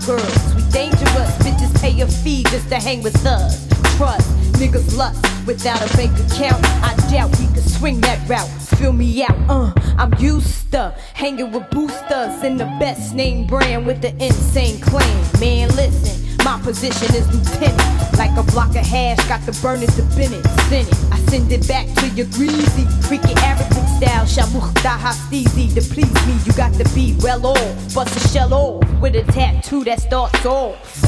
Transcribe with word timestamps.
girls. 0.00 0.54
We 0.54 0.62
dangerous, 0.70 1.30
bitches 1.38 1.80
pay 1.80 2.00
a 2.00 2.06
fee 2.06 2.42
just 2.44 2.68
to 2.68 2.76
hang 2.76 3.02
with 3.02 3.24
us. 3.26 3.66
Trust, 3.96 4.28
niggas 4.54 4.96
lust 4.96 5.24
without 5.46 5.80
a 5.80 5.96
bank 5.96 6.12
account. 6.26 6.62
I 6.82 6.94
doubt 7.10 7.30
we 7.38 7.46
could 7.54 7.68
swing 7.68 8.00
that 8.02 8.28
route. 8.28 8.48
Fill 8.78 8.92
me 8.92 9.22
out, 9.22 9.36
uh. 9.48 9.72
I'm 9.98 10.12
used 10.18 10.72
to 10.72 10.94
hanging 11.14 11.52
with 11.52 11.68
boosters 11.70 12.42
in 12.42 12.56
the 12.56 12.66
best 12.80 13.14
name 13.14 13.46
brand 13.46 13.86
with 13.86 14.02
the 14.02 14.10
insane 14.24 14.80
clan. 14.80 15.40
Man, 15.40 15.68
listen. 15.76 16.24
My 16.44 16.60
position 16.60 17.14
is 17.14 17.26
lieutenant. 17.32 18.18
Like 18.18 18.36
a 18.36 18.42
block 18.52 18.70
of 18.70 18.84
hash, 18.84 19.16
got 19.28 19.40
the 19.46 19.58
burning 19.62 19.88
to 19.88 20.02
Bennett. 20.14 20.44
Send 20.68 20.88
it. 20.88 20.94
I 21.12 21.18
send 21.30 21.52
it 21.52 21.66
back 21.66 21.86
to 22.00 22.08
your 22.10 22.26
greasy. 22.26 22.84
Freaky 23.08 23.32
Arabic 23.40 23.72
style. 24.04 24.26
Shamuch 24.26 24.72
steezy. 25.12 25.74
To 25.74 25.80
please 25.94 26.26
me, 26.26 26.34
you 26.44 26.52
got 26.52 26.72
to 26.74 26.84
be 26.94 27.16
well 27.20 27.46
off. 27.46 27.94
Bust 27.94 28.16
a 28.16 28.28
shell 28.28 28.52
off 28.52 28.82
with 29.00 29.16
a 29.16 29.24
tattoo 29.32 29.84
that 29.84 30.00
starts 30.00 30.44
off. 30.46 31.02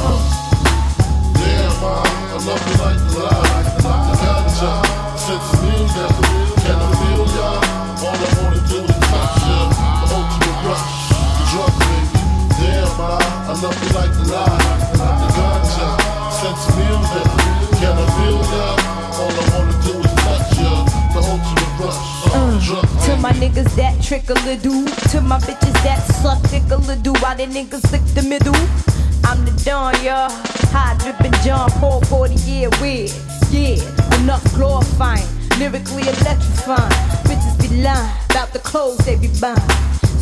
Mom, 1.77 2.03
I 2.03 2.39
love 2.41 2.63
you 2.69 2.77
like 2.81 3.01
the 3.05 3.21
light. 3.21 3.69
I 3.69 4.17
got 4.17 4.49
ya. 4.63 4.73
Since 5.15 5.49
music, 5.61 6.13
can 6.65 6.79
I 6.81 6.89
feel 6.97 7.25
ya? 7.37 7.49
All 8.01 8.17
I 8.17 8.33
wanna 8.41 8.63
do 8.65 8.81
is 8.81 8.99
touch 9.13 9.45
ya. 9.45 9.59
The 10.01 10.07
ultimate 10.17 10.61
rush, 10.65 10.97
the 11.37 11.45
drug 11.53 11.73
baby. 11.85 12.21
Damn, 12.57 12.89
mom, 12.97 13.21
I 13.21 13.61
love 13.61 13.77
you 13.83 13.91
like 13.93 14.13
the 14.17 14.25
light. 14.33 14.65
I 14.97 15.29
got 15.37 15.65
ya. 15.77 15.89
Since 16.33 16.65
music, 16.81 17.29
can 17.37 17.46
To 22.67 23.17
my 23.23 23.31
niggas 23.35 23.73
that 23.77 24.03
trickle 24.03 24.37
a 24.39 24.57
do. 24.57 24.87
To 25.11 25.21
my 25.21 25.39
bitches 25.39 25.73
that 25.85 26.03
suck 26.19 26.43
tickle 26.51 26.83
a 26.91 26.97
do. 26.97 27.13
Why 27.23 27.37
the 27.37 27.47
niggas 27.47 27.93
lick 27.93 28.03
the 28.15 28.23
middle? 28.23 28.57
I'm 29.23 29.45
the 29.45 29.53
Don, 29.65 29.95
y'all. 30.03 30.29
High 30.75 30.99
drippin' 30.99 31.33
John 31.45 31.71
Paul 31.79 32.01
40 32.01 32.35
year 32.43 32.69
weird. 32.81 33.13
Yeah, 33.51 33.79
enough 34.19 34.43
glorifying. 34.57 35.23
Lyrically 35.61 36.03
electrifying. 36.11 36.91
Bitches 37.31 37.55
be 37.63 37.69
lying 37.85 38.11
about 38.31 38.53
the 38.53 38.59
clothes 38.59 38.99
they 39.07 39.15
be 39.15 39.31
buying. 39.41 39.71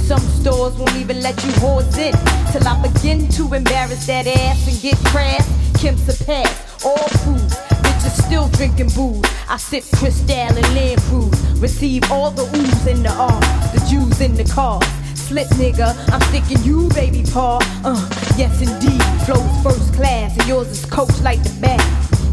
Some 0.05 0.21
stores 0.21 0.75
won't 0.75 0.97
even 0.97 1.23
let 1.23 1.43
you 1.45 1.51
whores 1.65 1.97
in 1.97 2.13
till 2.53 2.69
I 2.69 2.77
begin 2.83 3.27
to 3.41 3.55
embarrass 3.55 4.07
that 4.07 4.27
ass 4.27 4.69
and 4.69 4.79
get 4.83 4.99
crass. 5.07 5.49
Kim's 5.81 6.07
a 6.11 6.25
pass, 6.27 6.85
all 6.85 7.09
food. 7.25 7.74
Still 8.15 8.49
drinking 8.49 8.91
booze. 8.91 9.25
I 9.49 9.57
sip 9.57 9.85
Cristal 9.97 10.31
and 10.57 10.75
Land 10.75 11.01
Cruise. 11.03 11.41
Receive 11.61 12.11
all 12.11 12.31
the 12.31 12.43
oohs 12.45 12.87
in 12.87 13.03
the 13.03 13.13
arms, 13.13 13.47
the 13.73 13.85
Jews 13.89 14.21
in 14.21 14.35
the 14.35 14.45
car. 14.45 14.81
Slip 15.15 15.49
nigga, 15.59 15.95
I'm 16.13 16.21
sticking 16.29 16.63
you, 16.65 16.89
baby 16.91 17.25
paw. 17.33 17.59
Uh, 17.85 17.97
yes 18.37 18.61
indeed, 18.61 19.03
flows 19.25 19.63
first 19.63 19.93
class, 19.95 20.37
and 20.39 20.47
yours 20.49 20.69
is 20.69 20.85
coach 20.87 21.19
like 21.23 21.43
the 21.43 21.55
bag. 21.61 21.81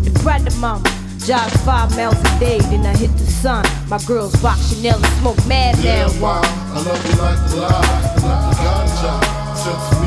The 0.04 0.12
brother 0.24 0.52
mama, 0.60 0.84
jog 1.26 1.50
five 1.66 1.96
miles 1.96 2.20
a 2.20 2.40
day, 2.40 2.60
then 2.70 2.86
I 2.86 2.96
hit 2.96 3.12
the 3.18 3.26
sun. 3.26 3.66
My 3.90 4.00
girls 4.06 4.36
rock 4.44 4.58
Chanel 4.60 4.98
and 4.98 5.14
smoke 5.20 5.38
mad 5.48 5.78
Yeah, 5.80 6.08
now. 6.08 6.20
mom, 6.20 6.44
I 6.46 6.82
love 6.84 7.06
you 7.08 7.16
like 7.22 7.50
the 7.50 7.58
light. 7.58 8.24
I 8.24 8.54
got 8.64 9.04
ya. 9.04 10.01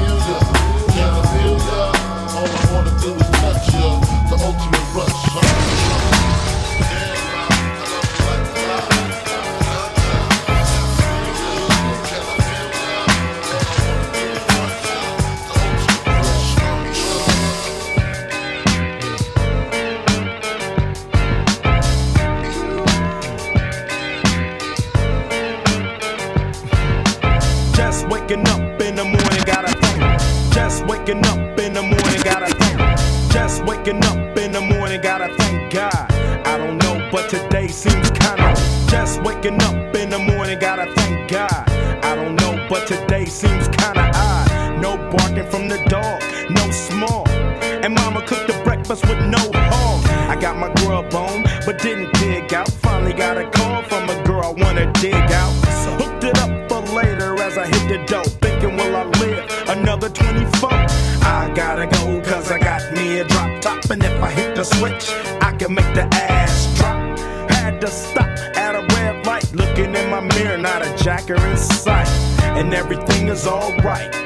Alright. 73.47 74.23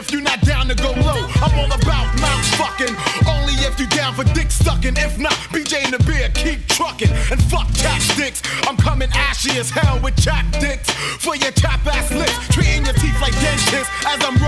If 0.00 0.10
you're 0.10 0.22
not 0.22 0.40
down 0.40 0.66
to 0.66 0.74
go 0.74 0.92
low. 0.96 1.20
I'm 1.44 1.52
all 1.60 1.68
about 1.68 2.08
mouth 2.24 2.46
fucking, 2.56 2.96
only 3.28 3.52
if 3.68 3.78
you 3.78 3.86
down 3.88 4.14
for 4.14 4.24
dick 4.32 4.50
sucking. 4.50 4.96
If 4.96 5.18
not, 5.18 5.36
BJ 5.52 5.84
and 5.84 5.92
the 5.92 6.02
beer, 6.08 6.30
keep 6.32 6.66
trucking. 6.68 7.12
And 7.30 7.36
fuck 7.52 7.68
chapsticks, 7.76 8.40
I'm 8.66 8.78
coming 8.78 9.10
ashy 9.12 9.58
as 9.60 9.68
hell 9.68 10.00
with 10.00 10.16
chap 10.16 10.46
dicks. 10.58 10.90
For 11.20 11.36
your 11.36 11.52
chap 11.52 11.84
ass 11.86 12.10
lips, 12.10 12.32
treating 12.48 12.86
your 12.88 12.94
teeth 12.94 13.20
like 13.20 13.36
dentists 13.44 13.92
as 14.08 14.24
I'm 14.24 14.39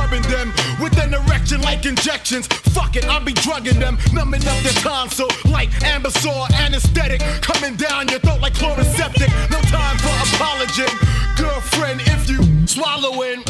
injections. 1.93 2.47
Fuck 2.47 2.97
it, 2.97 3.05
I'll 3.05 3.25
be 3.25 3.35
drugging 3.35 3.79
them, 3.79 3.99
numbing 4.12 4.41
up 4.49 4.59
their 4.65 4.73
tonsil 4.81 5.29
like 5.50 5.71
Ambesol 5.93 6.50
anesthetic. 6.53 7.21
Coming 7.43 7.77
down 7.77 8.09
your 8.09 8.19
throat 8.21 8.41
like 8.41 8.55
Chloraseptic. 8.55 9.29
No 9.50 9.61
time 9.69 9.97
for 10.05 10.15
apology. 10.33 10.89
Girlfriend, 11.37 12.00
if 12.15 12.31
you 12.31 12.41
swallowing, 12.67 13.43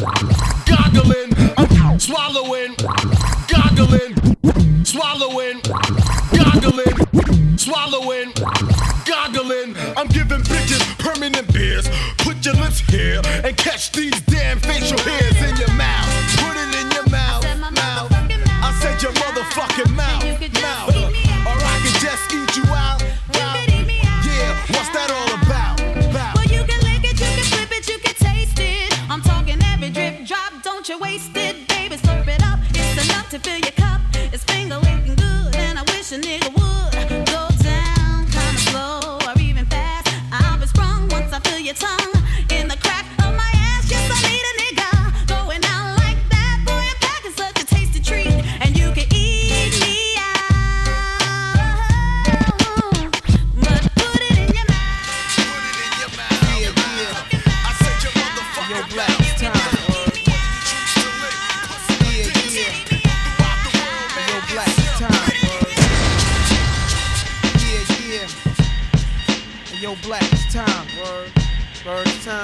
goggling, 0.66 1.30
swallowing, 1.98 2.74
goggling, 3.52 4.12
swallowing, 4.84 5.60
goggling, 6.38 6.96
swallowing, 7.56 8.32
goggling. 9.06 9.70
I'm 9.96 10.08
giving 10.08 10.42
bitches 10.50 10.82
permanent 10.98 11.52
beers. 11.52 11.88
Put 12.18 12.44
your 12.44 12.54
lips 12.54 12.80
here 12.90 13.22
and 13.44 13.56
catch 13.56 13.92
these 13.92 14.20
damn 14.22 14.58
facial 14.58 14.98
hairs 14.98 15.36
in 15.48 15.56
your 15.56 15.72
mouth. 15.76 15.91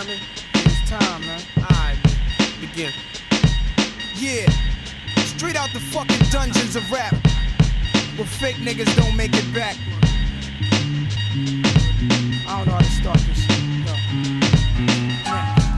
Man. 0.06 0.20
It's 0.54 0.88
time, 0.88 1.20
man. 1.22 1.40
Alright, 1.56 1.96
begin. 2.60 2.92
Yeah. 4.14 4.48
Straight 5.24 5.56
out 5.56 5.70
the 5.72 5.80
fucking 5.80 6.24
dungeons 6.30 6.76
of 6.76 6.88
rap. 6.92 7.14
Where 8.16 8.24
fake 8.24 8.56
niggas 8.56 8.94
don't 8.96 9.16
make 9.16 9.34
it 9.34 9.52
back. 9.52 9.76
I 12.46 12.58
don't 12.58 12.66
know 12.68 12.74
how 12.74 12.78
to 12.78 12.84
start 12.84 13.18
this. 13.26 13.47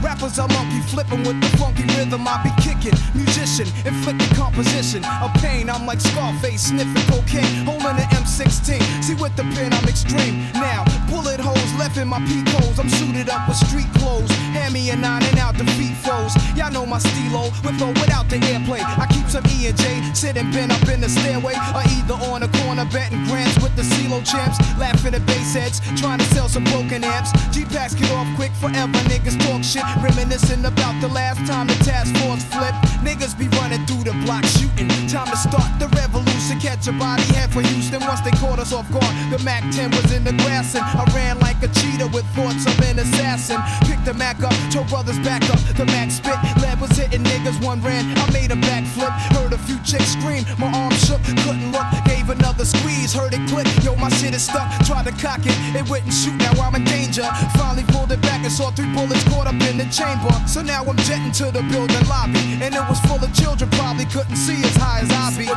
Rappers 0.01 0.39
are 0.39 0.47
monkey 0.49 0.81
flipping 0.89 1.23
with 1.23 1.39
the 1.41 1.57
funky 1.57 1.83
rhythm 1.95 2.27
I 2.27 2.41
be 2.43 2.51
kicking. 2.61 2.97
Musician, 3.13 3.67
inflicting 3.85 4.33
composition 4.35 5.05
of 5.21 5.33
pain. 5.35 5.69
I'm 5.69 5.85
like 5.85 6.01
Scarface 6.01 6.67
sniffing 6.67 7.05
cocaine, 7.07 7.65
holding 7.65 8.01
an 8.01 8.09
M16. 8.17 8.81
See 9.03 9.15
with 9.15 9.35
the 9.35 9.43
pen 9.53 9.73
I'm 9.73 9.87
extreme. 9.87 10.41
Now 10.53 10.83
bullet 11.09 11.39
holes 11.39 11.71
left 11.77 11.97
in 11.97 12.07
my 12.07 12.19
peak 12.25 12.47
holes. 12.49 12.79
I'm 12.79 12.89
suited 12.89 13.29
up 13.29 13.47
with 13.47 13.57
street 13.57 13.91
clothes. 13.99 14.31
Hand 14.57 14.73
me 14.73 14.89
a 14.89 14.95
nine 14.95 15.23
and 15.23 15.37
out 15.37 15.55
defeat 15.57 15.95
foes. 15.97 16.33
Y'all 16.57 16.71
know 16.71 16.85
my 16.85 16.99
stilo 16.99 17.51
with 17.63 17.81
or 17.81 17.93
without 18.01 18.27
the 18.29 18.37
airplay. 18.51 18.81
I 18.81 19.05
keep 19.13 19.27
some 19.27 19.45
E 19.53 19.67
and 19.67 19.77
J 19.77 20.01
sitting 20.13 20.49
bent 20.51 20.71
up 20.71 20.87
in 20.89 21.01
the 21.01 21.09
stairway, 21.09 21.53
or 21.75 21.83
either 21.95 22.17
on 22.31 22.43
a 22.43 22.47
corner 22.71 22.89
betting 22.91 23.23
grants 23.25 23.61
with 23.61 23.75
the 23.75 23.81
CeeLo 23.81 24.23
champs, 24.23 24.57
laughing 24.79 25.13
at 25.13 25.25
bass 25.25 25.53
heads, 25.53 25.81
trying 25.99 26.19
to 26.19 26.25
sell 26.31 26.47
some 26.47 26.63
broken 26.65 27.03
amps. 27.03 27.31
G 27.51 27.65
packs 27.65 27.93
get 27.93 28.09
off 28.11 28.27
quick 28.37 28.51
forever. 28.53 28.99
Niggas 29.11 29.35
talk 29.43 29.61
shit, 29.61 29.83
reminiscing 29.99 30.63
about 30.63 30.95
the 31.01 31.09
last 31.09 31.45
time 31.45 31.67
the 31.67 31.75
task 31.83 32.15
force 32.23 32.43
flipped. 32.45 32.79
Niggas 33.03 33.37
be 33.37 33.47
running 33.59 33.85
through 33.87 34.03
the 34.07 34.15
block 34.23 34.45
shooting. 34.45 34.87
Time 35.11 35.27
to 35.27 35.35
start 35.35 35.67
the 35.79 35.87
revolution. 35.99 36.59
Catch 36.59 36.87
a 36.87 36.93
body 36.93 37.23
head 37.35 37.51
for 37.51 37.61
Houston. 37.61 37.99
Once 38.07 38.21
they 38.21 38.31
caught 38.39 38.59
us 38.59 38.71
off 38.71 38.89
guard, 38.91 39.13
the 39.31 39.39
Mac 39.43 39.63
10 39.75 39.91
was 39.91 40.13
in 40.15 40.23
the 40.23 40.33
grass 40.43 40.73
and 40.75 40.85
I 40.85 41.03
ran 41.13 41.39
like 41.39 41.61
a 41.63 41.67
cheetah 41.67 42.07
with 42.07 42.25
thoughts 42.31 42.65
of 42.65 42.79
an 42.87 42.99
assassin. 42.99 43.59
Picked 43.83 44.05
the 44.05 44.13
Mac 44.13 44.41
up, 44.43 44.55
told 44.71 44.87
brothers 44.87 45.19
back 45.19 45.43
up. 45.49 45.59
The 45.75 45.85
Mac 45.87 46.09
spit, 46.09 46.39
lead 46.63 46.79
was 46.79 46.91
hitting 46.95 47.23
niggas. 47.23 47.59
One 47.63 47.81
ran, 47.81 48.05
I 48.17 48.31
made 48.31 48.51
a 48.51 48.55
backflip. 48.55 49.11
Heard 49.35 49.51
a 49.51 49.57
few 49.57 49.77
chicks 49.83 50.15
scream, 50.15 50.45
my 50.57 50.71
arm 50.71 50.93
shook, 50.93 51.21
couldn't 51.43 51.71
look. 51.71 51.85
Gave 52.05 52.29
another 52.29 52.60
squeeze, 52.65 53.13
heard 53.13 53.33
it 53.33 53.43
click. 53.49 53.67
Yo, 53.83 53.95
my 53.95 54.09
shit 54.09 54.33
is 54.33 54.43
stuck. 54.43 54.67
Tried 54.85 55.05
to 55.05 55.13
cock 55.21 55.41
it, 55.45 55.55
it 55.75 55.87
wouldn't 55.89 56.13
shoot. 56.13 56.35
Now 56.37 56.53
I'm 56.61 56.75
in 56.75 56.83
danger. 56.85 57.23
Finally 57.57 57.83
pulled 57.89 58.11
it 58.11 58.21
back 58.21 58.43
and 58.43 58.51
saw 58.51 58.71
three 58.71 58.91
bullets 58.93 59.23
caught 59.29 59.47
up 59.47 59.59
in 59.69 59.77
the 59.77 59.87
chamber. 59.89 60.31
So 60.47 60.61
now 60.61 60.83
I'm 60.83 60.97
jetting 61.07 61.31
to 61.43 61.51
the 61.51 61.63
building 61.71 62.05
lobby, 62.07 62.59
and 62.61 62.73
it 62.73 62.83
was 62.89 62.99
full 63.07 63.21
of 63.21 63.31
children. 63.33 63.69
Probably 63.71 64.05
couldn't 64.05 64.35
see 64.35 64.59
as 64.63 64.75
high 64.75 65.01
as 65.01 65.11
I 65.11 65.31
be. 65.37 65.47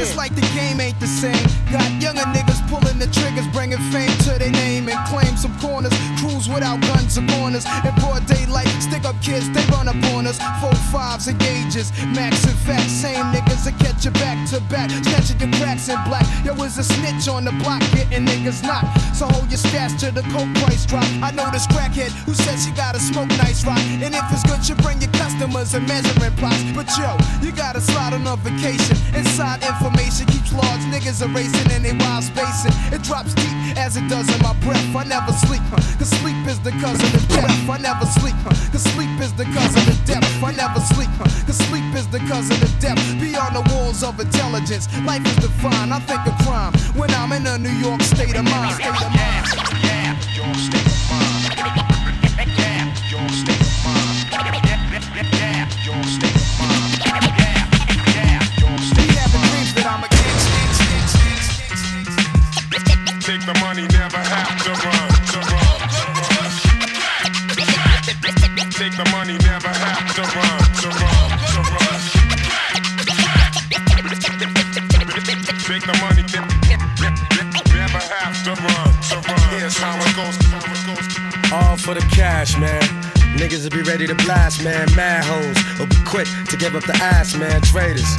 It's 0.00 0.16
like 0.16 0.34
the 0.34 0.46
game 0.54 0.80
ain't 0.80 0.98
the 1.00 1.06
same. 1.06 1.46
Got 1.70 1.90
younger 2.00 2.26
niggas 2.34 2.62
pulling 2.68 2.98
the 2.98 3.08
triggers, 3.08 3.46
bringing 3.48 3.78
fame 3.90 4.12
to 4.26 4.38
their 4.38 4.50
name 4.50 4.88
and 4.88 4.98
claim 5.08 5.36
some 5.36 5.54
corners. 5.58 5.92
Cruise 6.18 6.48
without 6.48 6.80
guns 6.82 7.18
or 7.18 7.26
corners. 7.38 7.64
In 7.84 7.94
broad 8.00 8.26
daylight, 8.26 8.68
stick 8.80 9.04
up 9.04 9.20
kids, 9.22 9.50
they 9.50 9.64
run 9.72 9.88
up 9.88 9.96
on 10.14 10.26
us. 10.26 10.38
Four 10.60 10.74
fives 10.92 11.28
and 11.28 11.38
gauges, 11.38 11.92
max 12.14 12.44
and 12.44 12.58
fat. 12.66 12.86
Same 12.88 13.24
niggas 13.34 13.64
that 13.64 13.78
catch 13.78 14.04
you 14.04 14.10
back 14.12 14.38
to 14.50 14.60
back. 14.72 14.90
Snatching 14.90 15.40
your 15.40 15.52
cracks 15.58 15.88
in 15.88 15.98
black. 16.04 16.26
Yo, 16.46 16.54
was 16.54 16.78
a 16.78 16.84
snitch 16.84 17.26
on 17.26 17.44
the 17.44 17.50
block, 17.58 17.82
getting 17.90 18.24
niggas 18.24 18.62
knocked. 18.62 18.86
So 19.16 19.26
hold 19.26 19.50
your 19.50 19.58
stash 19.58 19.98
to 19.98 20.12
the 20.14 20.22
coke 20.30 20.46
price 20.62 20.86
drop. 20.86 21.02
I 21.18 21.32
know 21.34 21.50
this 21.50 21.66
crackhead 21.66 22.14
who 22.22 22.34
says 22.34 22.64
she 22.64 22.70
gotta 22.70 23.00
smoke 23.00 23.26
nice 23.42 23.66
rock. 23.66 23.82
And 23.98 24.14
if 24.14 24.22
it's 24.30 24.46
good, 24.46 24.62
you 24.68 24.76
bring 24.78 25.02
your 25.02 25.10
customers 25.10 25.74
and 25.74 25.82
measuring 25.88 26.36
plots. 26.38 26.62
But 26.70 26.86
yo, 26.94 27.18
you 27.42 27.50
gotta 27.50 27.80
slide 27.80 28.14
on 28.14 28.22
a 28.30 28.36
vacation. 28.36 28.94
Inside 29.10 29.66
information 29.66 30.30
keeps 30.30 30.52
large 30.54 30.86
niggas 30.86 31.18
erasing 31.18 31.66
and 31.74 31.82
they 31.82 31.98
wild 31.98 32.22
spacing. 32.22 32.70
It 32.94 33.02
drops 33.02 33.34
deep 33.34 33.56
as 33.74 33.96
it 33.96 34.06
does 34.06 34.30
in 34.30 34.38
my 34.46 34.54
breath. 34.62 34.86
I 34.94 35.02
never 35.02 35.32
sleep, 35.32 35.66
huh? 35.74 35.82
Cause 35.98 36.14
sleep 36.22 36.38
is 36.46 36.60
the 36.62 36.70
cause 36.78 37.02
of 37.02 37.10
death. 37.26 37.50
I 37.66 37.78
never 37.82 38.06
sleep, 38.06 38.38
huh? 38.46 38.54
Cause 38.70 38.86
sleep 38.94 39.10
is 39.18 39.34
the 39.34 39.50
cause 39.50 39.74
of 39.74 39.82
the 39.82 39.98
depth. 40.06 40.30
I 40.38 40.54
never 40.54 40.78
sleep, 40.94 41.10
huh? 41.18 41.26
Cause 41.42 41.58
sleep 41.66 41.90
is 41.98 42.06
the 42.06 42.22
cause 42.30 42.46
of 42.54 42.60
the 42.62 42.70
depth. 42.78 43.02
Beyond 43.18 43.58
the 43.58 43.64
walls 43.74 44.04
of 44.06 44.20
intelligence, 44.20 44.86
life 45.02 45.26
is 45.26 45.36
defined. 45.42 45.90
I 45.90 45.98
think 46.06 46.22
of 46.22 46.35
crime 46.44 46.72
when 46.94 47.10
I'm 47.10 47.32
in 47.32 47.46
a 47.46 47.58
New 47.58 47.70
York 47.70 48.02
state 48.02 48.36
of 48.36 48.44
mind. 48.44 48.74
State 48.74 48.88
of 48.88 49.12
mind. 49.14 49.46
Be 51.90 51.95
for 81.86 81.94
the 81.94 82.00
cash, 82.10 82.58
man. 82.58 82.82
Niggas 83.38 83.62
will 83.62 83.70
be 83.70 83.88
ready 83.88 84.08
to 84.08 84.14
blast, 84.26 84.64
man. 84.64 84.88
Mad 84.96 85.22
hoes 85.24 85.78
will 85.78 85.86
be 85.86 86.02
quick 86.04 86.26
to 86.50 86.56
give 86.56 86.74
up 86.74 86.82
the 86.82 86.96
ass, 86.96 87.36
man. 87.36 87.62
Traitors, 87.62 88.16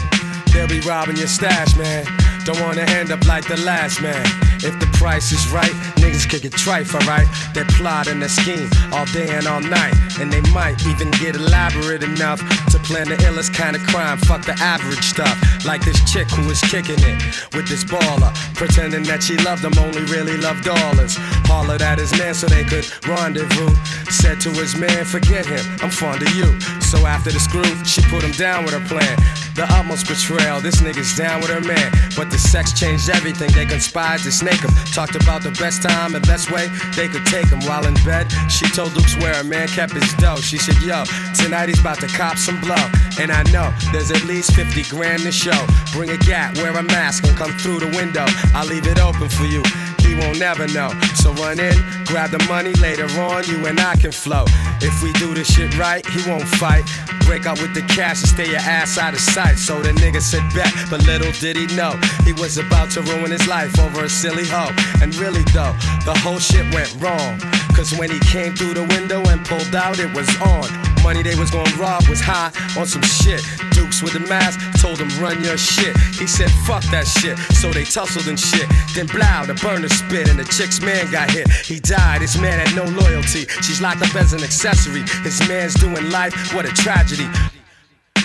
they'll 0.53 0.69
be 0.69 0.79
robbing 0.88 1.17
your 1.17 1.27
stash, 1.27 1.75
man. 1.75 2.05
Don't 2.45 2.62
wanna 2.62 2.83
end 2.95 3.12
up 3.12 3.27
like 3.27 3.45
the 3.45 3.59
last 3.65 4.01
man. 4.01 4.24
If 4.63 4.79
the 4.79 4.88
price 4.97 5.31
is 5.33 5.45
right, 5.51 5.75
niggas 6.00 6.29
kick 6.29 6.45
it 6.45 6.53
trife, 6.53 6.95
alright? 6.95 7.27
They 7.53 7.63
plot 7.75 8.07
and 8.07 8.24
they 8.24 8.29
scheme 8.29 8.69
all 8.93 9.05
day 9.07 9.29
and 9.36 9.45
all 9.45 9.59
night. 9.59 9.93
And 10.19 10.31
they 10.31 10.41
might 10.51 10.79
even 10.88 11.12
get 11.12 11.36
elaborate 11.36 12.03
enough 12.03 12.39
to 12.71 12.79
plan 12.79 13.09
the 13.09 13.17
illest 13.17 13.53
kind 13.53 13.75
of 13.75 13.83
crime. 13.83 14.17
Fuck 14.17 14.45
the 14.45 14.53
average 14.53 15.03
stuff. 15.03 15.38
Like 15.65 15.83
this 15.83 16.00
chick 16.09 16.29
who 16.31 16.47
was 16.47 16.62
kicking 16.62 16.97
it 17.00 17.21
with 17.53 17.67
this 17.67 17.83
baller. 17.83 18.33
Pretending 18.55 19.03
that 19.03 19.21
she 19.21 19.38
loved 19.38 19.63
him, 19.63 19.77
only 19.77 20.03
really 20.05 20.38
loved 20.38 20.63
dollars. 20.63 21.17
Hollered 21.48 21.82
at 21.82 21.98
his 21.98 22.12
man 22.20 22.34
so 22.34 22.48
they 22.48 22.63
could 22.63 22.86
rendezvous. 23.08 23.74
Said 24.12 24.39
to 24.42 24.50
his 24.51 24.75
man, 24.75 25.06
forget 25.06 25.46
him, 25.46 25.63
I'm 25.82 25.89
fond 25.89 26.22
of 26.22 26.30
you. 26.36 26.60
So 26.82 27.06
after 27.06 27.32
the 27.32 27.39
screw, 27.39 27.63
she 27.84 28.01
put 28.12 28.24
him 28.24 28.32
down 28.32 28.63
with 28.63 28.74
her 28.74 28.86
plan. 28.88 29.18
The 29.56 29.66
utmost 29.74 30.08
betrayal, 30.08 30.62
this 30.62 30.82
nigga's 30.82 31.16
down 31.18 31.42
with 31.42 31.50
her 31.50 31.62
man. 31.62 31.92
But 32.16 32.30
the 32.30 32.38
sex 32.38 32.77
changed 32.77 33.10
everything, 33.10 33.51
they 33.54 33.66
conspired 33.66 34.22
to 34.22 34.32
snake 34.32 34.62
him. 34.62 34.72
Talked 34.94 35.16
about 35.16 35.42
the 35.42 35.51
best 35.51 35.82
time 35.82 36.16
and 36.16 36.25
best 36.27 36.51
way 36.51 36.68
they 36.96 37.08
could 37.08 37.25
take 37.25 37.48
him. 37.48 37.60
While 37.66 37.88
in 37.88 37.96
bed, 38.06 38.27
she 38.51 38.66
told 38.70 38.94
Duke 38.94 39.08
where 39.20 39.39
a 39.39 39.44
man 39.44 39.68
kept 39.68 39.94
his 39.94 40.13
dough. 40.16 40.38
She 40.38 40.58
said, 40.58 40.77
Yo, 40.84 41.04
tonight 41.34 41.70
he's 41.70 41.80
about 41.80 42.00
to 42.01 42.08
cop 42.08 42.38
some 42.38 42.62
blow. 42.62 42.84
And 43.20 43.32
I 43.32 43.44
know 43.51 43.74
there's 43.92 44.12
at 44.12 44.24
least 44.25 44.54
50 44.54 44.84
grand 44.94 45.24
to 45.24 45.32
show. 45.32 45.58
Bring 45.92 46.12
a 46.12 46.18
gat, 46.18 46.58
wear 46.60 46.75
a 46.77 46.84
mask, 46.84 47.25
and 47.25 47.36
come 47.36 47.51
through 47.58 47.80
the 47.80 47.92
window. 47.98 48.25
I'll 48.54 48.68
leave 48.68 48.86
it 48.86 49.00
open 49.00 49.27
for 49.27 49.46
you. 49.46 49.63
He 50.08 50.16
won't 50.16 50.40
never 50.40 50.68
know. 50.68 50.90
So 51.16 51.34
run 51.34 51.60
in, 51.60 51.76
grab 52.06 52.32
the 52.32 52.44
money, 52.48 52.74
later 52.76 53.08
on 53.20 53.44
you 53.46 53.66
and 53.68 53.80
I 53.80 53.96
can 53.96 54.12
flow. 54.12 54.46
If 54.82 55.04
we 55.04 55.12
do 55.14 55.34
this 55.34 55.54
shit 55.54 55.78
right, 55.78 56.06
he 56.06 56.30
won't 56.30 56.48
fight. 56.48 56.86
Break 57.26 57.46
up 57.46 57.60
with 57.62 57.74
the 57.74 57.82
cash 57.82 58.22
and 58.22 58.30
stay 58.30 58.50
your 58.50 58.64
ass 58.64 58.98
out 58.98 59.14
of 59.14 59.20
sight. 59.20 59.58
So 59.58 59.82
the 59.82 59.92
nigga 59.92 60.22
said 60.22 60.44
bet, 60.56 60.72
but 60.90 61.06
little 61.06 61.32
did 61.34 61.58
he 61.58 61.68
know 61.76 61.92
he 62.24 62.32
was 62.32 62.58
about 62.58 62.90
to 62.92 63.02
ruin 63.02 63.32
his 63.32 63.48
life 63.48 63.78
over 63.80 64.06
a 64.06 64.10
silly 64.10 64.46
hoe. 64.48 64.72
And 65.02 65.14
really 65.16 65.44
though, 65.52 65.76
the 66.06 66.18
whole 66.24 66.40
shit 66.40 66.66
went 66.74 66.96
wrong. 67.02 67.40
Cause 67.76 67.94
when 68.00 68.10
he 68.10 68.20
came 68.20 68.56
through 68.56 68.76
the 68.76 68.88
window 68.96 69.22
and 69.28 69.46
pulled 69.46 69.76
out, 69.76 70.00
it 70.00 70.14
was 70.16 70.30
on. 70.42 70.87
Money 71.04 71.24
they 71.24 71.36
was 71.36 71.51
gonna 71.51 71.70
rob 71.77 72.08
was 72.08 72.22
high 72.22 72.51
on 72.77 72.86
some 72.86 73.01
shit. 73.01 73.42
Dukes 73.72 74.01
with 74.01 74.13
the 74.13 74.20
mask 74.22 74.60
told 74.82 75.00
him 75.00 75.10
run 75.22 75.44
your 75.44 75.58
shit. 75.58 75.96
He 76.16 76.27
said 76.27 76.50
fuck 76.66 76.84
that 76.92 77.08
shit. 77.08 77.38
So 77.56 77.72
they 77.72 77.84
tussled 77.84 78.27
and 78.27 78.39
shit. 78.39 78.68
Then 78.94 79.08
blow, 79.08 79.46
the 79.46 79.56
burner 79.62 79.89
spit 79.89 80.30
and 80.30 80.39
the 80.39 80.46
chick's 80.46 80.82
man 80.82 81.10
got 81.12 81.32
hit. 81.32 81.50
He 81.50 81.80
died. 81.80 82.22
His 82.22 82.38
man 82.39 82.60
had 82.60 82.75
no 82.75 82.84
loyalty. 82.84 83.46
She's 83.62 83.82
locked 83.82 84.01
up 84.01 84.16
as 84.16 84.34
an 84.34 84.44
accessory. 84.44 85.04
His 85.24 85.39
man's 85.48 85.74
doing 85.75 86.10
life. 86.10 86.34
What 86.54 86.66
a 86.66 86.74
tragedy. 86.74 87.27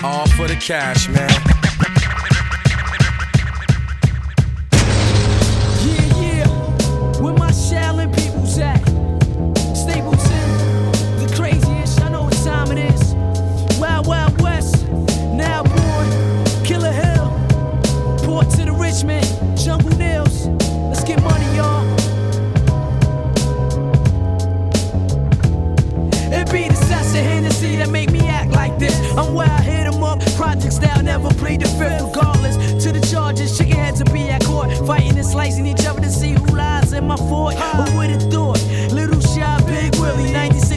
All 0.02 0.26
for 0.28 0.48
the 0.48 0.56
cash, 0.56 1.08
man. 1.08 1.61
I'm 29.18 29.34
where 29.34 29.50
I 29.50 29.60
hit 29.60 29.86
'em 29.86 30.02
up. 30.02 30.20
Project 30.36 30.72
style 30.72 31.02
never 31.02 31.28
played 31.34 31.60
the 31.60 31.68
fifth, 31.78 32.02
regardless. 32.02 32.56
To 32.84 32.92
the 32.92 33.00
charges, 33.06 33.56
chicken 33.58 33.76
heads 33.76 34.02
will 34.02 34.12
be 34.12 34.30
at 34.30 34.44
court. 34.44 34.70
Fighting 34.86 35.16
and 35.18 35.26
slicing 35.26 35.66
each 35.66 35.84
other 35.86 36.00
to 36.00 36.10
see 36.10 36.32
who 36.32 36.46
lies 36.56 36.92
in 36.92 37.06
my 37.06 37.16
fort. 37.16 37.54
Who 37.54 37.96
would 37.98 38.10
have 38.10 38.26
thought? 38.32 38.60
Little 38.90 39.20
shy, 39.20 39.60
big 39.66 39.94
Willie. 39.96 40.32
96, 40.32 40.71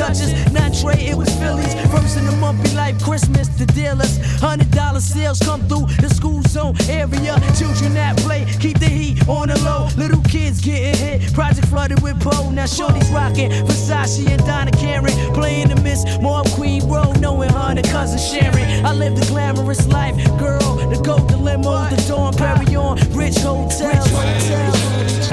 Dutchess. 0.00 0.32
Not 0.50 0.72
Trey, 0.72 1.08
it 1.08 1.14
was 1.14 1.28
Phillies. 1.36 1.74
First 1.92 2.16
in 2.16 2.24
the 2.24 2.32
month 2.40 2.64
be 2.64 2.70
like 2.74 2.98
Christmas. 3.02 3.48
The 3.48 3.66
dealers, 3.66 4.16
hundred 4.40 4.70
dollar 4.70 5.00
sales 5.00 5.38
come 5.40 5.60
through 5.68 5.88
the 6.00 6.08
school 6.08 6.40
zone 6.44 6.74
area. 6.88 7.36
Children 7.58 7.92
that 8.00 8.16
play, 8.16 8.46
keep 8.60 8.78
the 8.78 8.88
heat 8.88 9.28
on 9.28 9.48
the 9.48 9.58
low. 9.60 9.88
Little 9.98 10.22
kids 10.22 10.62
getting 10.62 10.96
hit. 10.96 11.34
Project 11.34 11.68
flooded 11.68 12.00
with 12.00 12.18
Poe. 12.18 12.50
Now 12.50 12.64
Shorty's 12.64 13.10
rocking 13.10 13.50
Versace 13.68 14.26
and 14.26 14.42
Donna 14.46 14.70
Karan. 14.70 15.12
Playing 15.34 15.68
the 15.68 15.76
Miss 15.82 16.02
Mob 16.18 16.48
Queen 16.52 16.88
Road, 16.88 17.20
knowing 17.20 17.50
her 17.50 17.76
and 17.76 17.84
cousin 17.84 18.18
Sharon. 18.18 18.86
I 18.86 18.94
live 18.94 19.14
the 19.16 19.26
glamorous 19.26 19.86
life, 19.88 20.16
girl. 20.38 20.76
The 20.88 20.98
gold, 21.04 21.28
the 21.28 21.36
limo, 21.36 21.76
the 21.90 22.02
Dom 22.08 22.32
Pérignon, 22.32 22.96
rich 23.14 23.36
hotels. 23.36 25.29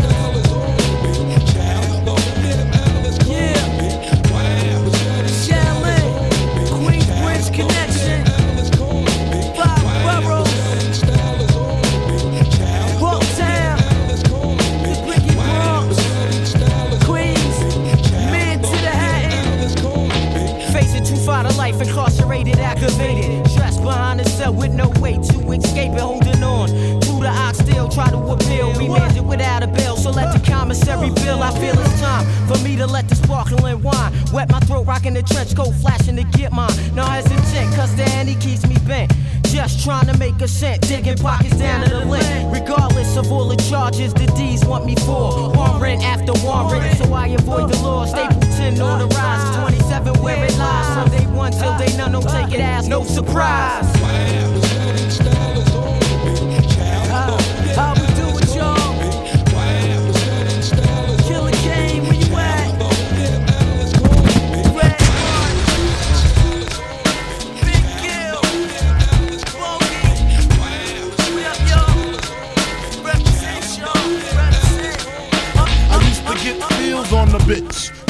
I 31.47 31.51
feel 31.61 31.79
it's 31.79 32.01
time 32.01 32.25
for 32.45 32.61
me 32.61 32.75
to 32.75 32.85
let 32.85 33.07
the 33.07 33.15
sparkling 33.15 33.81
wine 33.81 34.11
wet 34.33 34.51
my 34.51 34.59
throat, 34.59 34.85
rocking 34.85 35.13
the 35.13 35.23
trench 35.23 35.55
coat, 35.55 35.71
flashing 35.75 36.17
to 36.17 36.25
get 36.37 36.51
mine. 36.51 36.75
No 36.93 37.05
hesitant, 37.05 37.73
cause 37.73 37.95
the 37.95 38.03
handy 38.03 38.35
keeps 38.35 38.67
me 38.67 38.75
bent. 38.85 39.13
Just 39.43 39.81
trying 39.81 40.07
to 40.07 40.17
make 40.17 40.41
a 40.41 40.47
cent, 40.47 40.81
digging 40.81 41.15
pockets 41.15 41.55
down 41.57 41.85
to 41.85 41.89
the 41.89 42.03
lint. 42.03 42.53
Regardless 42.53 43.15
of 43.15 43.31
all 43.31 43.47
the 43.47 43.55
charges, 43.69 44.13
the 44.13 44.25
D's 44.35 44.65
want 44.65 44.85
me 44.85 44.95
for. 44.97 45.49
Warrant 45.55 46.03
after 46.03 46.33
warrant, 46.43 46.97
so 46.97 47.13
I 47.13 47.27
avoid 47.27 47.71
the 47.71 47.77
law. 47.81 48.05
Stapleton 48.05 48.81
on 48.81 48.99
the 48.99 49.15
rise, 49.15 49.55
27 49.55 50.21
where 50.21 50.43
it 50.43 50.57
lies. 50.57 50.93
From 50.95 51.17
day 51.17 51.25
one 51.27 51.53
till 51.53 51.77
day 51.77 51.95
none, 51.95 52.11
don't 52.11 52.27
take 52.27 52.53
it 52.53 52.59
as 52.59 52.89
no 52.89 53.05
surprise. 53.05 53.87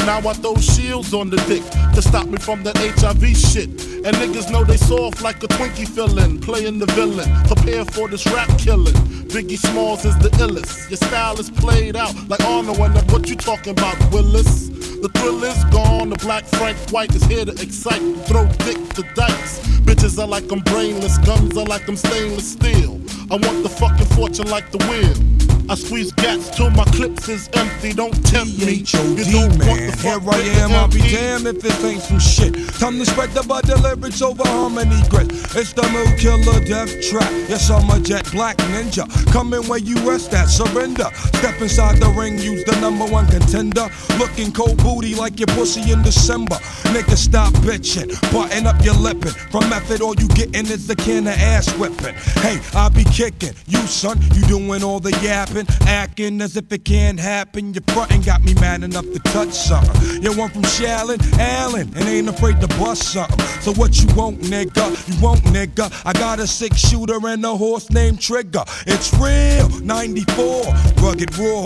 Now 0.08 0.26
I 0.26 0.32
throw 0.32 0.56
shields 0.56 1.12
on 1.12 1.28
the 1.28 1.36
dick 1.44 1.62
to 1.94 2.00
stop 2.00 2.28
me 2.28 2.38
from 2.38 2.62
that 2.62 2.78
HIV 2.78 3.36
shit. 3.36 3.68
And 4.06 4.16
niggas 4.16 4.50
know 4.50 4.64
they 4.64 4.78
soft 4.78 5.20
like 5.20 5.42
a 5.42 5.48
Twinkie 5.48 5.86
fillin', 5.86 6.40
playing 6.40 6.78
the 6.78 6.86
villain. 6.86 7.28
Prepare 7.44 7.84
for 7.84 8.08
this 8.08 8.24
rap 8.28 8.48
killing. 8.56 8.94
Biggie 9.28 9.58
Smalls 9.58 10.06
is 10.06 10.16
the 10.16 10.30
illest. 10.40 10.88
Your 10.88 10.96
style 10.96 11.38
is 11.38 11.50
played 11.50 11.94
out 11.94 12.14
like 12.26 12.42
Arnold 12.44 12.78
and 12.78 13.12
what 13.12 13.28
you 13.28 13.36
talking 13.36 13.72
about, 13.72 13.96
Willis? 14.10 14.68
The 15.02 15.10
thrill 15.12 15.44
is 15.44 15.62
gone. 15.64 16.08
The 16.08 16.16
black 16.16 16.46
Frank 16.56 16.78
White 16.88 17.14
is 17.14 17.24
here 17.24 17.44
to 17.44 17.52
excite. 17.52 18.00
Throw 18.28 18.46
dick 18.64 18.80
to 18.94 19.02
dice. 19.14 19.60
Bitches 19.84 20.18
are 20.18 20.26
like 20.26 20.50
I'm 20.50 20.60
brainless. 20.60 21.18
Guns 21.18 21.54
are 21.58 21.66
like 21.66 21.86
I'm 21.86 21.96
stainless 21.96 22.52
steel. 22.52 22.98
I 23.30 23.36
want 23.36 23.62
the 23.62 23.68
fucking 23.68 24.06
fortune 24.16 24.48
like 24.48 24.70
the 24.70 24.78
wheel. 24.88 25.57
I 25.70 25.74
squeeze 25.74 26.12
gats 26.12 26.48
till 26.48 26.70
my 26.70 26.84
clips 26.84 27.28
is 27.28 27.50
empty. 27.52 27.92
Don't 27.92 28.14
tempt 28.24 28.58
me. 28.58 28.72
You 28.72 28.84
don't 28.84 29.48
want 29.48 29.58
man. 29.58 29.90
the 29.90 29.96
Here 30.00 30.18
fuck 30.18 30.22
I 30.22 30.38
with 30.38 30.54
the 30.54 30.60
am, 30.62 30.72
I'll 30.72 30.88
be 30.88 31.00
damned 31.00 31.46
if 31.46 31.60
this 31.60 31.84
ain't 31.84 32.00
some 32.00 32.18
shit. 32.18 32.54
Time 32.80 32.98
to 32.98 33.04
spread 33.04 33.30
the 33.32 33.42
butter 33.42 33.76
lyrics 33.76 34.22
over 34.22 34.48
harmony 34.48 34.96
grit. 35.10 35.30
It's 35.54 35.74
the 35.74 35.84
mood 35.92 36.18
killer 36.18 36.64
death 36.64 36.88
trap. 37.02 37.30
Yes, 37.50 37.68
I'm 37.68 37.90
a 37.90 38.00
jet 38.00 38.30
black 38.32 38.56
ninja. 38.72 39.04
Coming 39.30 39.62
where 39.68 39.78
you 39.78 39.96
rest 40.08 40.32
at, 40.32 40.46
surrender. 40.46 41.10
Step 41.36 41.60
inside 41.60 41.98
the 41.98 42.08
ring, 42.16 42.38
use 42.38 42.64
the 42.64 42.80
number 42.80 43.04
one 43.04 43.26
contender. 43.26 43.88
Looking 44.16 44.52
cold 44.52 44.78
booty 44.78 45.14
like 45.14 45.38
your 45.38 45.48
pussy 45.48 45.92
in 45.92 46.00
December. 46.02 46.56
Nigga, 46.94 47.16
stop 47.16 47.52
bitching. 47.60 48.08
Button 48.32 48.66
up 48.66 48.82
your 48.82 48.94
lippin'. 48.94 49.32
From 49.52 49.68
method, 49.68 50.00
all 50.00 50.14
you 50.14 50.28
gettin' 50.28 50.66
is 50.66 50.86
the 50.86 50.96
can 50.96 51.26
of 51.26 51.34
ass 51.34 51.68
whipping. 51.76 52.14
Hey, 52.40 52.58
I'll 52.72 52.88
be 52.88 53.04
kicking. 53.04 53.52
You, 53.66 53.80
son, 53.86 54.18
you 54.32 54.46
doing 54.46 54.82
all 54.82 55.00
the 55.00 55.12
yapping. 55.22 55.57
Acting 55.86 56.40
as 56.40 56.56
if 56.56 56.72
it 56.72 56.84
can't 56.84 57.18
happen. 57.18 57.74
Your 57.74 57.82
frontin' 57.88 58.22
got 58.22 58.42
me 58.42 58.54
mad 58.54 58.82
enough 58.82 59.04
to 59.04 59.18
touch 59.30 59.52
something. 59.52 60.22
You 60.22 60.36
one 60.36 60.50
from 60.50 60.62
Shaolin, 60.62 61.20
Allen, 61.38 61.90
and 61.96 62.08
ain't 62.08 62.28
afraid 62.28 62.60
to 62.60 62.68
bust 62.78 63.12
something. 63.12 63.38
So 63.62 63.72
what 63.74 64.00
you 64.00 64.08
want, 64.14 64.40
nigga? 64.40 64.86
You 65.08 65.20
want, 65.22 65.40
nigga? 65.44 65.90
I 66.04 66.12
got 66.12 66.38
a 66.38 66.46
six 66.46 66.78
shooter 66.78 67.18
and 67.26 67.44
a 67.44 67.56
horse 67.56 67.90
named 67.90 68.20
Trigger. 68.20 68.64
It's 68.86 69.12
real, 69.14 69.68
94, 69.80 70.64
rugged 71.02 71.36
raw, 71.38 71.64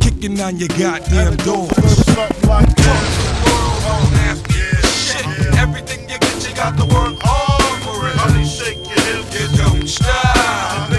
kicking 0.00 0.40
on 0.40 0.56
your 0.58 0.68
goddamn 0.68 1.36
doors. 1.38 1.70
Something 2.06 2.48
like 2.48 2.74
Shit, 5.04 5.26
everything 5.56 6.08
you 6.08 6.18
get, 6.18 6.48
you 6.48 6.54
got 6.54 6.76
to 6.78 6.84
work 6.84 7.18
hard 7.22 7.82
for 7.82 8.08
it. 8.08 8.16
Honey, 8.16 8.44
shake 8.44 8.78
your 8.78 9.00
hips. 9.04 9.50
You 9.50 9.56
don't 9.58 9.88
stop. 9.88 10.93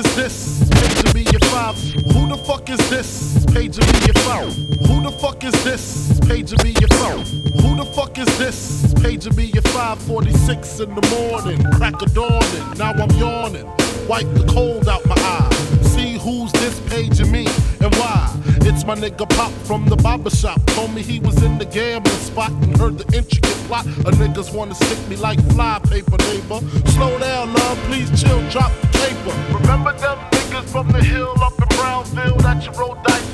Is 0.00 0.16
this? 0.16 0.68
Page 0.70 1.14
me 1.14 1.22
your 1.30 1.40
five. 1.50 1.76
Who 2.12 2.28
the 2.28 2.36
fuck 2.36 2.68
is 2.70 2.78
this? 2.90 3.44
Page 3.46 3.78
me 3.78 4.06
your 4.06 4.14
phone. 4.24 4.50
Who 4.86 5.02
the 5.02 5.10
fuck 5.20 5.44
is 5.44 5.52
this? 5.64 6.18
Page 6.20 6.52
me 6.64 6.74
your 6.80 6.88
phone. 7.00 7.24
Who 7.60 7.76
the 7.76 7.84
fuck 7.94 8.18
is 8.18 8.26
this? 8.38 8.94
Page 9.02 9.30
me 9.36 9.44
your 9.44 9.62
546 9.62 10.80
in 10.80 10.94
the 10.94 11.06
morning. 11.10 11.62
Crack 11.72 12.00
of 12.02 12.14
dawning. 12.14 12.78
Now 12.78 12.92
I'm 12.92 13.10
yawning. 13.18 13.66
Wipe 14.08 14.32
the 14.34 14.46
cold 14.52 14.88
out 14.88 15.04
my 15.06 15.16
eye. 15.16 15.79
Who's 16.20 16.52
this 16.52 16.78
paging 16.80 17.32
me 17.32 17.46
and 17.80 17.94
why. 17.94 18.36
It's 18.68 18.84
my 18.84 18.94
nigga 18.94 19.26
Pop 19.36 19.50
from 19.64 19.86
the 19.86 19.96
barber 19.96 20.28
shop. 20.28 20.60
Told 20.66 20.94
me 20.94 21.02
he 21.02 21.18
was 21.18 21.42
in 21.42 21.56
the 21.56 21.64
gambling 21.64 22.14
spot 22.16 22.50
and 22.50 22.76
heard 22.76 22.98
the 22.98 23.16
intricate 23.16 23.56
plot. 23.66 23.86
A 23.86 24.10
niggas 24.20 24.54
wanna 24.54 24.74
stick 24.74 24.98
me 25.08 25.16
like 25.16 25.40
fly 25.52 25.78
paper, 25.78 26.18
neighbor. 26.28 26.60
Slow 26.90 27.18
down, 27.18 27.54
love, 27.54 27.78
please 27.88 28.10
chill, 28.20 28.42
drop 28.50 28.70
the 28.82 28.88
paper. 28.98 29.58
Remember 29.58 29.92
them 29.92 30.18
niggas 30.30 30.68
from 30.70 30.88
the 30.88 31.02
hill 31.02 31.34
up 31.40 31.58
in 31.58 31.68
Brownsville 31.78 32.36
that 32.38 32.66
you 32.66 32.72
rolled 32.72 33.02
dice 33.02 33.29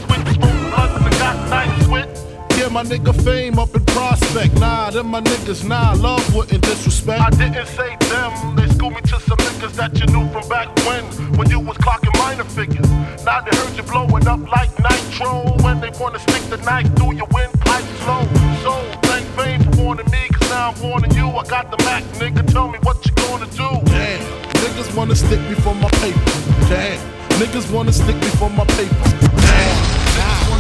my 2.76 2.83
nigga 2.83 3.14
fame 3.25 3.59
up 3.59 3.75
in 3.75 3.83
prospect. 3.87 4.52
Nah, 4.61 4.90
them 4.90 5.06
my 5.06 5.23
niggas, 5.23 5.64
nah, 5.64 5.95
love 5.95 6.23
wouldn't 6.35 6.62
disrespect. 6.62 7.23
I 7.23 7.30
didn't 7.30 7.68
say 7.68 7.97
them, 8.12 8.54
they 8.54 8.68
schooled 8.68 8.92
me 8.92 9.00
to 9.00 9.18
some 9.18 9.38
niggas 9.38 9.73
that 9.80 9.99
you 9.99 10.04
knew 10.12 10.28
from 10.28 10.47
back 10.47 10.68
when, 10.85 11.02
when 11.38 11.49
you 11.49 11.59
was 11.59 11.78
clocking 11.78 12.12
minor 12.18 12.45
figures. 12.45 12.87
Now 13.25 13.40
they 13.40 13.56
heard 13.56 13.75
you 13.78 13.83
blowing 13.83 14.28
up 14.28 14.40
like 14.52 14.68
nitro, 14.78 15.56
when 15.64 15.80
they 15.80 15.88
wanna 15.99 16.18
stick 16.18 16.42
the 16.50 16.59
knife 16.68 16.95
through 16.97 17.14
your 17.14 17.28
windpipe 17.33 17.87
slow. 18.04 18.28
So, 18.61 18.73
thank 19.09 19.25
fame 19.40 19.62
for 19.64 19.80
warning 19.80 20.11
me, 20.11 20.28
cause 20.35 20.50
now 20.50 20.75
I'm 20.76 20.83
warning 20.83 21.14
you. 21.14 21.28
I 21.30 21.45
got 21.45 21.71
the 21.71 21.83
Mac, 21.83 22.04
nigga, 22.21 22.47
tell 22.52 22.68
me 22.68 22.78
what 22.83 22.99
you 23.06 23.12
gonna 23.25 23.47
do. 23.56 23.71
Damn, 23.88 24.21
niggas 24.61 24.95
wanna 24.95 25.16
stick 25.16 25.40
me 25.49 25.54
for 25.64 25.75
my 25.75 25.88
paper. 26.04 26.30
Damn, 26.68 27.00
niggas 27.40 27.73
wanna 27.73 27.92
stick 27.95 28.16
me 28.16 28.28
for 28.37 28.50
my 28.50 28.66
paper. 28.76 29.09
Damn, 29.49 29.86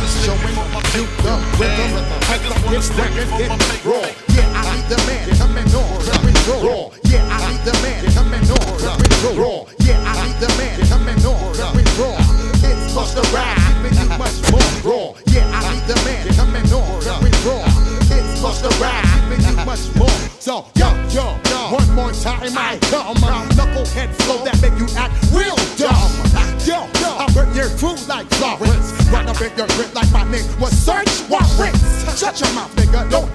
niggas 0.06 0.22
wanna 0.22 0.36
stick 0.36 0.42
me 0.44 0.54
for 0.54 0.68
my 0.70 0.82
paper. 0.94 1.36
Damn, 1.58 1.94
niggas 2.26 2.64
wanna 2.64 2.82
stick 2.82 3.12
me 3.14 3.24
for 3.26 3.38
my 3.48 3.58
paper. 3.58 4.14
Yeah, 4.34 4.58
I 4.58 4.76
need 4.76 4.86
the 4.88 4.98
man 5.06 5.26
coming 5.36 5.74
on, 5.74 6.04
coming 6.06 6.38
raw. 6.46 6.90
Yeah, 7.04 7.34
I 7.34 7.50
need 7.50 7.62
the 7.64 7.74
man 7.82 8.04
coming 8.14 8.50
on, 8.50 8.78
coming 8.86 9.38
raw. 9.38 9.64
Yeah, 9.80 9.98
I 10.06 10.26
need 10.26 10.38
the 10.40 10.48
man 10.58 10.78
coming 10.88 11.26
on, 11.26 11.54
coming 11.54 11.90
raw. 11.98 12.16
It's 12.62 12.94
Busta 12.94 13.22
Rhymes, 13.34 13.82
giving 13.82 13.98
you 13.98 14.18
much 14.18 14.36
more 14.50 14.70
raw. 14.86 15.06
Yeah, 15.26 15.50
I 15.52 15.74
need 15.74 15.84
the 15.86 15.96
man 16.04 16.26
coming 16.34 16.72
on, 16.72 17.02
coming 17.02 17.36
raw. 17.44 17.64
It's 18.10 18.40
Busta 18.40 18.70
Rhymes, 18.80 19.10
giving 19.28 19.58
you 19.58 19.64
much 19.64 19.84
more. 19.96 20.20
So, 20.38 20.66
yo, 20.76 20.88
yo, 21.10 21.36
yo. 21.50 21.58
one 21.74 21.90
more 21.94 22.12
time 22.12 22.56
I 22.56 22.78
come. 22.90 23.55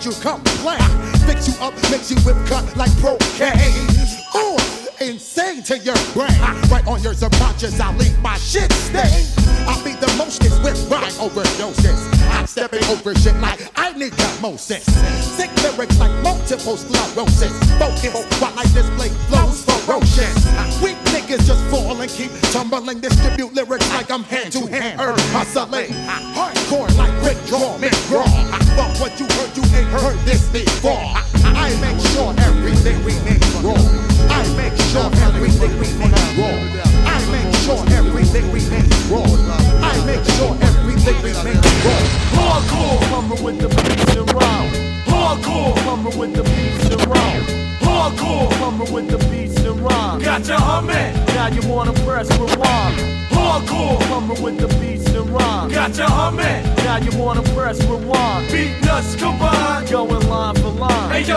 You 0.06 0.12
complain. 0.14 0.80
Fix 1.28 1.48
you 1.48 1.54
up, 1.64 1.74
makes 1.92 2.10
you 2.10 2.18
whip 2.22 2.38
cut 2.48 2.66
like 2.76 2.92
cocaine. 3.02 3.88
Ooh, 4.36 4.58
insane 5.00 5.62
to 5.64 5.78
your 5.78 5.98
brain. 6.14 6.40
Right 6.70 6.86
on 6.88 7.02
your 7.04 7.14
subconscious, 7.14 7.80
I'll 7.80 7.96
leave 7.98 8.18
my 8.20 8.38
shit 8.38 8.72
stain. 8.72 9.28
I'll 9.68 9.84
be 9.84 9.94
the 9.94 10.12
mostest 10.18 10.64
with 10.64 10.80
rhyme 10.90 11.12
overdoses. 11.22 12.00
I'm 12.32 12.48
stepping 12.48 12.84
over 12.86 13.14
shit 13.16 13.36
like 13.38 13.60
I 13.76 13.94
need 13.94 14.14
osmosis. 14.14 14.86
Sick 15.38 15.52
lyrics 15.64 16.00
like 16.00 16.12
multiple 16.24 16.78
sclerosis. 16.78 17.54
Focus 17.78 18.16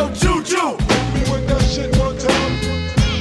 yo, 0.05 0.43
Juju, 0.43 0.77
With 1.31 1.47
that 1.49 1.63
shit 1.63 1.97
one 1.97 2.17
time. 2.19 2.53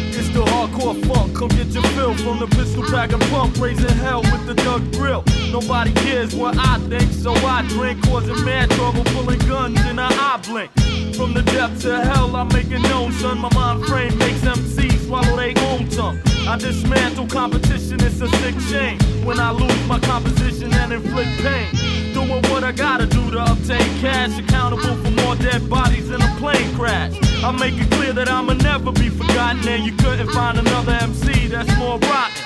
it's 0.09 0.29
the 0.29 0.43
hardcore 0.43 0.99
funk. 1.05 1.35
Come 1.35 1.49
get 1.49 1.67
your 1.67 1.83
fill 1.95 2.13
from 2.15 2.39
the 2.39 2.47
pistol 2.47 2.83
pack 2.83 3.13
and 3.13 3.21
pump. 3.23 3.57
Raising 3.59 3.97
hell 3.97 4.21
with 4.21 4.45
the 4.45 4.55
Doug 4.55 4.91
grill. 4.93 5.23
Nobody 5.51 5.93
cares 5.93 6.35
what 6.35 6.57
I 6.57 6.79
think, 6.89 7.11
so 7.11 7.33
I 7.33 7.65
drink. 7.69 8.03
Causing 8.03 8.43
mad 8.43 8.69
trouble, 8.71 9.03
pulling 9.05 9.39
guns 9.39 9.79
in 9.81 9.99
an 9.99 9.99
eye 9.99 10.39
blink. 10.47 10.71
From 11.15 11.33
the 11.33 11.43
depths 11.43 11.85
of 11.85 12.03
hell, 12.03 12.35
I'm 12.35 12.47
making 12.49 12.81
known, 12.83 13.11
son. 13.13 13.39
My 13.39 13.53
mind 13.53 13.85
frame 13.85 14.17
makes 14.17 14.41
MCs 14.41 15.05
swallow 15.05 15.35
their 15.35 15.53
own 15.69 15.87
tongue. 15.89 16.32
I 16.45 16.57
dismantle 16.57 17.27
competition, 17.27 18.01
it's 18.01 18.19
a 18.19 18.27
sick 18.27 18.59
shame. 18.59 18.99
When 19.25 19.39
I 19.39 19.51
lose 19.51 19.87
my 19.87 19.99
composition 19.99 20.73
and 20.73 20.91
inflict 20.91 21.31
pain. 21.41 22.13
Doing 22.13 22.43
what 22.51 22.63
I 22.63 22.71
gotta 22.73 23.05
do 23.05 23.31
to 23.31 23.43
obtain 23.51 23.89
cash. 24.01 24.37
Accountable 24.37 24.95
for 25.03 25.11
more 25.11 25.35
dead 25.35 25.69
bodies 25.69 26.09
in 26.09 26.21
a 26.21 26.35
plane 26.37 26.75
crash. 26.75 27.15
I 27.43 27.51
make 27.51 27.75
it 27.75 27.89
clear 27.91 28.11
that 28.13 28.29
I'ma 28.29 28.53
never 28.53 28.91
be 28.91 29.09
forgotten. 29.09 29.65
And 29.67 29.85
you 29.85 29.93
couldn't 29.93 30.29
find 30.31 30.59
another 30.59 30.91
MC 30.91 31.47
that's 31.47 31.75
more 31.77 31.97
rotten. 31.99 32.43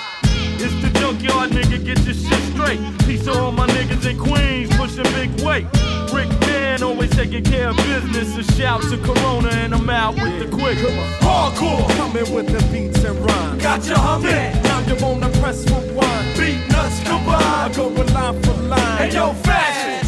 It's 0.59 0.73
the 0.81 0.89
junkyard 0.99 1.51
nigga, 1.51 1.83
get 1.83 1.99
your 2.05 2.13
shit 2.13 2.43
straight. 2.53 2.79
Peace 3.07 3.25
to 3.25 3.33
all 3.33 3.51
my 3.51 3.67
niggas 3.67 4.09
in 4.09 4.17
Queens, 4.17 4.69
pushing 4.77 5.11
big 5.13 5.31
weight. 5.41 5.65
Rick 6.13 6.29
Man 6.79 6.83
always 6.83 7.09
taking 7.09 7.43
care 7.43 7.69
of 7.69 7.77
business. 7.77 8.37
A 8.37 8.43
shout 8.53 8.83
to 8.83 8.97
Corona 8.99 9.49
and 9.49 9.73
I'm 9.73 9.89
out 9.89 10.13
with 10.13 10.39
the 10.39 10.55
quick. 10.55 10.77
Hardcore, 10.77 11.89
Coming 11.97 12.31
with 12.31 12.47
the 12.47 12.61
beats 12.71 13.03
and 13.03 13.17
rhymes. 13.17 13.63
got 13.63 13.83
you 13.87 13.95
humming. 13.95 14.61
Now 14.61 14.79
you 14.81 14.95
wanna 15.03 15.29
press 15.39 15.67
for 15.67 15.81
rewind. 15.81 16.37
Beat 16.37 16.59
nuts 16.69 17.01
I 17.01 17.03
combined. 17.05 17.75
go 17.75 17.87
with 17.87 18.13
line 18.13 18.43
for 18.43 18.53
line. 18.61 19.01
And 19.01 19.13
yo, 19.13 19.33
fashion. 19.33 20.06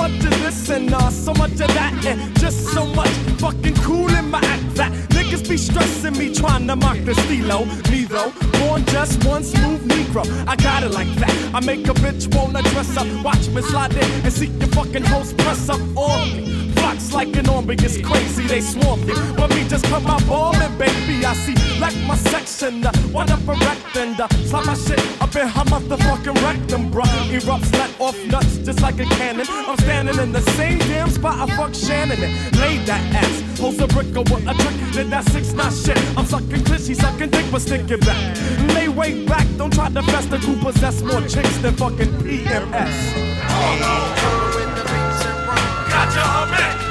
Much 0.00 0.24
of 0.24 0.30
this 0.40 0.70
and 0.70 0.94
uh, 0.94 1.10
so 1.10 1.34
much 1.34 1.52
of 1.52 1.70
that, 1.78 1.92
and 2.06 2.18
just 2.38 2.60
so 2.72 2.86
much 2.86 3.14
fucking 3.38 3.74
cool 3.86 4.08
in 4.14 4.30
my 4.30 4.40
act 4.40 4.74
that 4.74 4.90
niggas 5.10 5.46
be 5.46 5.58
stressing 5.58 6.16
me 6.16 6.34
trying 6.34 6.66
to 6.66 6.74
mock 6.74 6.98
the 7.04 7.14
stilo. 7.14 7.66
Me 7.90 8.04
though, 8.04 8.32
born 8.58 8.82
just 8.86 9.22
one 9.26 9.44
smooth 9.44 9.82
Negro. 9.92 10.24
I 10.48 10.56
got 10.56 10.84
it 10.84 10.92
like 10.92 11.12
that. 11.16 11.34
I 11.54 11.60
make 11.60 11.86
a 11.86 11.92
bitch 11.92 12.34
wanna 12.34 12.62
dress 12.72 12.96
up, 12.96 13.08
watch 13.22 13.48
me 13.48 13.60
slide 13.60 13.92
in 13.92 14.10
and 14.24 14.32
see 14.32 14.46
your 14.46 14.68
fucking 14.68 15.04
host 15.04 15.36
press 15.36 15.68
up 15.68 15.80
on 15.96 16.20
me. 16.34 16.72
Flocks 16.76 17.12
like 17.12 17.36
an 17.36 17.48
army, 17.50 17.74
it's 17.74 18.00
crazy, 18.00 18.46
they 18.46 18.62
swarm 18.62 19.04
me. 19.06 19.12
But 19.36 19.50
me 19.50 19.68
just 19.68 19.84
come 19.86 20.06
out 20.06 20.24
ballin', 20.26 20.78
baby. 20.78 21.26
I 21.26 21.34
see 21.34 21.56
like 21.78 21.96
my 22.08 22.16
section, 22.16 22.86
uh, 22.86 22.92
one 23.12 23.30
up 23.30 23.40
erect 23.48 23.96
and 23.96 24.20
uh, 24.20 24.28
slap 24.46 24.66
my 24.66 24.74
shit 24.74 24.98
up 25.20 25.34
in 25.34 25.46
her 25.48 25.64
motherfucking 25.64 26.42
rectum, 26.42 26.90
bruh. 26.90 27.04
Erupts, 27.30 27.72
let 27.72 27.90
off 28.00 28.16
nuts 28.26 28.58
just 28.58 28.80
like 28.82 28.98
a 29.00 29.04
cannon. 29.04 29.46
I'm 29.48 29.76
standing 29.78 30.18
in 30.18 30.32
the 30.32 30.40
same 30.52 30.78
damn 30.78 31.10
spot 31.10 31.38
I 31.38 31.56
fuck 31.56 31.74
Shannon 31.74 32.22
and 32.22 32.56
laid 32.58 32.86
that 32.86 33.02
ass. 33.14 33.58
Holds 33.58 33.80
a 33.80 33.86
brick 33.88 34.06
with 34.14 34.46
a 34.46 34.54
trick, 34.54 34.92
did 34.92 35.10
that 35.10 35.24
six 35.30 35.52
nine 35.52 35.72
shit. 35.72 35.98
I'm 36.16 36.26
sucking 36.26 36.62
clit, 36.64 36.86
she 36.86 36.94
sucking 36.94 37.30
dick, 37.30 37.46
but 37.50 37.62
stick 37.62 37.90
it 37.90 38.00
back. 38.00 38.36
Lay 38.74 38.88
way 38.88 39.24
back, 39.26 39.46
don't 39.56 39.72
try 39.72 39.88
to 39.88 40.02
fester, 40.02 40.38
who 40.38 40.56
possess 40.56 41.02
more 41.02 41.20
chicks 41.22 41.58
than 41.58 41.74
fucking 41.74 42.12
PMS. 42.22 42.96
Got 45.90 46.14
you 46.14 46.22
humming. 46.22 46.90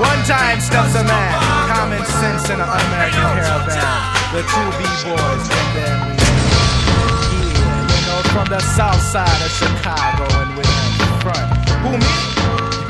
One 0.00 0.24
time, 0.24 0.60
stuff's 0.60 0.94
a 0.96 1.04
man. 1.04 1.72
common 1.72 2.04
sense 2.04 2.50
in 2.50 2.60
an 2.60 2.68
un-American 2.68 3.20
caravan. 3.20 4.23
The 4.34 4.42
two 4.42 4.70
B-boys, 4.74 5.46
then 5.78 5.94
we, 6.10 6.18
yeah, 7.54 7.86
you 7.86 8.02
know, 8.02 8.18
from 8.34 8.46
the 8.50 8.58
south 8.58 9.00
side 9.00 9.40
of 9.46 9.50
Chicago, 9.52 10.26
and 10.42 10.50
we're 10.56 10.66
in 10.66 11.20
front. 11.22 11.54
Who 11.86 11.90
me? 11.94 12.10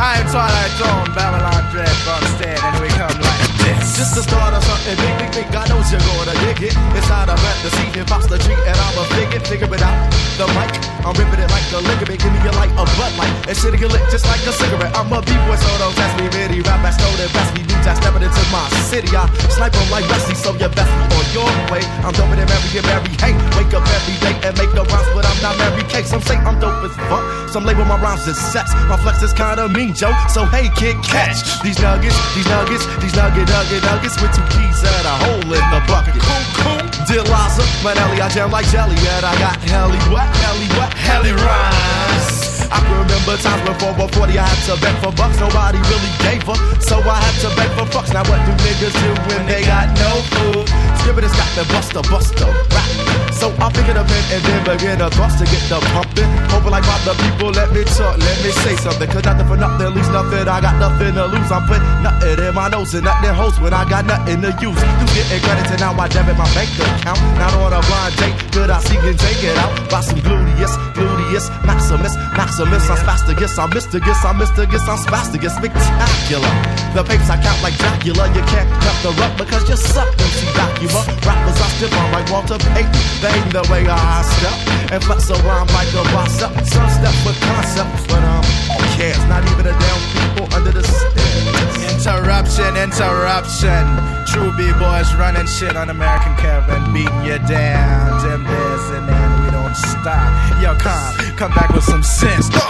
I 0.01 0.25
am 0.25 0.27
Twilight 0.33 0.73
Zone, 0.81 1.13
Babylon 1.15 1.63
Dread, 1.71 1.93
Bumstead, 2.07 2.57
and 2.65 2.81
we 2.81 2.89
come 2.97 3.21
like 3.21 3.53
this. 3.61 3.84
Just 3.95 4.17
the 4.19 4.27
start 4.27 4.51
of 4.53 4.65
something 4.67 4.99
big, 4.99 5.15
big, 5.23 5.31
big. 5.31 5.47
God 5.55 5.71
knows 5.71 5.87
you're 5.87 6.03
gonna 6.03 6.35
dig 6.43 6.67
it. 6.67 6.75
Inside 6.99 7.31
a 7.31 7.39
rap, 7.39 7.59
the 7.63 7.71
scene, 7.79 7.95
hip 7.95 8.11
hop's 8.11 8.27
the 8.27 8.43
treat, 8.43 8.59
and 8.67 8.75
I'm 8.75 8.99
a 8.99 9.05
figure, 9.15 9.39
figure 9.47 9.71
it 9.71 9.83
out. 9.87 9.95
The 10.35 10.51
mic, 10.51 10.75
I'm 11.07 11.15
ripping 11.15 11.39
it 11.39 11.47
like 11.55 11.63
a 11.71 11.79
ligament. 11.79 12.19
Give 12.19 12.35
me 12.35 12.43
a 12.43 12.53
light, 12.59 12.75
a 12.75 12.83
butt 12.99 13.15
Light, 13.15 13.31
and 13.47 13.79
get 13.79 13.91
lit 13.95 14.03
just 14.11 14.27
like 14.27 14.43
a 14.43 14.53
cigarette. 14.53 14.91
I'm 14.99 15.15
a 15.15 15.23
B-boy, 15.23 15.55
so 15.55 15.71
don't 15.79 15.95
test 15.95 16.19
me, 16.19 16.27
really. 16.35 16.59
Rap, 16.67 16.83
I 16.83 16.91
stole 16.91 17.23
it, 17.23 17.31
me 17.55 17.63
new 17.63 17.79
jazz, 17.87 18.03
stepping 18.03 18.27
into 18.27 18.43
my 18.51 18.67
city. 18.91 19.15
I 19.15 19.31
snipe 19.55 19.79
like 19.95 20.03
Wesley, 20.11 20.35
so 20.35 20.51
you 20.59 20.67
best 20.75 20.91
be 20.91 21.15
on 21.15 21.27
your 21.31 21.51
way. 21.71 21.87
I'm 22.03 22.11
dumping 22.19 22.43
it 22.43 22.51
every 22.51 22.83
and 22.83 22.89
every 22.91 23.15
hey. 23.23 23.39
Wake 23.55 23.71
up 23.79 23.87
every 23.87 24.17
day 24.25 24.35
and 24.43 24.59
make 24.59 24.75
the 24.75 24.83
rhymes, 24.91 25.09
but 25.15 25.23
I'm 25.23 25.39
not 25.39 25.55
Mary 25.55 25.87
Kate. 25.87 26.07
Some 26.07 26.23
say 26.27 26.35
I'm 26.43 26.59
dope 26.59 26.83
as 26.83 26.97
fuck, 27.07 27.23
some 27.55 27.63
label 27.63 27.85
my 27.85 28.01
rhymes 28.01 28.27
as 28.27 28.39
sex. 28.41 28.75
My 28.91 28.97
flex 28.99 29.23
is 29.23 29.33
kinda 29.33 29.69
mean, 29.69 29.95
Joe. 29.95 30.11
So 30.35 30.45
hey, 30.51 30.67
kid, 30.75 30.97
catch 31.05 31.63
these 31.63 31.79
nuggets, 31.79 32.17
these 32.35 32.49
nuggets, 32.51 32.85
these 32.99 33.15
nugget, 33.15 33.47
nugget, 33.47 33.84
nuggets 33.87 34.17
with 34.21 34.33
two 34.33 34.45
keys 34.53 34.81
and 34.83 35.07
a 35.07 35.15
hole 35.25 35.49
in 35.49 35.65
the 35.73 35.81
bucket. 35.87 36.17
Cool, 36.17 36.45
cool. 36.61 36.81
Dear 37.07 37.25
Liza, 37.25 37.65
but 37.83 37.97
I 37.99 38.29
jam 38.29 38.51
like 38.51 38.67
jelly, 38.69 38.97
and 38.97 39.25
I 39.25 39.35
got 39.39 39.57
helly 39.69 40.01
what, 40.09 40.29
helly 40.41 40.69
what, 40.77 40.93
helly 40.95 41.33
rhymes. 41.33 42.67
I 42.73 42.81
can 42.81 42.97
remember 43.05 43.37
times 43.37 43.63
before, 43.69 43.95
before 43.95 44.27
I 44.27 44.41
had 44.41 44.61
to 44.67 44.75
beg 44.81 44.97
for 45.05 45.13
bucks. 45.13 45.39
Nobody 45.39 45.79
really 45.93 46.13
gave 46.25 46.49
up, 46.49 46.59
so 46.81 46.99
I 47.05 47.21
had 47.21 47.37
to 47.45 47.49
beg 47.57 47.71
for 47.77 47.87
fucks. 47.93 48.13
Now 48.13 48.25
what 48.25 48.41
do 48.47 48.53
niggas 48.65 48.97
do 48.99 49.11
when 49.29 49.47
they 49.47 49.63
got 49.65 49.93
no 50.01 50.11
food? 50.33 50.84
Skibbit 51.05 51.29
has 51.29 51.37
got 51.37 51.53
the 51.53 51.69
buster, 51.69 52.01
buster, 52.09 52.49
rap. 52.73 52.89
So 53.37 53.53
I 53.61 53.69
pick 53.69 53.93
it 53.93 53.97
up 54.01 54.09
and 54.09 54.41
then 54.41 54.61
begin 54.65 55.05
to 55.05 55.13
bust 55.21 55.37
to 55.37 55.45
get 55.45 55.61
the 55.69 55.77
pumping. 55.93 56.25
Hoping 56.49 56.73
like 56.73 56.87
my 56.89 56.97
the 57.05 57.13
people 57.21 57.53
let 57.53 57.69
me 57.77 57.85
talk, 57.85 58.17
let 58.17 58.39
me 58.41 58.49
say 58.65 58.73
something. 58.81 59.05
Cause 59.13 59.21
nothing 59.29 59.45
for 59.45 59.61
nothing, 59.61 59.93
lose 59.93 60.09
nothing. 60.09 60.49
I 60.49 60.65
got 60.65 60.81
nothing 60.81 61.13
to 61.13 61.29
lose. 61.29 61.53
I'm 61.53 61.69
putting 61.69 61.85
nothing 62.01 62.41
in 62.41 62.55
my 62.57 62.73
nose 62.73 62.97
and 62.97 63.05
nothing 63.05 63.37
hoes 63.37 63.61
when 63.61 63.77
I 63.77 63.85
got 63.85 64.09
nothing 64.09 64.41
to 64.49 64.51
use. 64.65 64.81
You 64.81 65.07
getting 65.13 65.45
credit 65.45 65.69
and 65.77 65.81
now 65.85 65.93
I 65.93 66.09
debit 66.09 66.41
my 66.41 66.49
bank 66.57 66.73
account. 66.73 67.21
Not 67.37 67.53
on 67.61 67.77
a 67.77 67.85
blind 67.85 68.17
date, 68.17 68.37
could 68.57 68.73
I 68.73 68.81
see 68.81 68.97
and 68.97 69.19
take 69.21 69.45
it 69.45 69.61
out? 69.61 69.77
Buy 69.93 70.01
some 70.01 70.25
gluteus, 70.25 70.73
gluteus, 70.97 71.53
maximus, 71.69 72.17
maximus. 72.33 72.89
I'm 72.89 72.97
spastigus, 72.97 73.61
I'm 73.61 73.69
mystigus, 73.77 74.25
I'm 74.25 74.41
mystigus, 74.41 74.89
I'm 74.89 74.97
spastigus. 75.05 75.53
Spectacular. 75.53 76.49
The 76.97 77.05
papes 77.05 77.29
I 77.29 77.37
count 77.45 77.61
like 77.61 77.77
Dracula. 77.77 78.25
You 78.33 78.41
can't 78.49 78.71
cut 78.81 78.97
the 79.05 79.13
rug 79.21 79.37
because 79.37 79.69
you 79.69 79.77
suck, 79.77 80.09
MC 80.17 80.49
Dracula. 80.95 81.27
Rappers 81.27 81.59
I 81.61 81.69
stiff 81.75 81.93
on 81.99 82.13
like 82.13 82.31
Walter 82.31 82.59
Payton. 82.59 82.93
They 83.21 83.33
ain't 83.35 83.53
the 83.53 83.67
way 83.71 83.87
I 83.89 84.23
step 84.23 84.55
and 84.93 85.03
flex 85.03 85.31
a 85.31 85.35
rhyme 85.43 85.67
like 85.75 85.89
a 85.95 86.05
boss 86.15 86.43
up. 86.43 86.53
Some 86.65 86.89
step 86.91 87.15
with 87.27 87.41
concepts, 87.43 88.07
but 88.07 88.23
um, 88.23 88.45
who 88.79 88.85
cares? 88.95 89.19
Not 89.27 89.43
even 89.51 89.67
a 89.67 89.75
damn 89.75 90.01
people 90.15 90.47
under 90.55 90.73
the 90.73 90.83
stairs. 90.83 92.07
Interruption, 92.07 92.77
interruption. 92.77 93.83
True 94.27 94.53
B-boys 94.57 95.15
running 95.17 95.47
shit 95.47 95.77
on 95.77 95.91
American 95.91 96.35
Caravan, 96.37 96.93
beating 96.93 97.25
you 97.25 97.39
down. 97.49 98.23
Them 98.23 98.45
this 98.45 98.91
and 98.95 99.09
then 99.09 99.45
we 99.45 99.51
don't 99.51 99.75
stop. 99.75 100.31
Yo, 100.63 100.75
come, 100.79 101.15
come 101.37 101.53
back 101.53 101.71
with 101.73 101.85
some 101.85 102.03
sense. 102.03 102.49
Uh, 102.53 102.61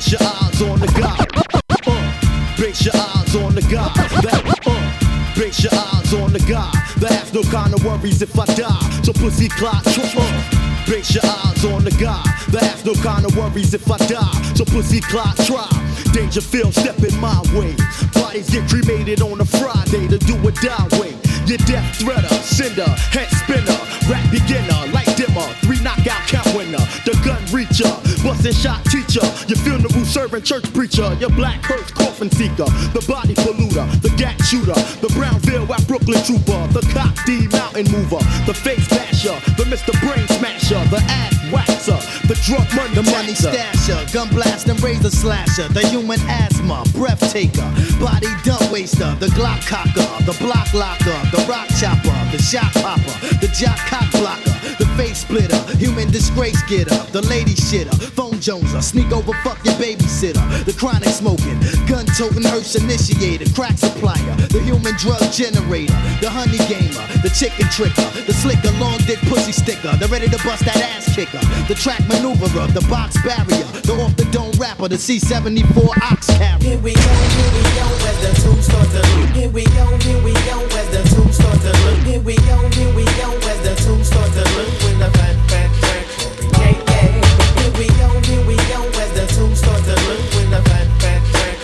Brace 0.03 0.21
your 0.21 0.29
eyes 0.35 0.63
on 0.63 0.81
the 0.81 0.93
God. 0.99 1.27
Uh, 1.87 2.13
your 2.83 2.97
eyes 2.97 3.37
on 3.37 3.55
the 3.55 3.63
God. 3.71 3.95
That, 4.27 4.43
uh, 4.67 5.39
your 5.63 5.79
eyes 5.79 6.13
on 6.13 6.33
the 6.33 6.41
God. 6.41 6.75
That 6.99 7.13
has 7.13 7.33
no 7.33 7.43
kind 7.45 7.73
of 7.73 7.85
worries 7.85 8.21
if 8.21 8.37
I 8.37 8.47
die. 8.47 9.01
So 9.05 9.13
pussy 9.13 9.49
clock. 9.49 9.87
Uh, 9.87 10.85
brace 10.87 11.15
your 11.15 11.23
eyes 11.25 11.65
on 11.67 11.85
the 11.85 11.95
God. 12.03 12.27
That 12.51 12.67
has 12.67 12.85
no 12.85 12.95
kind 12.95 13.25
of 13.25 13.37
worries 13.37 13.75
if 13.75 13.89
I 13.89 13.97
die. 14.11 14.43
So 14.59 14.65
pussy 14.65 15.01
clock 15.01 15.37
try. 15.47 15.71
Danger 16.11 16.43
Dangerfield 16.43 16.75
stepping 16.75 17.15
my 17.21 17.39
way. 17.55 17.77
Bodies 18.11 18.51
get 18.51 18.69
cremated 18.69 19.23
on 19.23 19.41
a 19.41 19.45
Friday 19.45 20.09
to 20.09 20.19
do 20.19 20.35
a 20.35 20.51
die 20.51 20.89
way. 20.99 21.15
Your 21.47 21.63
death 21.63 21.87
threader, 22.03 22.35
sender, 22.43 22.91
head 23.15 23.31
spinner, 23.39 23.79
rap 24.11 24.27
beginner, 24.35 24.83
light 24.91 25.15
dimmer, 25.15 25.47
three 25.63 25.79
knockout 25.79 26.27
count 26.27 26.51
gun 27.73 27.91
reacher, 27.93 28.25
busting 28.25 28.53
shot 28.53 28.85
teacher, 28.87 29.25
your 29.49 29.59
funeral 29.59 30.05
servant 30.05 30.45
church 30.45 30.73
preacher, 30.73 31.15
your 31.21 31.31
black 31.31 31.63
hearse 31.65 31.91
coffin 31.91 32.31
seeker, 32.31 32.69
the 32.93 33.05
body 33.09 33.35
polluter, 33.35 33.89
the 34.03 34.11
gat 34.17 34.41
shooter, 34.43 34.75
the 35.01 35.11
Brownsville 35.15 35.73
at 35.73 35.87
Brooklyn 35.87 36.23
trooper, 36.25 36.67
the 36.73 36.83
cop 36.93 37.15
D 37.25 37.49
mountain 37.49 37.91
mover, 37.91 38.23
the 38.47 38.55
face 38.55 38.87
basher, 38.89 39.35
the 39.57 39.65
Mr. 39.65 39.93
Brain 40.01 40.27
smasher, 40.39 40.83
the 40.91 41.01
ass 41.09 41.35
waxer, 41.53 42.22
the 42.33 42.41
drug 42.41 42.65
money 42.75 42.95
The 42.95 43.03
money 43.13 43.35
stasher, 43.35 44.01
gun 44.13 44.29
blast 44.29 44.69
and 44.69 44.81
razor 44.83 45.11
slasher, 45.11 45.69
the 45.69 45.87
human 45.89 46.21
asthma, 46.29 46.85
breath 46.97 47.21
taker, 47.33 47.69
body 48.01 48.33
dump 48.45 48.73
waster, 48.73 49.13
the 49.21 49.29
Glock 49.37 49.61
cocker, 49.69 50.09
the 50.25 50.33
block 50.41 50.73
locker, 50.73 51.19
the 51.35 51.45
rock 51.49 51.69
chopper, 51.77 52.17
the 52.33 52.41
shot 52.41 52.73
popper, 52.81 53.17
the 53.37 53.49
jock 53.53 53.77
cock 53.91 54.09
blocker, 54.13 54.57
the 54.81 54.89
face 54.97 55.21
splitter, 55.21 55.61
human 55.77 56.11
disgrace 56.11 56.63
getter, 56.65 56.97
the 57.13 57.21
lady 57.29 57.53
shitter, 57.53 57.93
phone 58.17 58.41
joneser, 58.41 58.83
sneak 58.83 59.13
over 59.13 59.33
fuck 59.45 59.63
your 59.65 59.75
babysitter, 59.75 60.43
the 60.65 60.73
chronic 60.73 61.13
smoking, 61.13 61.59
gun 61.87 62.07
toting 62.17 62.45
hearse 62.45 62.77
initiator, 62.77 63.45
crack 63.53 63.77
supplier, 63.77 64.37
the 64.49 64.61
human 64.65 64.97
drug 64.97 65.23
generator, 65.33 66.01
the 66.25 66.31
honey 66.31 66.61
gamer, 66.65 67.05
the 67.21 67.33
chicken 67.37 67.67
tricker, 67.69 68.09
the 68.25 68.33
slicker, 68.33 68.73
long 68.81 68.97
dick 69.05 69.21
pussy 69.29 69.53
sticker, 69.53 69.93
the 69.97 70.09
ready 70.09 70.29
to 70.29 70.39
bust 70.45 70.65
that 70.65 70.81
ass 70.97 71.15
kicker, 71.15 71.41
the 71.69 71.75
track 71.75 72.01
maneuverer, 72.23 72.73
the 72.73 72.81
box 72.89 73.17
barrier, 73.23 73.65
the 73.83 73.93
off 74.03 74.15
the 74.17 74.25
dome 74.31 74.53
rapper, 74.53 74.89
the 74.89 74.97
C74 74.97 75.89
ox 76.11 76.27
carrier. 76.39 76.59
Here 76.59 76.79
we 76.79 76.95
go, 76.95 77.01
here 77.01 77.53
we 77.53 77.63
go, 77.75 77.87
as 78.07 78.19
the 78.23 78.31
tune 78.43 78.63
starts 78.63 78.93
to. 78.93 79.03
Here 79.35 79.51
we 79.51 79.65
go, 79.65 79.85
here 79.99 80.23
we 80.23 80.33
go, 80.47 80.57
as 80.79 80.89
the 80.91 81.03
tune 81.15 81.33
starts 81.33 81.63
to. 81.63 81.73
Here 82.07 82.21
we 82.21 82.37
go, 82.37 82.57
here 82.71 82.95
we 82.95 83.05
go, 83.05 83.29
as 83.51 83.61
the 83.67 83.75
tune 83.83 84.05
starts 84.05 84.35
to. 84.35 84.43
With 84.43 84.99
the 84.99 85.11
fat, 85.19 85.37
fat 85.51 85.71
track, 85.81 86.05
yeah, 86.59 86.79
yeah. 86.87 87.11
Here 87.59 87.73
we 87.79 87.87
go, 87.99 88.09
here 88.23 88.47
we 88.47 88.57
go, 88.71 88.81
as 89.03 89.11
the 89.19 89.27
tune 89.35 89.57
starts 89.57 89.87
to. 89.87 89.95
With 90.37 90.51
the 90.51 90.63
fat, 90.71 90.87
fat 91.03 91.23
track, 91.33 91.57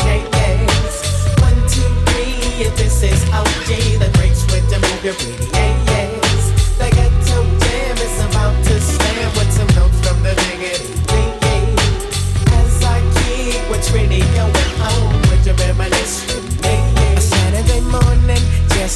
yeah, 0.00 0.24
yeah. 0.32 1.44
One, 1.44 1.60
two, 1.68 1.88
three, 2.08 2.64
if 2.64 2.72
this 2.76 3.02
is 3.02 3.20
OG, 3.36 4.00
the 4.00 4.08
great 4.16 4.34
switch 4.34 4.64
to 4.72 4.80
move 4.80 5.04
your 5.04 5.14
pretty, 5.14 5.65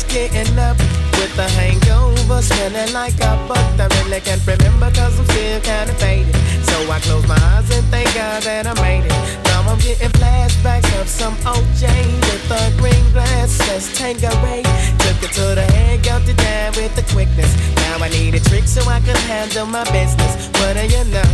just 0.00 0.12
getting 0.12 0.58
up 0.58 0.78
with 1.18 1.38
a 1.38 1.48
hangover, 1.58 2.40
smelling 2.42 2.92
like 2.92 3.14
a 3.20 3.32
butt. 3.48 3.80
I 3.80 3.88
really 4.00 4.20
can't 4.20 4.44
remember 4.46 4.90
cause 4.92 5.18
I'm 5.18 5.26
still 5.26 5.60
kinda 5.60 5.92
faded. 5.94 6.34
So 6.64 6.76
I 6.90 7.00
close 7.00 7.26
my 7.26 7.36
eyes 7.52 7.68
and 7.70 7.84
thank 7.90 8.14
God 8.14 8.42
that 8.42 8.66
I 8.66 8.74
made 8.80 9.04
it. 9.04 9.14
Now 9.44 9.60
I'm 9.70 9.78
getting 9.78 10.10
flashbacks 10.20 10.90
of 11.00 11.08
some 11.08 11.34
OJ 11.44 11.84
with 12.26 12.50
a 12.50 12.62
green 12.80 13.04
glass, 13.12 13.50
says 13.50 13.92
Tanqueray. 13.96 14.62
Took 15.04 15.22
it 15.26 15.32
to 15.38 15.46
the 15.58 15.66
head, 15.76 16.02
got 16.02 16.28
it 16.28 16.36
down 16.36 16.72
with 16.76 16.94
the 16.94 17.04
quickness. 17.12 17.52
Now 17.76 18.04
I 18.04 18.08
need 18.08 18.34
a 18.34 18.40
trick 18.40 18.66
so 18.66 18.80
I 18.88 19.00
can 19.00 19.16
handle 19.28 19.66
my 19.66 19.84
business. 19.90 20.48
What 20.58 20.76
do 20.76 20.84
you 20.86 21.04
know? 21.12 21.30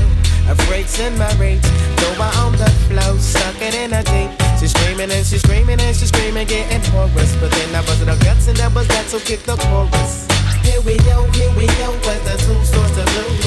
A 0.48 0.54
freaks 0.66 0.98
in 1.00 1.16
my 1.18 1.32
rates. 1.42 1.68
Go 2.02 2.08
out 2.22 2.36
on 2.38 2.52
the 2.52 2.70
floor, 2.86 3.18
stuck 3.18 3.60
it 3.60 3.74
in 3.74 3.92
a 3.92 4.02
deep. 4.02 4.30
She's 4.58 4.70
screaming 4.70 5.10
and 5.10 5.26
she's 5.26 5.42
screaming 5.42 5.80
and 5.80 5.94
she's 5.94 6.08
screaming, 6.36 6.68
getting 6.68 6.90
hoarse. 6.90 7.36
But 7.36 7.50
then 7.52 7.74
I 7.74 7.80
busted 7.82 8.08
her 8.08 8.16
guts 8.16 8.48
and 8.48 8.56
that 8.58 8.74
was 8.74 8.88
that, 8.88 9.06
so 9.06 9.18
kick 9.18 9.40
the 9.44 9.56
chorus. 9.56 10.26
Here 10.62 10.80
we 10.82 10.96
go, 10.98 11.24
here 11.32 11.52
we 11.56 11.66
go, 11.66 11.92
as 12.10 12.20
the 12.24 12.36
two 12.44 12.64
starts 12.64 12.96
to 12.96 13.04
blue 13.04 13.45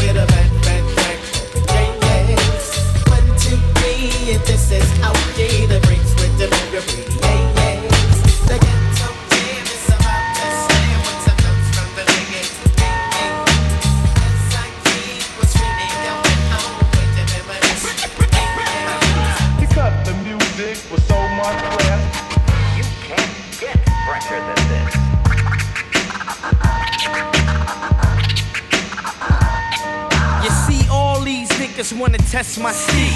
test 32.60 33.09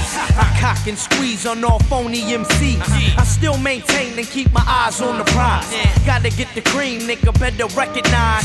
my 0.85 0.89
steeds. 0.89 0.89
I 0.89 0.89
cock 0.89 0.89
and 0.89 0.97
squeeze 0.97 1.45
on 1.45 1.63
all 1.63 1.79
phony 1.79 2.21
MCs. 2.21 3.17
I 3.17 3.23
still 3.23 3.57
maintain 3.57 4.17
and 4.17 4.27
keep 4.27 4.51
my 4.53 4.63
eyes 4.65 5.01
on 5.01 5.17
the 5.17 5.25
prize. 5.25 5.65
Gotta 6.05 6.29
get 6.29 6.53
the 6.55 6.61
cream, 6.61 7.01
nigga, 7.01 7.31
better 7.39 7.67
recognize. 7.75 8.43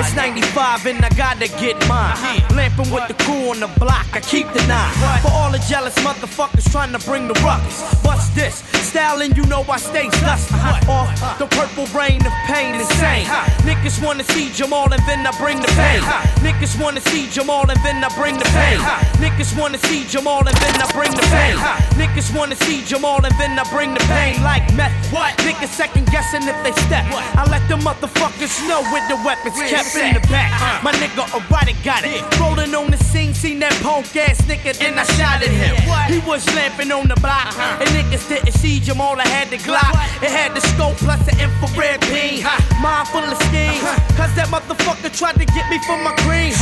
It's 0.00 0.14
95 0.14 0.86
and 0.86 1.04
I 1.04 1.08
gotta 1.10 1.48
get 1.60 1.76
mine. 1.88 2.12
Uh-huh. 2.12 2.54
Lamping 2.54 2.90
with 2.90 3.08
the 3.08 3.14
crew 3.24 3.50
on 3.50 3.60
the 3.60 3.68
block, 3.78 4.06
I 4.12 4.20
keep 4.20 4.46
the 4.52 4.64
nine. 4.66 4.92
For 5.22 5.30
all 5.32 5.50
the 5.50 5.62
jealous 5.68 5.94
motherfuckers 5.96 6.70
trying 6.70 6.92
to 6.92 6.98
bring 7.06 7.28
the 7.28 7.34
ruckus. 7.44 8.02
Bust 8.02 8.34
this, 8.34 8.62
styling, 8.88 9.34
you 9.36 9.44
know 9.46 9.64
I 9.68 9.78
stay 9.78 10.08
dusty. 10.20 10.54
Uh-huh. 10.54 10.92
Off 10.92 11.08
uh-huh. 11.08 11.38
the 11.38 11.46
purple 11.46 11.86
rain 11.98 12.20
of 12.26 12.32
pain, 12.46 12.74
insane. 12.74 13.26
Niggas 13.66 14.02
wanna 14.04 14.24
see 14.24 14.50
Jamal 14.52 14.92
and 14.92 15.02
then 15.06 15.26
I 15.26 15.32
bring 15.38 15.60
the 15.60 15.68
pain. 15.78 16.02
Niggas 16.42 16.80
wanna 16.80 17.00
see 17.00 17.28
Jamal 17.30 17.70
and 17.70 17.80
then 17.84 18.02
I 18.04 18.08
bring 18.16 18.38
the 18.38 18.48
pain. 18.52 18.78
Niggas 19.22 19.58
wanna 19.58 19.78
see 19.78 20.04
Jamal 20.06 20.46
and 20.46 20.56
then 20.56 20.76
I 20.80 20.86
bring 20.92 21.10
the 21.12 21.26
pain. 21.32 21.71
Niggas 22.00 22.34
wanna 22.36 22.56
see 22.56 22.82
Jamal 22.84 23.24
and 23.24 23.34
then 23.38 23.58
I 23.58 23.64
bring 23.70 23.94
the 23.94 24.00
pain 24.10 24.42
like 24.42 24.64
meth. 24.74 24.92
What? 25.12 25.36
Niggas 25.44 25.68
second 25.68 26.06
guessing 26.06 26.42
if 26.48 26.56
they 26.64 26.72
step. 26.86 27.04
What? 27.12 27.24
I 27.36 27.44
let 27.50 27.64
the 27.68 27.76
motherfuckers 27.76 28.54
know 28.68 28.82
with 28.92 29.06
the 29.08 29.16
weapons 29.24 29.56
kept 29.70 29.94
in 29.96 30.14
the 30.14 30.20
back. 30.28 30.52
Uh-huh. 30.52 30.82
My 30.82 30.92
nigga 30.92 31.24
already 31.32 31.74
got 31.84 32.04
it. 32.04 32.22
Rolling 32.40 32.74
on 32.74 32.90
the 32.90 32.96
scene, 32.96 33.34
seen 33.34 33.58
that 33.60 33.72
punk 33.82 34.14
ass 34.16 34.40
nigga, 34.42 34.76
then 34.78 34.98
I 34.98 35.04
shot 35.16 35.42
at 35.42 35.50
him. 35.50 35.76
What? 35.88 36.10
He 36.10 36.18
was 36.28 36.46
lamping 36.54 36.90
on 36.92 37.08
the 37.08 37.16
block, 37.20 37.52
uh-huh. 37.52 37.82
and 37.82 37.88
niggas 37.90 38.28
didn't 38.28 38.52
see 38.52 38.80
Jamal. 38.80 39.20
I 39.20 39.28
had 39.28 39.50
the 39.50 39.58
Glock. 39.58 39.92
It 40.22 40.30
had 40.30 40.54
the 40.54 40.60
scope 40.72 40.96
plus 40.96 41.20
the 41.26 41.34
infrared 41.38 42.00
beam. 42.08 42.44
Mind 42.80 43.08
full 43.08 43.22
of 43.22 43.38
schemes, 43.48 43.82
uh-huh. 43.82 44.16
cause 44.16 44.32
that 44.34 44.48
motherfucker 44.48 45.10
tried 45.12 45.36
to 45.38 45.46
get 45.46 45.68
me 45.70 45.78
for 45.86 45.96
my 46.00 46.12
cream. 46.24 46.52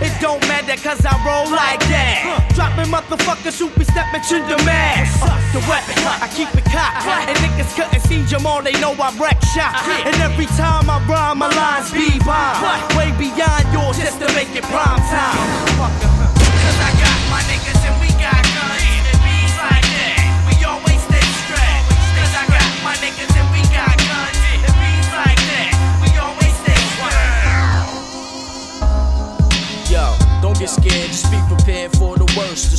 It 0.00 0.14
don't 0.20 0.40
matter 0.48 0.76
cause 0.80 1.04
I 1.04 1.12
roll 1.26 1.50
like 1.50 1.80
that. 1.92 2.24
Dropping 2.54 2.90
motherfuckers 2.90 3.58
who 3.58 3.68
be 3.76 3.84
stepping 3.84 4.22
to 4.30 4.36
the 4.48 4.56
mass. 4.64 5.12
The 5.52 5.60
weapon, 5.68 5.96
I 6.20 6.28
keep 6.32 6.48
it 6.56 6.64
cocked. 6.64 7.04
And 7.04 7.36
niggas 7.44 7.76
couldn't 7.76 8.00
see 8.08 8.24
Jamal, 8.24 8.62
they 8.62 8.72
know 8.80 8.92
I 8.96 9.12
wreck 9.20 9.40
shot. 9.52 9.76
And 10.04 10.16
every 10.24 10.46
time 10.56 10.88
I 10.88 11.00
rhyme, 11.04 11.38
my 11.38 11.48
lines 11.52 11.92
be 11.92 12.18
bomb. 12.24 12.64
Way 12.96 13.12
beyond 13.20 13.68
yours 13.72 14.00
just 14.00 14.18
to 14.20 14.28
make 14.32 14.52
it 14.56 14.64
prime 14.72 15.00
time. 15.12 15.48
Cause 15.76 16.78
I 16.80 16.90
got 16.96 17.18
my 17.32 17.40
niggas 17.48 17.80
and 17.84 17.96
we 18.00 18.08
got 18.20 18.40
guns. 18.56 18.84
It 19.08 19.20
beats 19.24 19.56
like 19.60 19.84
that. 19.84 20.20
We 20.48 20.56
always 20.64 21.00
stay 21.08 21.26
strapped. 21.44 21.88
Cause 22.16 22.32
I 22.32 22.44
got 22.48 22.68
my 22.84 22.96
niggas 23.00 23.32
and 23.36 23.48
we 23.52 23.60
got 23.72 23.96
guns. 24.04 24.36
It 24.52 24.72
beats 24.80 25.12
like 25.16 25.40
that. 25.48 25.72
We 26.04 26.08
always 26.20 26.54
stay 26.60 26.80
strapped. 26.96 27.88
Yo, 29.88 30.12
don't 30.40 30.56
get 30.58 30.68
scared, 30.68 31.08
just 31.08 31.30
be 31.32 31.40
prepared 31.48 31.96
for 31.96 32.16
the 32.16 32.28
worst. 32.36 32.70
The 32.72 32.76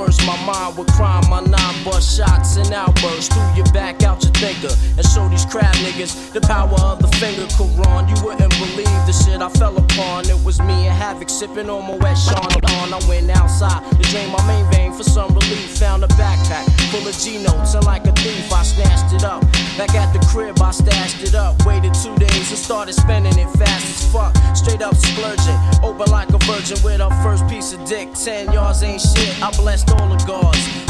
coerce 0.00 0.26
my 0.26 0.36
mind 0.44 0.76
with 0.76 0.88
crime. 0.92 1.22
My 1.28 1.40
nine 1.40 1.84
bust 1.84 2.16
shots 2.16 2.56
and 2.56 2.72
outbursts 2.72 3.28
through 3.28 3.54
your 3.56 3.66
back, 3.72 4.02
out 4.02 4.22
your 4.22 4.32
thinker. 4.32 4.74
And 4.96 5.06
show 5.06 5.28
these 5.28 5.44
crab 5.44 5.74
niggas 5.76 6.32
the 6.32 6.40
power 6.40 6.78
of 6.80 7.00
the 7.00 7.08
finger. 7.18 7.46
Quran, 7.58 8.08
you 8.08 8.16
wouldn't 8.24 8.52
believe 8.58 9.00
the 9.06 9.12
shit 9.12 9.40
I 9.42 9.48
fell 9.48 9.76
upon. 9.76 10.28
It 10.28 10.42
was 10.44 10.60
me 10.60 10.86
and 10.86 10.96
Havoc 10.96 11.28
sipping 11.28 11.68
on 11.68 11.86
my 11.86 11.96
wet 11.96 12.16
Sean 12.16 12.52
on. 12.80 12.94
I 12.94 13.00
went 13.08 13.30
outside 13.30 13.82
to 13.90 14.02
drain 14.10 14.30
my 14.30 14.42
main 14.46 14.64
vein 14.72 14.92
for 14.92 15.04
some 15.04 15.28
relief. 15.34 15.78
Found 15.78 16.04
a 16.04 16.08
backpack 16.20 16.64
full 16.90 17.06
of 17.06 17.16
G 17.16 17.42
notes, 17.42 17.74
and 17.74 17.84
like 17.84 18.06
a 18.06 18.12
thief, 18.12 18.52
I 18.52 18.62
snatched 18.62 19.14
it 19.14 19.24
up. 19.24 19.42
Back 19.76 19.94
at 19.94 20.12
the 20.12 20.20
crib, 20.26 20.60
I 20.60 20.70
stashed 20.72 21.22
it 21.22 21.34
up. 21.34 21.64
Waited 21.64 21.94
two 21.94 22.14
days 22.16 22.50
and 22.50 22.58
started 22.58 22.94
spending 22.94 23.36
it 23.38 23.50
fast 23.58 23.84
as 23.84 24.12
fuck. 24.12 24.34
Straight 24.54 24.82
up 24.82 24.94
splurging, 24.94 25.58
open 25.82 26.10
like 26.10 26.28
a 26.30 26.38
virgin 26.44 26.78
with 26.84 27.00
her 27.00 27.10
first 27.22 27.46
piece 27.48 27.72
of 27.72 27.84
dick. 27.84 28.12
Ten 28.14 28.52
yards 28.52 28.82
ain't 28.82 29.00
shit. 29.00 29.32
I 29.42 29.50
blessed 29.56 29.89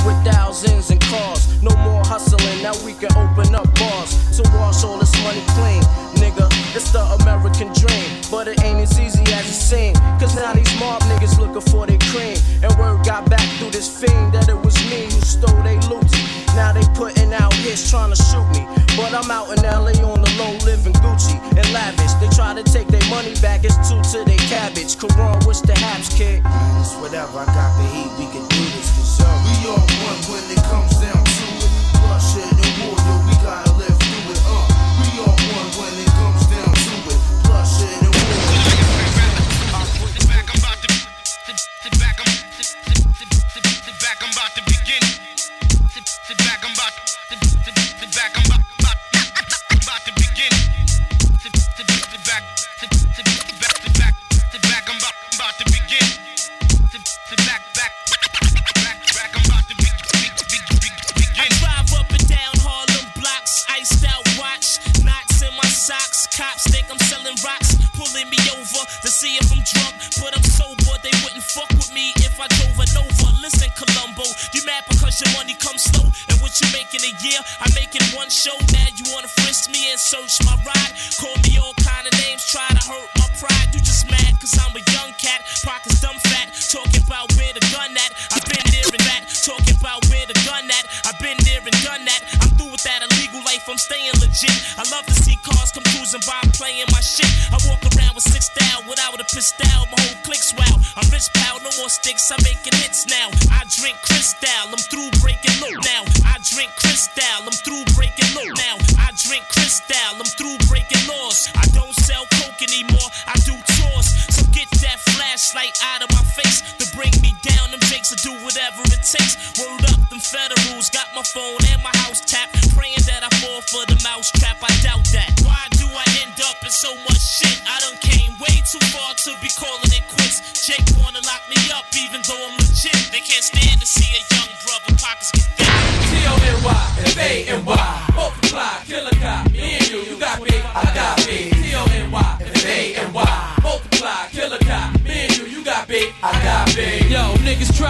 with 0.04 0.24
thousands 0.24 0.90
and 0.90 1.00
cars. 1.00 1.62
No 1.62 1.70
more 1.84 2.02
hustling, 2.04 2.62
now 2.62 2.72
we 2.84 2.94
can 2.94 3.12
open 3.16 3.54
up 3.54 3.68
bars 3.78 4.10
to 4.36 4.42
wash 4.56 4.84
all 4.84 4.98
this 4.98 5.12
money 5.22 5.42
clean. 5.56 5.82
Nigga, 6.16 6.46
it's 6.74 6.90
the 6.92 7.02
American 7.20 7.72
dream, 7.72 8.08
but 8.30 8.48
it 8.48 8.62
ain't 8.64 8.80
as 8.80 8.98
easy 8.98 9.22
as 9.32 9.46
it 9.48 9.60
seems. 9.60 9.98
Cause 10.20 10.34
now 10.36 10.52
these 10.52 10.72
mob 10.78 11.02
niggas 11.02 11.38
looking 11.38 11.64
for 11.72 11.86
their 11.86 11.98
cream. 12.12 12.36
And 12.62 12.72
word 12.78 13.04
got 13.04 13.28
back 13.28 13.46
through 13.58 13.70
this 13.70 13.88
fiend 13.88 14.32
that 14.32 14.48
it 14.48 14.56
was 14.56 14.76
me 14.90 15.04
who 15.04 15.20
stole 15.20 15.62
they 15.62 15.78
loot. 15.88 16.10
Now 16.54 16.72
they 16.72 16.84
putting 16.94 17.32
out 17.32 17.52
hits 17.54 17.90
trying 17.90 18.10
to 18.10 18.16
shoot 18.16 18.46
me. 18.56 18.66
But 18.96 19.14
I'm 19.14 19.30
out 19.30 19.48
in 19.56 19.62
LA 19.62 19.96
on 20.04 20.20
the 20.20 20.32
low 20.36 20.52
living 20.64 20.92
Gucci 21.04 21.36
and 21.56 21.66
lavish. 21.72 22.12
They 22.20 22.28
try 22.34 22.54
to 22.54 22.64
take 22.64 22.88
their 22.88 23.04
money 23.08 23.34
back, 23.40 23.64
it's 23.64 23.76
two 23.88 24.00
to 24.12 24.24
their 24.24 24.42
cabbage. 24.50 24.96
Quran, 24.96 25.46
what's 25.46 25.60
the 25.60 25.74
haps, 25.78 26.12
kid? 26.16 26.42
Man, 26.42 26.80
it's 26.80 26.94
whatever, 26.96 27.38
I 27.38 27.46
got 27.46 27.70
the 27.78 27.86
heat, 27.94 28.10
we 28.18 28.26
can 28.32 28.46
do. 28.48 28.69
We 29.60 29.66
all 29.66 29.76
one 29.76 30.20
when 30.30 30.50
it 30.50 30.62
comes 30.64 30.89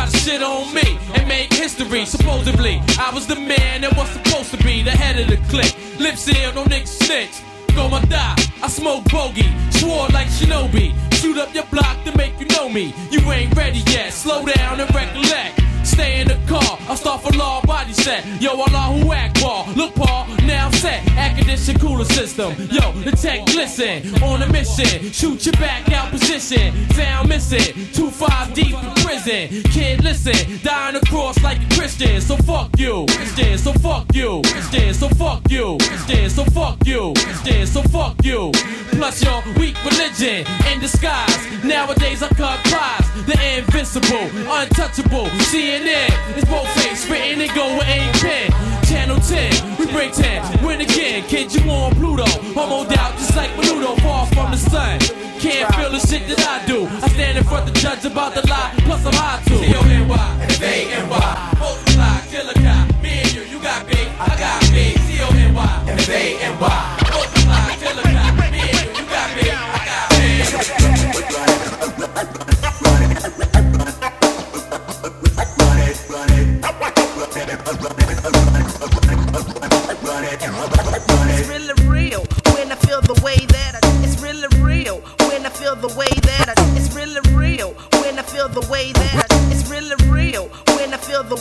try 0.01 0.11
to 0.11 0.19
shit 0.19 0.43
on 0.43 0.73
me 0.75 0.99
and 1.15 1.29
make 1.29 1.53
history. 1.53 2.05
Supposedly, 2.05 2.81
I 2.99 3.11
was 3.13 3.27
the 3.27 3.37
man 3.37 3.83
that 3.83 3.97
was 3.97 4.09
supposed 4.11 4.51
to 4.53 4.57
be 4.65 4.83
the 4.83 4.91
head 4.91 5.19
of 5.19 5.29
the 5.29 5.37
clique. 5.49 5.77
Lip 5.99 6.17
seal, 6.17 6.53
no 6.55 6.65
niggas 6.65 7.05
snitch. 7.05 7.43
Go 7.75 7.89
my 7.89 8.03
die, 8.07 8.37
I 8.63 8.69
smoke 8.69 9.05
bogey, 9.11 9.49
swore 9.71 10.09
like 10.09 10.29
Shinobi. 10.29 10.95
Shoot 11.15 11.39
up 11.39 11.55
your 11.55 11.67
block 11.67 12.03
to 12.05 12.17
make 12.17 12.39
you 12.41 12.47
know 12.47 12.69
me. 12.69 12.95
You 13.11 13.21
ain't 13.31 13.55
ready 13.57 13.83
yet, 13.91 14.13
slow 14.13 14.45
down 14.45 14.81
and 14.81 14.93
recollect. 14.95 15.61
Stay 16.01 16.23
in 16.23 16.29
the 16.29 16.39
car. 16.49 16.79
I 16.89 16.95
start 16.95 17.21
for 17.21 17.31
law, 17.37 17.61
body 17.61 17.93
set. 17.93 18.25
Yo, 18.41 18.53
Allah 18.53 18.87
who 18.97 19.13
act 19.13 19.39
ball. 19.43 19.67
Look, 19.77 19.95
Paul, 19.95 20.27
now 20.47 20.69
I'm 20.69 20.73
set. 20.73 21.07
Air 21.15 21.35
condition 21.37 21.79
cooler 21.79 22.07
system. 22.07 22.55
Yo, 22.71 22.93
the 23.05 23.13
tech 23.13 23.45
glisten. 23.45 24.23
On 24.23 24.41
a 24.41 24.49
mission. 24.51 25.13
Shoot 25.13 25.45
your 25.45 25.53
back 25.57 25.93
out 25.93 26.11
position. 26.11 26.73
Sound 26.95 27.29
missing. 27.29 27.93
Two 27.93 28.11
five 28.11 28.55
deep 28.55 28.73
in 28.83 28.95
prison. 29.05 29.63
Kid, 29.65 30.03
listen. 30.03 30.59
Dying 30.63 30.97
across 30.97 31.43
like 31.43 31.59
a 31.61 31.75
Christian. 31.75 32.19
So 32.23 32.39
fuck 32.49 32.71
you. 32.79 33.05
Christian, 33.11 33.59
so 33.59 33.75
fuck 33.75 34.07
you. 34.15 34.41
Christian, 34.47 34.95
so 34.95 35.09
fuck 35.11 35.43
you. 35.51 35.77
Christian, 35.83 36.31
so 36.31 36.45
fuck 36.45 36.79
you. 36.87 37.13
Christian, 37.15 37.67
so 37.67 37.83
fuck 37.83 38.25
you. 38.25 38.53
Plus 38.93 39.23
your 39.23 39.43
weak 39.59 39.77
religion 39.85 40.47
in 40.71 40.81
disguise. 40.81 41.37
Nowadays 41.65 42.23
I 42.23 42.29
cut 42.29 42.59
prize. 42.65 43.07
The 43.27 43.37
invincible, 43.59 44.27
untouchable. 44.51 45.27
CNN 45.51 46.11
it's 46.37 46.49
both 46.49 46.69
face, 46.81 47.05
spitting 47.05 47.41
and 47.41 47.55
going 47.55 47.87
ain't 47.87 48.15
pen. 48.17 48.51
Channel 48.85 49.21
10, 49.21 49.79
we 49.79 49.87
break 49.93 50.13
10, 50.13 50.65
win 50.65 50.81
again. 50.81 51.23
Kid, 51.25 51.55
you 51.55 51.69
on 51.71 51.95
Pluto. 51.95 52.25
Homo 52.55 52.89
doubt, 52.89 53.13
just 53.19 53.37
like 53.37 53.51
Pluto, 53.55 53.95
far 53.97 54.27
from 54.27 54.51
the 54.51 54.57
sun. 54.57 54.99
Can't 55.39 55.75
feel 55.75 55.91
the 55.91 56.01
shit 56.01 56.27
that 56.29 56.41
I 56.47 56.67
do. 56.67 56.87
I 56.87 57.09
stand 57.09 57.39
in 57.39 57.45
front 57.45 57.69
of 57.69 57.75
the 57.75 57.81
judge 57.81 58.05
about 58.05 58.35
the 58.35 58.47
lie, 58.49 58.75
plus 58.81 59.05
I'm 59.07 59.15
high 59.15 59.43
too. 59.45 59.57
C-O-N-Y, 59.59 60.47
V-N-Y, 60.59 61.57
multiply, 61.59 62.21
kill 62.31 62.49
a 62.49 62.55
cop. 62.55 63.03
Me 63.03 63.21
and 63.23 63.33
you, 63.35 63.43
you 63.43 63.63
got 63.63 63.87
big, 63.87 64.07
I 64.19 64.37
got 64.39 64.61
big. 64.71 64.99
C-O-N-Y, 64.99 65.95
V-N-Y. 65.97 66.90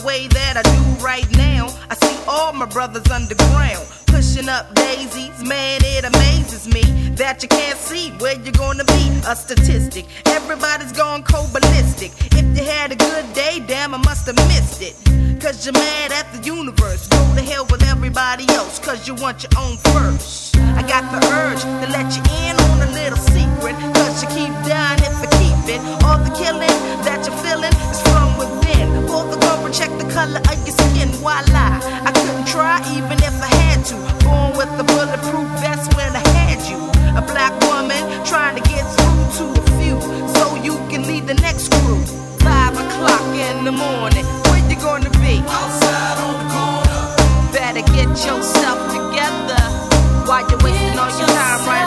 the 0.00 0.06
way 0.06 0.26
that 0.28 0.56
I 0.56 0.62
do 0.62 1.04
right 1.04 1.28
now. 1.36 1.66
I 1.88 1.94
see 1.94 2.16
all 2.28 2.52
my 2.52 2.66
brothers 2.66 3.08
underground 3.10 3.86
pushing 4.06 4.48
up 4.48 4.74
daisies. 4.74 5.42
Man, 5.44 5.80
it 5.84 6.04
amazes 6.04 6.66
me 6.66 6.82
that 7.16 7.42
you 7.42 7.48
can't 7.48 7.78
see 7.78 8.10
where 8.18 8.38
you're 8.40 8.52
gonna 8.52 8.84
be. 8.84 9.08
A 9.26 9.36
statistic, 9.36 10.06
everybody's 10.26 10.92
gone 10.92 11.22
cobalistic. 11.22 12.12
If 12.32 12.46
you 12.56 12.64
had 12.64 12.92
a 12.92 12.96
good 12.96 13.32
day, 13.32 13.60
damn, 13.66 13.94
I 13.94 13.98
must 13.98 14.26
have 14.26 14.36
missed 14.48 14.82
it. 14.82 14.94
Cause 15.40 15.64
you're 15.64 15.72
mad 15.72 16.12
at 16.12 16.30
the 16.32 16.42
universe. 16.44 17.06
Go 17.08 17.34
to 17.34 17.42
hell 17.42 17.66
with 17.70 17.82
everybody 17.84 18.44
else, 18.50 18.78
cause 18.78 19.08
you 19.08 19.14
want 19.14 19.42
your 19.42 19.52
own 19.58 19.76
first. 19.92 20.56
I 20.56 20.82
got 20.82 21.04
the 21.12 21.20
urge 21.32 21.62
to 21.62 21.86
let 21.92 22.14
you 22.16 22.22
time 51.26 51.66
right. 51.66 51.79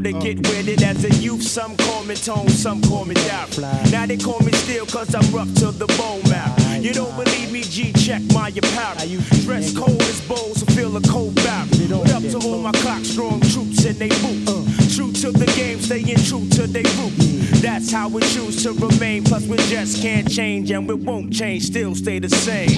Be 0.00 0.12
to 0.12 0.18
get 0.18 0.38
with 0.48 0.68
it. 0.68 0.82
As 0.82 1.04
a 1.04 1.14
youth, 1.20 1.42
some 1.42 1.76
call 1.76 2.04
me 2.04 2.14
tone, 2.14 2.48
some 2.48 2.80
call 2.82 3.04
me 3.04 3.14
doubt. 3.14 3.58
Now 3.90 4.06
they 4.06 4.16
call 4.16 4.40
me 4.40 4.52
still 4.52 4.86
cause 4.86 5.14
I'm 5.14 5.28
rough 5.34 5.52
to 5.56 5.70
the 5.72 5.86
bone 5.98 6.22
mouth. 6.30 6.82
You 6.82 6.92
don't 6.92 7.14
believe 7.16 7.52
me, 7.52 7.62
G, 7.62 7.92
check 7.92 8.22
my 8.32 8.48
apparel. 8.48 9.08
Dress 9.44 9.76
cold 9.76 10.00
as 10.02 10.20
bowls, 10.22 10.60
so 10.60 10.66
feel 10.66 10.96
a 10.96 11.00
cold 11.02 11.34
bout. 11.36 11.66
What 11.90 12.12
up 12.12 12.22
to 12.22 12.38
all 12.48 12.58
my 12.58 12.72
clock 12.72 13.04
strong 13.04 13.40
troops 13.40 13.84
in 13.84 13.98
they 13.98 14.08
boots? 14.08 14.96
True 14.96 15.12
to 15.12 15.30
the 15.30 15.46
game, 15.56 15.80
staying 15.80 16.16
true 16.24 16.48
to 16.56 16.66
they 16.66 16.82
roots. 16.82 17.60
That's 17.60 17.92
how 17.92 18.08
we 18.08 18.22
choose 18.22 18.62
to 18.64 18.72
remain. 18.72 19.24
Plus, 19.24 19.46
we 19.46 19.56
just 19.68 20.02
can't 20.02 20.28
change 20.30 20.70
and 20.70 20.88
we 20.88 20.94
won't 20.94 21.32
change, 21.32 21.64
still 21.64 21.94
stay 21.94 22.18
the 22.18 22.28
same. 22.28 22.71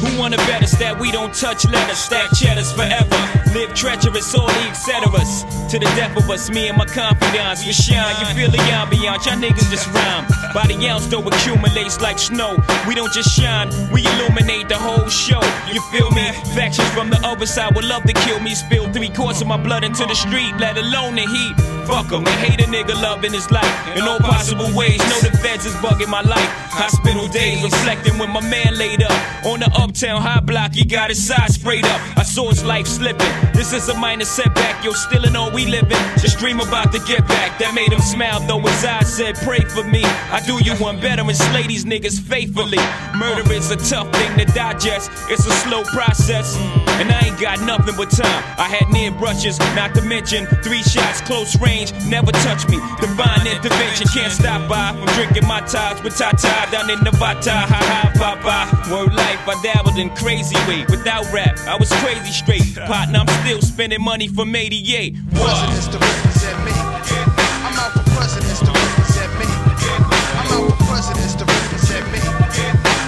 Who 0.00 0.18
wanna 0.18 0.38
bet 0.48 0.62
us 0.62 0.72
that 0.78 0.98
we 0.98 1.12
don't 1.12 1.34
touch 1.34 1.66
letters, 1.66 1.98
stack 1.98 2.30
cheddars 2.34 2.72
forever? 2.72 3.16
Live 3.52 3.74
treacherous, 3.74 4.34
all 4.34 4.46
the 4.46 4.52
etceteras. 4.72 5.44
To 5.70 5.78
the 5.78 5.84
death 5.96 6.16
of 6.16 6.30
us, 6.30 6.48
me 6.48 6.68
and 6.68 6.78
my 6.78 6.86
confidants, 6.86 7.66
we 7.66 7.72
shine. 7.72 8.14
You 8.20 8.26
feel 8.34 8.50
the 8.50 8.56
ambiance, 8.72 9.26
y'all 9.26 9.36
niggas 9.36 9.68
just 9.70 9.86
rhyme. 9.92 10.24
Body 10.54 10.88
ounce, 10.88 11.06
though, 11.08 11.20
accumulates 11.20 12.00
like 12.00 12.18
snow. 12.18 12.56
We 12.88 12.94
don't 12.94 13.12
just 13.12 13.30
shine, 13.36 13.68
we 13.92 14.06
illuminate 14.06 14.68
the 14.68 14.78
whole 14.78 15.08
show. 15.08 15.42
You 15.70 15.82
feel 15.92 16.10
me? 16.12 16.32
Factions 16.54 16.88
from 16.90 17.10
the 17.10 17.20
other 17.22 17.44
side 17.44 17.74
would 17.74 17.84
love 17.84 18.04
to 18.04 18.14
kill 18.14 18.40
me. 18.40 18.54
Spill 18.54 18.90
three 18.92 19.10
quarts 19.10 19.42
of 19.42 19.46
my 19.46 19.58
blood 19.58 19.84
into 19.84 20.06
the 20.06 20.14
street, 20.14 20.56
let 20.58 20.78
alone 20.78 21.16
the 21.16 21.26
heat. 21.26 21.79
Fuck 21.90 22.12
'em, 22.12 22.24
and 22.24 22.28
hate 22.28 22.60
a 22.60 22.68
nigga 22.70 22.94
loving 23.02 23.32
his 23.32 23.50
life 23.50 23.96
in 23.96 24.02
all 24.02 24.20
possible 24.20 24.70
ways. 24.78 24.98
Know 25.10 25.20
the 25.28 25.36
feds 25.38 25.66
is 25.66 25.74
bugging 25.82 26.08
my 26.08 26.22
life. 26.22 26.50
Hospital 26.70 27.26
days 27.26 27.62
reflecting 27.64 28.16
when 28.16 28.30
my 28.30 28.40
man 28.40 28.78
laid 28.78 29.02
up 29.02 29.12
on 29.44 29.58
the 29.58 29.70
uptown 29.74 30.22
high 30.22 30.38
block. 30.40 30.72
He 30.72 30.84
got 30.84 31.08
his 31.10 31.20
side 31.26 31.50
sprayed 31.52 31.84
up. 31.84 32.00
I 32.16 32.22
saw 32.22 32.48
his 32.48 32.62
life 32.62 32.86
slipping. 32.86 33.32
This 33.52 33.72
is 33.72 33.88
a 33.88 33.94
minor 33.94 34.24
setback. 34.24 34.84
Yo, 34.84 34.92
still 34.92 35.24
in 35.24 35.34
all 35.34 35.50
we 35.50 35.66
living. 35.66 35.98
Just 36.22 36.38
dream 36.38 36.60
about 36.60 36.92
the 36.92 37.00
get 37.00 37.26
back. 37.26 37.58
That 37.58 37.74
made 37.74 37.92
him 37.92 38.00
smile, 38.00 38.38
though 38.46 38.60
his 38.60 38.84
eyes 38.84 39.12
said, 39.12 39.34
Pray 39.38 39.60
for 39.60 39.82
me. 39.82 40.04
I 40.30 40.40
do 40.46 40.62
you 40.62 40.74
one 40.76 41.00
better 41.00 41.22
and 41.22 41.36
slay 41.36 41.66
these 41.66 41.84
niggas 41.84 42.20
faithfully. 42.20 42.78
Murder 43.16 43.52
is 43.52 43.70
a 43.72 43.76
tough 43.76 44.12
thing 44.12 44.38
to 44.38 44.44
digest. 44.54 45.10
It's 45.28 45.44
a 45.44 45.52
slow 45.64 45.82
process. 45.84 46.56
And 47.00 47.10
I 47.10 47.20
ain't 47.26 47.40
got 47.40 47.60
nothing 47.62 47.96
but 47.96 48.10
time. 48.10 48.42
I 48.58 48.68
had 48.68 48.90
near 48.90 49.10
brushes, 49.10 49.58
not 49.74 49.94
to 49.94 50.02
mention 50.02 50.46
three 50.62 50.82
shots, 50.82 51.20
close 51.22 51.58
range, 51.60 51.79
never 52.08 52.32
touch 52.44 52.68
me. 52.68 52.78
Divine 53.00 53.46
intervention 53.46 54.06
can't 54.12 54.32
stop 54.32 54.68
by 54.68 54.92
from 54.92 55.06
drinking 55.16 55.46
my 55.46 55.60
ties 55.60 56.02
with 56.02 56.16
Tata 56.16 56.68
down 56.70 56.90
in 56.90 57.00
Nevada. 57.00 57.64
Ha 57.64 57.80
ha, 57.90 58.12
papa. 58.16 58.68
Word 58.90 59.14
life, 59.14 59.40
I 59.48 59.56
dabbled 59.62 59.98
in 59.98 60.10
crazy 60.16 60.56
way. 60.68 60.84
Without 60.88 61.24
rap, 61.32 61.56
I 61.66 61.76
was 61.76 61.90
crazy 62.04 62.32
straight. 62.32 62.76
Partner, 62.86 63.20
I'm 63.20 63.28
still 63.44 63.62
spending 63.62 64.02
money 64.02 64.28
from 64.28 64.54
88. 64.54 65.16
Presidents 65.32 65.88
to 65.88 65.98
represent 65.98 66.58
me. 66.64 66.72
I'm 67.64 67.76
out 67.78 67.92
for 67.96 68.04
presidents 68.12 68.60
to 68.60 68.70
represent 68.72 69.32
me. 69.40 69.48
I'm 70.36 70.48
out 70.52 70.64
for 70.68 70.84
presidents 70.84 71.34
to 71.40 71.44
represent 71.44 72.04
me. 72.12 72.20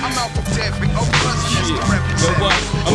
I'm 0.00 0.16
out 0.16 0.30
for 0.32 0.44
every 0.60 0.88
oh 0.96 1.08
presidents 1.20 1.68
to 1.68 1.82
represent 1.92 2.36
me. 2.38 2.42
what? 2.42 2.56
I 2.88 2.92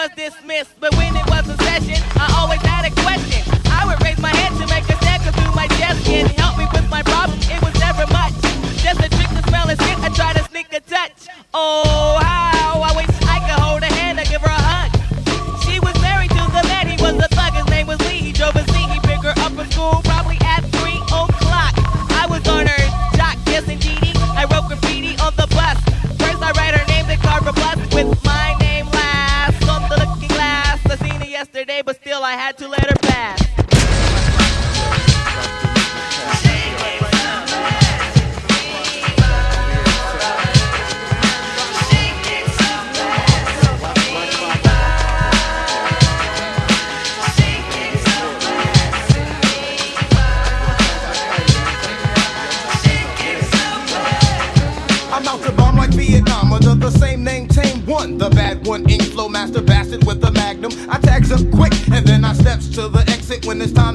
was 0.00 0.10
dismissed. 0.16 0.80
But 0.80 0.96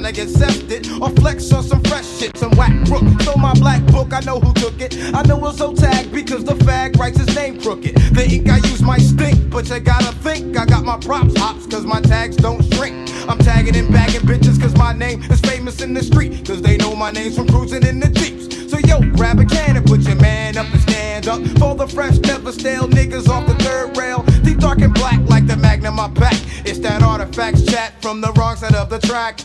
time 0.06 0.14
get 0.14 0.30
sefted. 0.30 1.02
Or 1.02 1.10
flex 1.22 1.52
on 1.52 1.64
some 1.64 1.82
fresh 1.84 2.06
shit, 2.18 2.38
some 2.38 2.52
whack 2.52 2.74
crook. 2.88 3.04
So 3.22 3.36
my 3.36 3.54
black 3.54 3.86
book, 3.88 4.14
I 4.14 4.20
know 4.22 4.40
who 4.40 4.54
took 4.54 4.80
it. 4.80 4.96
I 5.14 5.22
know 5.24 5.46
it's 5.48 5.58
so 5.58 5.74
tagged 5.74 6.12
because 6.12 6.44
the 6.44 6.54
fag 6.54 6.98
writes 6.98 7.18
his 7.18 7.36
name 7.36 7.60
crooked. 7.60 7.96
The 7.96 8.28
ink 8.30 8.50
I 8.50 8.58
use 8.58 8.82
might 8.82 9.02
stink, 9.02 9.50
but 9.50 9.70
you 9.70 9.80
gotta 9.80 10.14
think 10.18 10.58
I 10.58 10.66
got 10.66 10.84
my 10.84 10.98
props 10.98 11.38
hops 11.38 11.66
cause 11.68 11.86
my 11.86 12.02
tags 12.02 12.36
don't 12.36 12.62
shrink. 12.74 13.10
I'm 13.28 13.40
tagging 13.40 13.76
and 13.76 13.92
bagging 13.92 14.22
bitches 14.22 14.62
cause 14.62 14.76
my 14.76 14.94
name 14.94 15.24
is 15.24 15.42
famous 15.42 15.82
in 15.82 15.94
the 15.94 16.04
street. 16.04 16.46
Cause 16.46 16.62
they 16.62 16.78
know 16.78 16.96
my 16.96 17.12
name's 17.12 17.36
from 17.36 17.48
cruising 17.48 17.86
in 17.86 18.00
the 18.00 18.10
Jeeps. 18.10 18.72
So 18.72 18.78
yo, 18.80 19.00
grab 19.16 19.40
a 19.40 19.46
can 19.46 19.78
and 19.78 19.86
put 19.86 20.02
your 20.02 20.16
man 20.18 20.58
up 20.58 20.68
and 20.72 20.82
stand 20.82 21.28
up 21.28 21.42
for 21.60 21.76
the 21.76 21.88
fresh, 21.88 22.18
never 22.20 22.52
stale 22.52 22.88
niggas 22.88 23.28
off 23.28 23.48
the 23.48 23.56
third 23.64 23.98
rail. 23.98 24.24
Deep 24.44 24.60
dark 24.60 24.82
and 24.82 24.94
black 24.94 25.20
like 25.30 25.48
the 25.48 25.58
magnum 25.58 26.00
I 26.00 26.10
pack. 26.10 26.38
It's 26.66 26.80
that 26.80 27.02
artifacts 27.02 27.66
chat 27.66 28.02
from 28.02 28.22
the 28.22 28.32
wrong 28.34 28.56
side 28.56 28.76
of 28.76 28.90
the 28.90 29.00
track. 29.00 29.40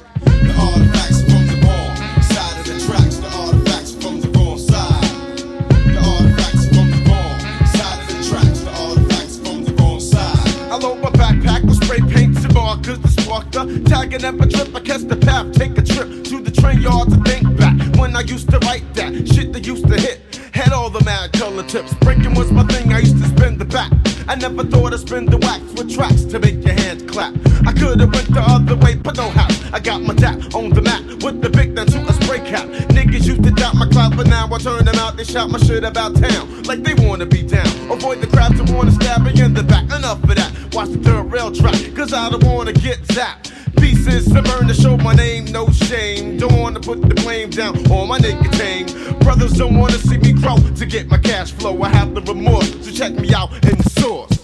Spin 25.11 25.27
the 25.27 25.39
wax 25.39 25.61
with 25.75 25.93
tracks 25.93 26.23
to 26.23 26.39
make 26.39 26.65
your 26.65 26.75
hands 26.75 27.03
clap. 27.03 27.35
I 27.67 27.73
could've 27.73 28.13
went 28.15 28.33
the 28.33 28.45
other 28.47 28.77
way, 28.77 28.95
but 28.95 29.17
no 29.17 29.29
how. 29.29 29.49
I 29.73 29.81
got 29.81 30.03
my 30.03 30.15
dap 30.15 30.55
on 30.55 30.71
the 30.71 30.83
map 30.83 31.03
with 31.25 31.43
the 31.43 31.51
big 31.51 31.75
down 31.75 31.87
to 31.87 31.99
a 32.07 32.13
spray 32.23 32.39
cap. 32.39 32.69
Niggas 32.95 33.27
used 33.27 33.43
to 33.43 33.51
doubt 33.51 33.75
my 33.75 33.89
clout, 33.89 34.17
but 34.17 34.29
now 34.29 34.47
I 34.53 34.59
turn 34.59 34.85
them 34.85 34.95
out. 34.95 35.17
They 35.17 35.25
shout 35.25 35.51
my 35.51 35.59
shit 35.59 35.83
about 35.83 36.15
town 36.15 36.63
like 36.63 36.85
they 36.85 36.95
wanna 36.95 37.27
be 37.27 37.43
down. 37.43 37.67
Avoid 37.91 38.21
the 38.21 38.29
crowds 38.29 38.57
that 38.59 38.71
wanna 38.71 38.93
stab 38.93 39.23
me 39.25 39.33
in 39.43 39.53
the 39.53 39.65
back. 39.65 39.85
Enough 39.91 40.23
of 40.23 40.35
that. 40.37 40.53
Watch 40.75 40.91
the 40.91 40.99
third 40.99 41.33
rail 41.33 41.51
track, 41.51 41.81
cause 41.97 42.13
I 42.13 42.31
don't 42.31 42.45
wanna 42.45 42.73
get 42.73 42.99
zapped. 43.15 43.51
pieces 43.81 44.27
to 44.33 44.43
burn 44.43 44.69
to 44.69 44.75
show 44.75 44.97
my 44.97 45.15
name, 45.15 45.47
no 45.47 45.69
shame. 45.71 46.39
Don't 46.39 46.57
wanna 46.57 46.79
put 46.79 47.03
the 47.03 47.17
blame 47.17 47.51
down 47.51 47.75
on 47.91 48.07
my 48.07 48.19
nicotine. 48.19 48.87
Brothers 49.19 49.55
don't 49.55 49.77
wanna 49.77 49.99
see 49.99 50.19
me 50.19 50.33
grow 50.35 50.59
to 50.79 50.87
get 50.87 51.09
my 51.09 51.19
cash 51.19 51.51
flow. 51.51 51.83
I 51.83 51.89
have 51.89 52.15
the 52.15 52.21
remorse, 52.21 52.71
so 52.85 52.93
check 52.93 53.13
me 53.15 53.35
out 53.35 53.51
in 53.65 53.77
the 53.77 53.91
source. 53.99 54.40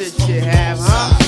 This 0.00 0.16
shit, 0.24 0.42
have, 0.42 0.78
huh? 0.80 1.26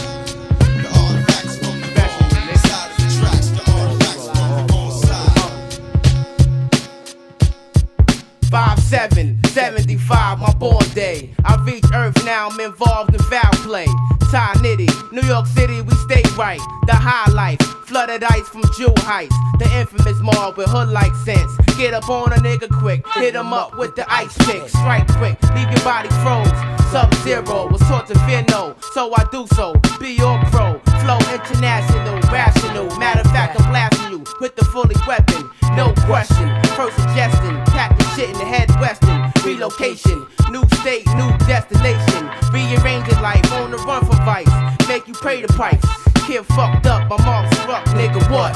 Five 8.50 8.78
seven 8.78 9.38
seventy 9.48 9.96
five, 9.96 10.38
my 10.38 10.54
born 10.54 10.84
day. 10.94 11.34
I 11.44 11.62
reach 11.66 11.84
Earth 11.94 12.24
now, 12.24 12.48
I'm 12.48 12.60
involved 12.60 13.14
in 13.14 13.20
foul 13.20 13.52
play. 13.52 13.84
Ty 14.30 14.54
Nitty, 14.64 15.12
New 15.12 15.26
York 15.28 15.46
City, 15.48 15.82
we 15.82 15.94
stay 16.08 16.22
right. 16.38 16.60
The 16.86 16.94
high 16.94 17.30
life, 17.30 17.60
flooded 17.92 18.24
ice 18.24 18.48
from 18.48 18.62
Jewel 18.74 18.94
Heights. 19.00 19.36
The 19.58 19.68
infamous 19.76 20.18
mall 20.20 20.54
with 20.56 20.70
hood 20.70 20.88
like 20.88 21.14
sense. 21.26 21.52
Get 21.76 21.92
up 21.92 22.08
on 22.08 22.32
a 22.32 22.36
nigga 22.36 22.66
quick, 22.80 23.06
hit 23.08 23.34
him 23.34 23.52
up 23.52 23.76
with 23.76 23.94
the 23.96 24.10
ice 24.10 24.34
pick. 24.46 24.66
Strike 24.66 25.06
quick, 25.20 25.36
leave 25.52 25.68
your 25.68 25.84
body 25.84 26.08
froze. 26.24 26.48
Sub 26.90 27.12
zero 27.20 27.68
was 27.68 27.82
taught 27.82 28.06
to 28.06 28.18
fear 28.20 28.42
no, 28.48 28.74
so 28.94 29.12
I 29.14 29.24
do 29.30 29.46
so. 29.52 29.74
Be 30.00 30.16
your 30.16 30.40
pro, 30.48 30.80
flow 31.04 31.20
international, 31.36 32.16
rational. 32.32 32.88
Matter 32.98 33.20
of 33.20 33.30
fact, 33.30 33.60
I'm 33.60 33.68
blasting 33.68 34.10
you 34.10 34.24
with 34.40 34.56
the 34.56 34.64
fully 34.64 34.96
weapon, 35.06 35.50
no 35.76 35.92
question. 36.08 36.48
First 36.72 36.96
suggestion, 36.96 37.60
pack 37.76 37.98
the 37.98 38.04
shit 38.16 38.30
in 38.30 38.38
the 38.38 38.46
head 38.46 38.70
western. 38.80 39.20
Relocation, 39.44 40.26
new 40.48 40.64
state, 40.80 41.06
new 41.20 41.30
destination. 41.44 42.24
Rearranging 42.52 43.20
life 43.20 43.52
on 43.52 43.70
the 43.70 43.76
run 43.84 44.00
for 44.06 44.16
vice. 44.24 44.48
Make 44.88 45.06
you 45.08 45.14
pay 45.14 45.42
the 45.42 45.52
price. 45.52 46.11
Kid 46.26 46.46
fucked 46.46 46.86
up, 46.86 47.08
my 47.10 47.16
mom 47.24 47.52
struck, 47.52 47.84
nigga, 47.86 48.22
what? 48.30 48.54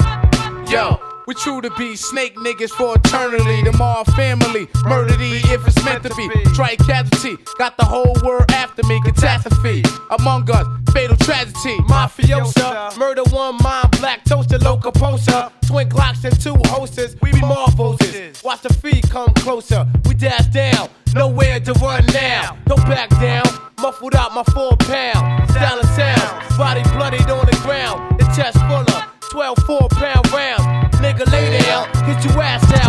Yo, 0.71 0.99
we 1.27 1.33
true 1.35 1.59
to 1.61 1.69
be 1.71 1.95
snake 1.95 2.35
niggas 2.37 2.71
for 2.71 2.95
eternity. 2.95 3.61
The 3.61 3.75
Mar 3.77 4.05
family, 4.05 4.67
murder 4.85 5.15
thee 5.17 5.41
if 5.43 5.67
it's 5.67 5.83
meant 5.83 6.03
to 6.03 6.15
be. 6.15 6.29
Strike 6.53 6.79
casualty, 6.79 7.37
got 7.57 7.75
the 7.77 7.85
whole 7.85 8.15
world 8.23 8.49
after 8.51 8.81
me. 8.87 8.99
Catastrophe 9.03 9.83
among 10.09 10.49
us, 10.49 10.65
fatal 10.93 11.17
tragedy. 11.17 11.77
Mafiosa, 11.89 12.97
murder 12.97 13.23
one 13.29 13.57
mind, 13.61 13.91
black 13.99 14.23
toaster, 14.23 14.57
local 14.59 14.91
poster. 14.91 15.51
Twin 15.67 15.89
Glocks 15.89 16.23
and 16.23 16.39
two 16.39 16.55
holsters, 16.69 17.17
we 17.21 17.33
be 17.33 17.41
marvels. 17.41 17.99
Watch 18.43 18.61
the 18.61 18.73
feet 18.73 19.07
come 19.09 19.33
closer, 19.33 19.85
we 20.05 20.15
dash 20.15 20.47
down. 20.47 20.89
Nowhere 21.13 21.59
to 21.59 21.73
run 21.73 22.05
now, 22.13 22.57
don't 22.65 22.85
back 22.85 23.09
down. 23.19 23.45
Muffled 23.79 24.15
out 24.15 24.33
my 24.33 24.43
four 24.53 24.77
pound, 24.77 25.49
style 25.51 25.79
and 25.79 25.89
sound. 25.89 26.57
Body 26.57 26.83
bloodied 26.95 27.29
on 27.29 27.45
the 27.45 27.59
ground, 27.63 28.17
the 28.17 28.25
chest 28.35 28.57
full 28.59 28.79
of 28.95 29.17
12 29.29 29.57
four 29.65 29.87
pound 29.89 30.31
rounds. 30.31 30.66
Nigga, 31.01 31.31
lay 31.31 31.59
down, 31.59 31.87
get 32.07 32.23
your 32.25 32.41
ass 32.41 32.63
out 32.83 32.86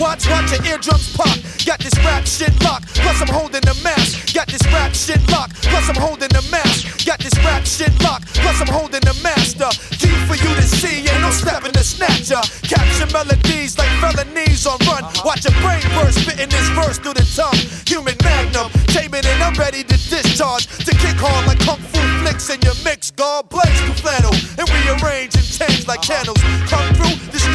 watts, 0.00 0.28
watch 0.28 0.50
your 0.52 0.64
eardrums 0.66 1.14
pop. 1.14 1.36
Got 1.64 1.78
this 1.80 1.94
rap 2.04 2.26
shit 2.26 2.52
locked, 2.62 2.94
plus 2.94 3.22
I'm 3.22 3.28
holding 3.28 3.62
the 3.62 3.78
mask. 3.82 4.34
Got 4.34 4.48
this 4.48 4.64
rap 4.72 4.94
shit 4.94 5.22
locked, 5.30 5.62
plus 5.62 5.88
I'm 5.88 5.96
holding 5.96 6.28
the 6.28 6.42
mask. 6.50 7.06
Got 7.06 7.18
this 7.20 7.34
rap 7.44 7.64
shit 7.64 7.94
locked, 8.02 8.34
plus 8.34 8.60
I'm 8.60 8.68
holding 8.68 9.00
the 9.00 9.14
master. 9.22 9.70
Key 9.96 10.14
for 10.26 10.34
you 10.34 10.50
to 10.54 10.62
see, 10.62 11.06
ain't 11.06 11.22
no 11.22 11.30
snapping 11.30 11.72
the 11.72 11.84
snatcher. 11.84 12.42
Capture 12.66 13.06
melodies 13.12 13.78
like 13.78 13.90
felonies 14.02 14.66
on 14.66 14.78
run. 14.90 15.04
Uh-huh. 15.04 15.22
Watch 15.24 15.44
your 15.44 15.54
brain 15.62 15.82
burst, 15.94 16.18
spitting 16.22 16.50
this 16.50 16.68
verse 16.74 16.98
through 16.98 17.14
the 17.14 17.26
tongue. 17.34 17.58
Human 17.86 18.16
magnum, 18.22 18.70
taming 18.90 19.22
it 19.22 19.36
and 19.36 19.42
I'm 19.42 19.54
ready 19.54 19.82
to 19.82 19.96
discharge. 20.08 20.66
To 20.84 20.92
kick 20.96 21.16
hard 21.20 21.46
like 21.46 21.60
kung 21.60 21.78
fu 21.78 22.00
flicks 22.22 22.48
in 22.50 22.60
your 22.62 22.74
mix. 22.84 23.10
God 23.10 23.48
blaze 23.48 23.80
through 23.82 24.00
flannel 24.00 24.34
and 24.58 24.66
rearrange 24.68 25.34
and 25.36 25.44
change 25.44 25.86
like 25.86 26.00
uh-huh. 26.00 26.24
candles. 26.24 26.40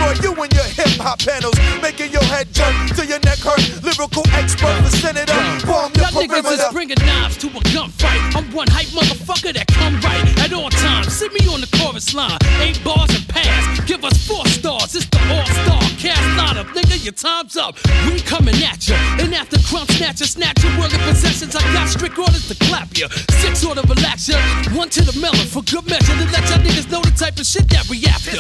Destroy 0.02 0.30
you 0.30 0.44
and 0.44 0.54
your 0.54 0.64
hip 0.64 0.98
hop 0.98 1.20
panels. 1.20 1.54
Making 1.82 2.12
your 2.12 2.24
head 2.24 2.48
jump 2.52 2.74
till 2.96 3.06
your 3.06 3.20
neck 3.22 3.38
hurt. 3.38 3.62
Lyrical 3.84 4.24
expert 4.34 4.74
for 4.82 4.90
senator. 4.98 5.34
Bomb 5.66 5.94
your 5.94 6.10
Y'all 6.10 6.26
niggas 6.26 6.52
is 6.52 6.74
bringing 6.74 6.98
knives 7.06 7.38
to 7.38 7.48
a 7.48 7.62
gunfight. 7.70 8.36
I'm 8.36 8.50
one 8.52 8.68
hype 8.70 8.90
motherfucker 8.98 9.54
that 9.54 9.68
come 9.68 10.00
right 10.02 10.26
at 10.40 10.54
all 10.54 10.70
times. 10.70 11.14
Sit 11.14 11.34
me 11.34 11.46
on 11.54 11.62
the 11.62 11.70
chorus 11.78 12.14
line, 12.14 12.38
eight 12.62 12.82
bars 12.84 13.14
and 13.14 13.28
pass. 13.30 13.80
Give 13.86 14.04
us 14.04 14.18
four 14.28 14.46
your 17.04 17.14
time's 17.14 17.58
up. 17.58 17.76
We 18.06 18.20
coming 18.22 18.56
at 18.64 18.88
ya. 18.88 18.96
And 19.20 19.34
after 19.34 19.58
crumb 19.68 19.88
snatcher, 19.88 20.26
snatch 20.26 20.64
your 20.64 20.78
worldly 20.78 21.00
possessions, 21.00 21.56
I 21.56 21.62
got 21.74 21.88
strict 21.88 22.18
orders 22.18 22.48
to 22.48 22.56
clap 22.66 22.96
ya. 22.98 23.08
Six 23.42 23.66
order 23.66 23.82
relax 23.82 24.30
ya. 24.30 24.38
One 24.76 24.90
to 24.90 25.02
the 25.04 25.18
melon 25.20 25.48
for 25.48 25.64
good 25.64 25.86
measure 25.90 26.14
to 26.14 26.26
let 26.32 26.50
y'all 26.50 26.60
niggas 26.60 26.92
know 26.92 27.02
the 27.02 27.12
type 27.12 27.38
of 27.40 27.46
shit 27.46 27.68
that 27.70 27.90
we 27.90 28.06
after. 28.06 28.38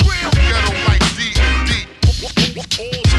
It's 2.63 3.10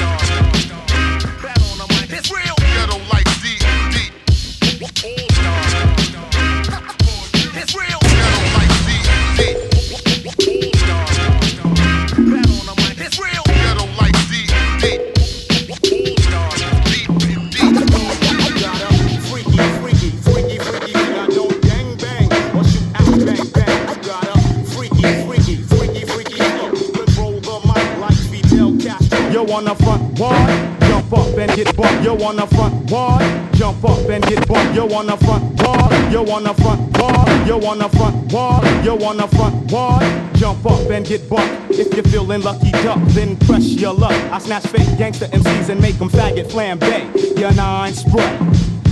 The 29.52 29.74
front 29.84 30.18
wall, 30.18 30.46
jump 30.88 31.12
up 31.12 31.38
and 31.38 31.52
get 31.54 31.76
bumped. 31.76 32.02
Yo 32.02 32.14
on 32.24 32.36
the 32.36 32.46
front 32.46 32.90
wall, 32.90 33.18
jump 33.52 33.84
up 33.84 34.08
and 34.08 34.24
get 34.24 34.48
bumped. 34.48 34.74
Yo 34.74 34.88
on 34.92 35.06
the 35.06 35.16
front 35.18 35.62
wall, 35.62 36.10
yo 36.10 36.24
on 36.32 36.42
the 36.42 36.54
front 36.54 36.98
wall, 36.98 37.46
yo 37.46 37.60
on 37.68 37.78
the 37.78 37.88
front 37.90 38.32
wall, 38.32 38.64
yo 38.82 38.96
on 39.04 39.18
the 39.18 39.28
front 39.28 39.70
wall, 39.70 40.00
jump 40.34 40.64
up 40.64 40.90
and 40.90 41.06
get 41.06 41.28
bumped. 41.28 41.70
If 41.70 41.94
you're 41.94 42.02
feeling 42.04 42.42
lucky 42.42 42.72
duck, 42.72 42.98
then 43.08 43.36
press 43.36 43.64
your 43.64 43.92
luck. 43.92 44.12
I 44.32 44.38
snatch 44.38 44.66
fake 44.66 44.98
gangster 44.98 45.26
MCs 45.26 45.68
and 45.68 45.80
make 45.80 45.98
them 45.98 46.08
faggot 46.08 46.50
flambe. 46.50 47.38
Your 47.38 47.52
nine 47.52 47.92
spray. 47.92 48.71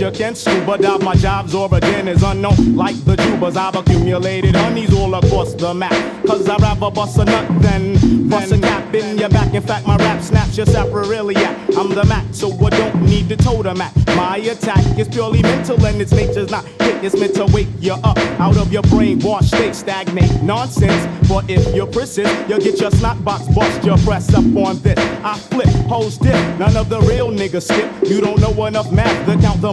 you 0.00 0.10
can 0.10 0.34
scuba 0.34 0.78
dive. 0.78 1.02
My 1.02 1.14
job's 1.14 1.54
origin 1.54 2.08
is 2.08 2.22
unknown, 2.22 2.76
like 2.76 2.96
the 3.04 3.16
tubas. 3.16 3.56
I've 3.56 3.76
accumulated 3.76 4.56
honeys 4.56 4.92
all 4.94 5.14
across 5.14 5.54
the 5.54 5.74
map. 5.74 5.92
Cause 6.26 6.48
I'd 6.48 6.60
rather 6.60 6.90
bust 6.90 7.18
a 7.18 7.24
nut 7.24 7.62
than 7.62 8.28
bust 8.28 8.52
a 8.52 8.58
cap 8.58 8.94
in 8.94 9.18
your 9.18 9.28
back. 9.28 9.52
In 9.54 9.62
fact, 9.62 9.86
my 9.86 9.96
rap 9.96 10.22
snaps 10.22 10.56
your 10.56 10.66
sapriliac. 10.66 11.76
I'm 11.76 11.90
the 11.90 12.04
Mac, 12.04 12.24
so 12.32 12.50
I 12.64 12.70
don't 12.70 13.02
need 13.02 13.28
to 13.28 13.36
totem 13.36 13.80
at. 13.80 13.94
My 14.16 14.38
attack 14.38 14.98
is 14.98 15.08
purely 15.08 15.42
mental 15.42 15.84
and 15.84 16.00
its 16.00 16.12
nature's 16.12 16.50
not 16.50 16.64
hit. 16.80 17.04
It's 17.04 17.16
meant 17.16 17.34
to 17.34 17.46
wake 17.46 17.68
you 17.80 17.92
up 17.92 18.16
out 18.40 18.56
of 18.56 18.72
your 18.72 18.82
brainwash 18.84 19.44
state, 19.44 19.74
stagnate 19.74 20.42
nonsense. 20.42 21.06
But 21.28 21.50
if 21.50 21.74
you're 21.74 21.86
persist, 21.86 22.32
you'll 22.48 22.60
get 22.60 22.80
your 22.80 22.90
snot 22.90 23.22
box 23.24 23.46
bust. 23.54 23.84
Your 23.84 23.98
press 23.98 24.32
up 24.32 24.44
on 24.56 24.78
this. 24.80 24.98
I 24.98 25.36
flip, 25.38 25.68
hoes 25.88 26.16
dip. 26.16 26.34
None 26.58 26.76
of 26.76 26.88
the 26.88 27.00
real 27.02 27.30
niggas 27.30 27.64
skip. 27.64 28.08
You 28.08 28.20
don't 28.20 28.40
know 28.40 28.66
enough 28.66 28.90
math 28.90 29.26
to 29.26 29.36
count 29.40 29.60
the 29.60 29.72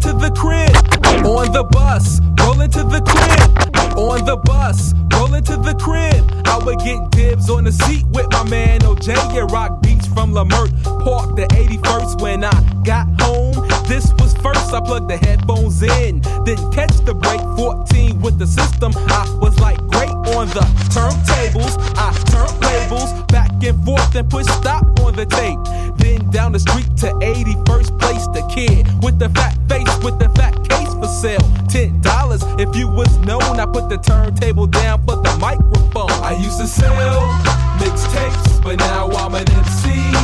into 0.00 0.18
the 0.18 0.30
crib. 0.30 0.74
On 1.26 1.52
the 1.52 1.64
bus, 1.64 2.20
roll 2.40 2.60
into 2.60 2.82
the 2.84 3.00
crib. 3.00 3.96
On 3.98 4.24
the 4.24 4.36
bus, 4.36 4.94
rolling 5.12 5.44
to 5.44 5.56
the 5.56 5.74
crib. 5.74 6.24
I 6.46 6.58
would 6.64 6.78
get 6.80 7.10
dibs 7.10 7.50
on 7.50 7.64
the 7.64 7.72
seat 7.72 8.06
with 8.08 8.30
my 8.30 8.48
man 8.48 8.80
OJ 8.80 9.14
and 9.38 9.50
rock 9.50 9.82
beats 9.82 10.06
from 10.06 10.32
Leimert 10.32 10.70
Park 11.04 11.36
the 11.36 11.46
81st 11.54 12.20
when 12.20 12.44
I 12.44 12.82
got 12.84 13.06
home. 13.20 13.54
This 13.86 14.12
was 14.18 14.34
first, 14.38 14.72
I 14.72 14.80
plugged 14.80 15.10
the 15.10 15.16
headphones 15.16 15.82
in. 15.82 16.20
Then 16.44 16.58
catch 16.72 16.96
the 17.04 17.14
break 17.14 17.40
14 17.56 18.20
with 18.20 18.38
the 18.38 18.46
system. 18.46 18.92
I 18.96 19.38
was 19.40 19.58
like 19.60 19.80
on 20.40 20.48
the 20.48 20.60
turntables. 20.88 21.76
I 21.98 22.12
turn 22.32 22.48
labels 22.60 23.12
back 23.24 23.52
and 23.62 23.84
forth 23.84 24.14
and 24.14 24.28
put 24.30 24.46
stop 24.46 24.84
on 25.00 25.14
the 25.14 25.26
tape. 25.26 25.58
Then 25.98 26.30
down 26.30 26.52
the 26.52 26.58
street 26.58 26.88
to 26.98 27.08
81st 27.20 27.98
place, 28.00 28.26
the 28.28 28.42
kid 28.48 28.86
with 29.04 29.18
the 29.18 29.28
fat 29.30 29.54
face 29.68 29.92
with 30.02 30.18
the 30.18 30.30
fat 30.30 30.54
case 30.66 30.94
for 30.94 31.08
sale. 31.08 31.46
Ten 31.68 32.00
dollars 32.00 32.42
if 32.58 32.74
you 32.74 32.88
was 32.88 33.14
known. 33.18 33.60
I 33.60 33.66
put 33.66 33.90
the 33.90 33.98
turntable 33.98 34.66
down, 34.66 35.04
put 35.04 35.22
the 35.22 35.36
microphone. 35.36 36.10
I 36.24 36.32
used 36.40 36.58
to 36.58 36.66
sell 36.66 36.94
mixtapes, 37.78 38.62
but 38.62 38.78
now 38.78 39.10
I'm 39.10 39.34
an 39.34 39.50
MC. 39.50 40.19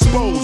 Nugget 0.00 0.41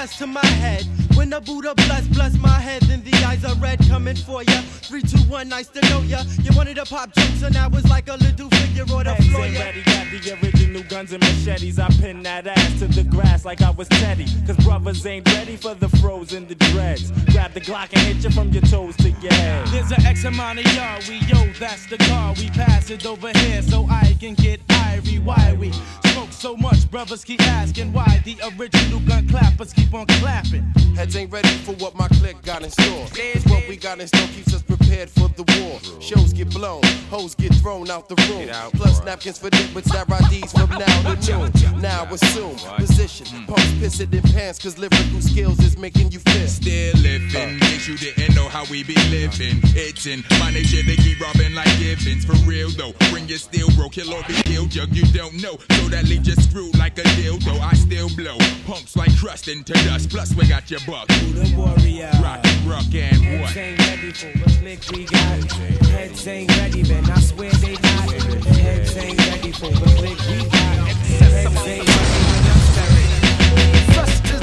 chest 0.00 0.18
to 0.18 0.26
my 0.26 0.46
head. 0.46 0.99
When 1.20 1.28
the 1.28 1.40
Buddha 1.42 1.74
bless, 1.74 2.06
bless 2.08 2.34
my 2.38 2.48
head, 2.48 2.80
then 2.84 3.02
the 3.02 3.12
eyes 3.26 3.44
are 3.44 3.54
red 3.56 3.78
coming 3.86 4.16
for 4.16 4.42
ya. 4.42 4.62
Three, 4.88 5.02
two, 5.02 5.18
one, 5.28 5.50
nice 5.50 5.68
to 5.68 5.82
know 5.90 6.00
ya. 6.00 6.22
You 6.42 6.50
wanted 6.56 6.76
to 6.76 6.86
pop 6.86 7.14
jokes, 7.14 7.42
and 7.42 7.58
I 7.58 7.66
was 7.66 7.86
like 7.90 8.08
a 8.08 8.16
little 8.16 8.48
figure 8.48 8.84
on 8.84 9.04
the 9.04 9.12
Heads 9.12 9.26
floor. 9.28 9.44
ain't 9.44 9.58
ready, 9.58 9.82
got 9.82 10.06
the 10.10 10.38
original 10.42 10.82
guns 10.84 11.12
and 11.12 11.22
machetes. 11.22 11.78
I 11.78 11.88
pin 12.00 12.22
that 12.22 12.46
ass 12.46 12.78
to 12.78 12.86
the 12.86 13.04
grass 13.04 13.44
like 13.44 13.60
I 13.60 13.68
was 13.68 13.86
Teddy. 13.88 14.24
Cause 14.46 14.56
brothers 14.64 15.04
ain't 15.04 15.30
ready 15.34 15.56
for 15.56 15.74
the 15.74 15.90
froze 16.00 16.32
and 16.32 16.48
the 16.48 16.54
dreads. 16.54 17.10
Grab 17.32 17.52
the 17.52 17.60
Glock 17.60 17.92
and 17.92 18.00
hit 18.00 18.24
you 18.24 18.30
from 18.30 18.48
your 18.48 18.62
toes 18.62 18.96
to 18.96 19.10
your 19.10 19.34
head. 19.34 19.66
There's 19.66 19.90
an 19.90 20.06
X 20.06 20.24
amount 20.24 20.60
of 20.60 20.72
yard, 20.72 21.04
we 21.06 21.18
yo, 21.28 21.52
that's 21.58 21.84
the 21.84 21.98
car. 21.98 22.32
We 22.38 22.48
pass 22.48 22.88
it 22.88 23.04
over 23.04 23.30
here 23.40 23.60
so 23.60 23.86
I 23.90 24.16
can 24.18 24.32
get 24.32 24.66
irie. 24.68 25.22
Why 25.22 25.54
we 25.60 25.70
smoke 26.12 26.32
so 26.32 26.56
much, 26.56 26.90
brothers 26.90 27.24
keep 27.24 27.42
asking 27.42 27.92
why 27.92 28.22
the 28.24 28.38
original 28.58 29.00
gun 29.00 29.28
clappers 29.28 29.74
keep 29.74 29.92
on 29.92 30.06
clapping. 30.06 30.64
Heads 31.10 31.16
ain't 31.16 31.32
ready 31.32 31.48
for 31.64 31.72
what 31.82 31.96
my 31.96 32.06
clique 32.06 32.40
got 32.42 32.62
in 32.62 32.70
store. 32.70 33.06
Cause 33.08 33.44
what 33.46 33.68
we 33.68 33.76
got 33.76 33.98
in 33.98 34.06
store 34.06 34.28
keeps 34.28 34.54
us 34.54 34.62
prepared 34.62 35.10
for 35.10 35.28
the 35.30 35.42
war. 35.58 35.80
Shows 36.00 36.32
get 36.32 36.50
blown, 36.50 36.84
hoes 37.10 37.34
get 37.34 37.52
thrown 37.56 37.90
out 37.90 38.08
the 38.08 38.14
room. 38.28 38.48
Plus 38.74 39.04
napkins 39.04 39.36
for 39.36 39.50
dip 39.50 39.74
with 39.74 39.86
IDs 39.92 40.52
from 40.52 40.70
now 40.70 41.14
to 41.14 41.32
noon. 41.32 41.80
Now 41.82 42.04
assume 42.04 42.54
position, 42.76 43.26
mm. 43.26 43.46
pumps 43.48 43.72
pissing 43.82 44.12
in 44.14 44.22
pants 44.32 44.60
cause 44.60 44.78
lyrical 44.78 45.20
skills 45.20 45.58
is 45.58 45.76
making 45.76 46.12
you 46.12 46.20
fit. 46.20 46.48
Still 46.48 46.94
living, 46.98 47.34
uh. 47.34 47.40
in 47.40 47.58
case 47.58 47.88
you 47.88 47.96
didn't 47.96 48.36
know 48.36 48.48
how 48.48 48.64
we 48.70 48.84
be 48.84 48.94
living. 49.10 49.58
It's 49.74 50.06
in 50.06 50.22
my 50.38 50.52
nature 50.52 50.82
to 50.82 50.96
keep 50.96 51.18
robbing 51.18 51.54
like 51.56 51.66
weapons 51.80 52.24
for 52.24 52.36
real 52.48 52.70
though. 52.70 52.92
Bring 53.10 53.26
your 53.26 53.38
steel, 53.38 53.68
bro. 53.74 53.88
Kill 53.88 54.14
or 54.14 54.22
be 54.28 54.34
killed, 54.44 54.70
jug 54.70 54.94
you 54.94 55.04
don't 55.12 55.42
know. 55.42 55.58
So 55.74 55.88
that 55.88 56.04
leaves 56.04 56.28
you 56.28 56.36
screwed 56.36 56.78
like 56.78 56.98
a 56.98 57.02
dildo. 57.18 57.58
I 57.58 57.74
still 57.74 58.08
blow 58.14 58.38
punks 58.64 58.94
like 58.94 59.10
crust 59.18 59.48
into 59.48 59.72
dust. 59.72 60.10
Plus 60.10 60.34
we 60.36 60.46
got 60.46 60.70
your 60.70 60.80
buck. 61.06 61.18
the 61.18 61.54
warrior. 61.56 62.10
Rock, 62.22 62.44
rock 62.66 62.94
and 62.94 63.40
what? 63.40 63.50
Heads 63.50 63.56
ain't 63.56 63.78
ready 63.78 64.12
for 64.12 64.38
the 64.38 64.50
flick 64.50 64.80
we 64.90 65.04
got. 65.04 65.52
Heads 65.88 66.26
ain't 66.26 66.56
ready, 66.58 66.82
man. 66.82 67.10
I 67.10 67.20
swear 67.20 67.50
they 67.50 67.72
not. 67.74 68.10
Heads 68.56 68.96
ain't 68.96 69.18
ready 69.18 69.52
for 69.52 69.70
the 69.70 69.90
flick 69.90 70.18
we 70.28 70.48
got. 70.48 70.88
Heads 70.88 71.66
ain't 71.66 71.88
is 71.88 72.39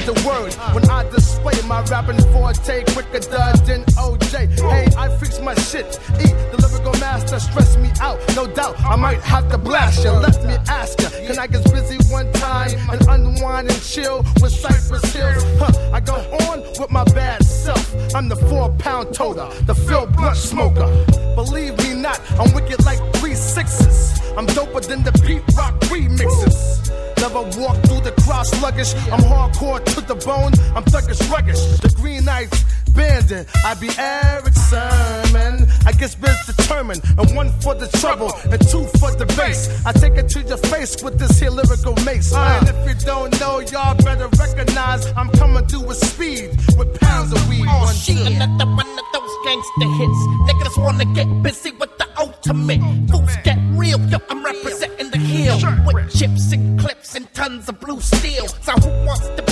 the 0.07 0.13
word 0.25 0.53
when 0.73 0.89
I 0.89 1.03
display 1.09 1.59
my 1.67 1.81
rapping 1.83 2.21
forte 2.31 2.85
quicker 2.93 3.19
than 3.67 3.83
OJ. 3.99 4.57
Hey, 4.71 4.87
I 4.95 5.09
fix 5.17 5.41
my 5.41 5.53
shit. 5.55 5.99
Eat 6.23 6.35
the 6.51 6.57
lyrical 6.63 6.93
master, 7.01 7.37
stress 7.39 7.75
me 7.75 7.91
out. 7.99 8.17
No 8.33 8.47
doubt, 8.47 8.79
I 8.79 8.95
might 8.95 9.19
have 9.19 9.51
to 9.51 9.57
blast 9.57 10.05
you. 10.05 10.11
Let 10.11 10.41
me 10.45 10.55
ask 10.69 10.97
you, 11.01 11.09
can 11.27 11.37
I 11.37 11.47
get 11.47 11.63
busy 11.73 11.97
one 12.09 12.31
time 12.31 12.71
and 12.89 13.01
unwind 13.05 13.69
and 13.69 13.81
chill 13.83 14.23
with 14.41 14.53
Cypress 14.53 15.11
Hills? 15.11 15.43
Huh, 15.59 15.91
I 15.91 15.99
go 15.99 16.15
on 16.47 16.61
with 16.79 16.89
my 16.89 17.03
bad 17.03 17.43
self. 17.43 17.83
I'm 18.15 18.29
the 18.29 18.37
four 18.37 18.69
pound 18.79 19.13
toter, 19.13 19.49
the 19.65 19.75
Phil 19.75 20.05
Blunt 20.05 20.37
smoker. 20.37 20.87
Believe 21.35 21.77
me 21.79 21.95
not, 21.95 22.19
I'm 22.39 22.53
wicked 22.53 22.85
like 22.85 23.01
three 23.15 23.35
sixes. 23.35 23.96
I'm 24.37 24.45
doper 24.47 24.85
than 24.85 25.01
the 25.03 25.11
Pete 25.25 25.41
Rock 25.57 25.73
remixes. 25.89 26.91
Never 27.17 27.41
walk 27.59 27.77
through 27.85 28.01
the 28.01 28.13
crowd 28.21 28.45
sluggish. 28.45 28.93
I'm 29.11 29.21
hardcore 29.21 29.83
to 29.83 30.01
the 30.01 30.13
bone. 30.13 30.53
I'm 30.75 30.83
thuggish, 30.83 31.21
ruggish. 31.33 31.81
The 31.81 31.89
Green 31.99 32.25
Knights 32.25 32.63
bandit. 32.93 33.47
I 33.65 33.73
be 33.75 33.89
Erick 33.97 34.53
Sermon. 34.53 35.67
I 35.85 35.91
guess 35.93 36.13
biz 36.13 36.37
determined. 36.45 37.01
And 37.17 37.35
one 37.35 37.49
for 37.61 37.73
the 37.73 37.87
trouble 37.99 38.31
and 38.51 38.61
two 38.69 38.85
for 38.99 39.11
the 39.15 39.25
bass. 39.37 39.85
I 39.85 39.91
take 39.91 40.13
it 40.13 40.29
to 40.29 40.41
your 40.43 40.57
face 40.57 41.01
with 41.01 41.17
this 41.17 41.39
here 41.39 41.49
lyrical 41.49 41.95
mace. 42.05 42.31
Uh. 42.31 42.59
And 42.59 42.69
if 42.69 42.77
you 42.87 43.05
don't 43.05 43.33
know, 43.39 43.59
y'all 43.59 43.95
better 43.95 44.27
recognize 44.37 45.07
I'm 45.17 45.29
coming 45.31 45.65
through 45.65 45.85
with 45.87 45.97
speed 45.97 46.49
with 46.77 46.99
pounds 46.99 47.33
of 47.33 47.41
weed. 47.49 47.65
Oh, 47.67 47.85
One, 47.85 47.95
shit, 47.95 48.17
another 48.17 48.65
one 48.65 48.87
of 48.87 49.07
those 49.13 49.33
gangster 49.45 49.89
hits. 49.97 50.21
Niggas 50.47 50.83
wanna 50.83 51.05
get 51.13 51.27
busy 51.41 51.71
with 51.71 51.97
the 51.97 52.07
ultimate. 52.19 52.81
Fools 53.09 53.35
get 53.43 53.56
real, 53.87 53.99
yo, 54.09 54.17
I'm 54.29 54.43
representing 54.43 55.09
the 55.09 55.17
hill. 55.17 55.57
With 55.85 56.13
chips 56.13 56.51
and 56.51 56.79
clips 56.79 57.15
and 57.15 57.31
tons 57.33 57.69
of 57.69 57.79
blue 57.79 57.99
steel. 58.01 58.47
So 58.47 58.73
who 58.73 59.05
wants 59.05 59.27
to 59.27 59.46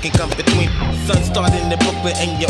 can 0.00 0.12
come 0.12 0.30
between. 0.30 0.70
Sun 1.06 1.22
starting 1.24 1.68
the 1.68 1.76
booklet 1.78 2.16
and 2.18 2.40
you 2.40 2.46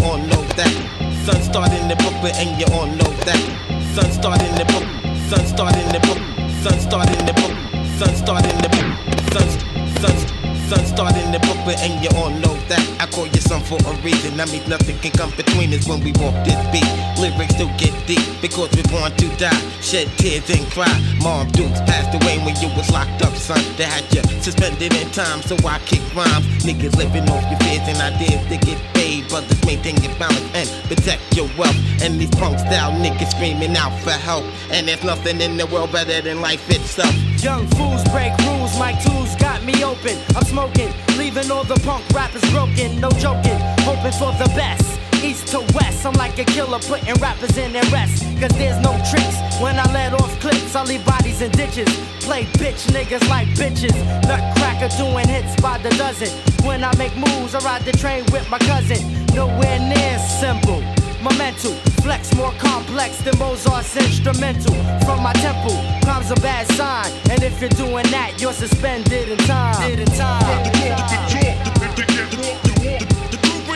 means 14.53 14.69
nothing 14.69 14.99
can 14.99 15.13
come 15.13 15.31
between 15.37 15.73
us 15.75 15.87
when 15.89 16.01
we 16.03 16.13
walk 16.21 16.35
this 16.45 16.59
beat. 16.73 16.89
Lyrics 17.19 17.55
still 17.55 17.71
get 17.77 17.95
deep 18.07 18.23
because 18.41 18.71
we're 18.77 18.91
born 18.93 19.11
to 19.17 19.29
die. 19.37 19.61
Shed 19.81 20.09
tears 20.19 20.49
and 20.51 20.65
cry. 20.71 20.93
Mom 21.23 21.51
Dukes 21.53 21.81
passed 21.83 22.15
away 22.15 22.39
when 22.45 22.55
you 22.61 22.69
was 22.77 22.91
locked 22.91 23.23
up, 23.23 23.35
son. 23.35 23.61
They 23.77 23.85
had 23.85 24.05
you 24.15 24.23
suspended 24.43 24.95
in 24.95 25.11
time, 25.11 25.43
so 25.43 25.57
I 25.67 25.79
kick 25.81 26.03
rhymes. 26.15 26.47
Niggas 26.65 26.97
living 26.97 27.29
off 27.31 27.45
your 27.51 27.59
fears 27.61 27.87
and 27.89 27.99
ideas 27.99 28.43
to 28.49 28.57
get 28.65 28.79
paid. 28.95 29.29
Brothers 29.29 29.59
maintain 29.67 29.97
your 30.03 30.15
balance 30.19 30.49
and 30.55 30.69
protect 30.89 31.23
your 31.37 31.49
wealth. 31.59 31.77
And 32.03 32.21
these 32.21 32.31
punk 32.31 32.59
style 32.59 32.93
niggas 32.93 33.31
screaming 33.33 33.77
out 33.77 33.97
for 34.01 34.13
help. 34.13 34.45
And 34.71 34.87
there's 34.89 35.03
nothing 35.05 35.41
in 35.41 35.57
the 35.57 35.67
world 35.67 35.93
better 35.93 36.21
than 36.21 36.41
life 36.41 36.71
itself. 36.71 37.15
Young 37.43 37.67
fools 37.69 38.03
break 38.11 38.37
rules, 38.47 38.79
my 38.79 38.93
tools 39.03 39.35
got 39.37 39.63
me 39.65 39.85
open. 39.85 40.17
I'm 40.37 40.45
smoking, 40.45 40.93
leaving 41.17 41.51
all 41.51 41.65
the 41.65 41.79
punk 41.81 42.09
rappers 42.11 42.43
broken. 42.51 43.01
No 43.01 43.11
joking, 43.11 43.59
hoping 43.89 44.13
for 44.13 44.33
the 44.37 44.49
best. 44.53 45.01
East 45.25 45.49
to 45.49 45.61
west, 45.75 46.05
I'm 46.05 46.13
like 46.15 46.39
a 46.39 46.45
killer 46.45 46.79
putting 46.79 47.15
rappers 47.15 47.57
in 47.57 47.73
their 47.73 47.89
rest. 47.91 48.23
Cause 48.41 48.53
there's 48.61 48.79
no 48.85 48.93
tricks. 49.11 49.37
When 49.61 49.79
I 49.79 49.87
let 49.93 50.13
off 50.13 50.33
clips, 50.41 50.77
I 50.77 50.85
leave 50.85 51.05
bodies 51.07 51.41
in 51.41 51.51
ditches. 51.53 51.89
Play 52.21 52.45
bitch 52.61 52.83
niggas 52.95 53.27
like 53.29 53.49
bitches. 53.61 53.97
Nutcracker 54.29 54.91
doing 54.97 55.27
hits 55.27 55.57
by 55.61 55.79
the 55.79 55.91
dozen. 55.97 56.29
When 56.67 56.85
I 56.85 56.95
make 56.97 57.17
moves, 57.17 57.55
I 57.55 57.61
ride 57.65 57.83
the 57.83 57.93
train 57.93 58.25
with 58.31 58.49
my 58.51 58.59
cousin. 58.59 59.01
Nowhere 59.35 59.81
near 59.81 60.19
simple. 60.19 60.81
My 61.21 61.35
mental 61.37 61.73
flex 62.05 62.33
more 62.37 62.53
complex 62.59 63.19
than 63.23 63.37
Mozart's 63.39 63.97
instrumental. 63.97 64.75
From 65.07 65.23
my 65.23 65.33
temple, 65.45 65.77
crime's 66.05 66.31
a 66.31 66.37
bad 66.37 66.67
sign. 66.79 67.11
And 67.31 67.43
if 67.43 67.61
you're 67.61 67.71
doing 67.71 68.07
that, 68.13 68.41
you're 68.41 68.53
suspended 68.53 69.31
in 69.31 69.39
time. 69.39 69.99
In 69.99 70.07
time. 70.07 70.69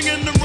Bringing 0.02 0.24
the 0.24 0.41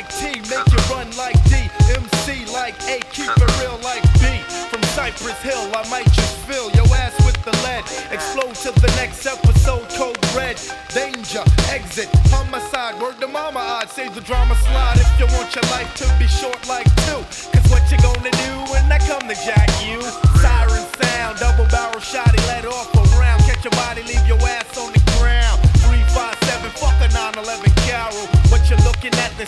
like 0.00 0.16
T. 0.16 0.40
Make 0.48 0.72
you 0.72 0.80
run 0.88 1.10
like 1.16 1.36
D. 1.44 1.68
MC 1.92 2.46
like 2.52 2.74
A. 2.88 3.00
Keep 3.12 3.36
it 3.36 3.60
real 3.60 3.78
like 3.82 4.02
B. 4.14 4.40
From 4.70 4.82
Cypress 4.96 5.40
Hill, 5.42 5.70
I 5.76 5.86
might 5.90 6.10
just 6.12 6.36
fill 6.48 6.70
your 6.70 6.86
ass 6.96 7.14
with 7.26 7.36
the 7.44 7.52
lead. 7.64 7.84
Explode 8.10 8.54
to 8.64 8.80
the 8.80 8.92
next 8.96 9.26
episode, 9.26 9.86
code 9.90 10.16
red. 10.34 10.56
Danger, 10.94 11.44
exit, 11.68 12.08
homicide. 12.32 13.00
Word 13.00 13.20
to 13.20 13.28
mama, 13.28 13.60
I'd 13.60 13.90
save 13.90 14.14
the 14.14 14.22
drama 14.22 14.54
slide 14.54 14.96
if 14.96 15.20
you 15.20 15.26
want 15.36 15.54
your 15.54 15.64
life 15.70 15.92
to 15.96 16.06
be 16.18 16.26
short 16.26 16.60
like 16.66 16.88
two. 17.04 17.20
Cause 17.52 17.66
what 17.70 17.84
you 17.90 17.98
gonna 17.98 18.30
do 18.30 18.70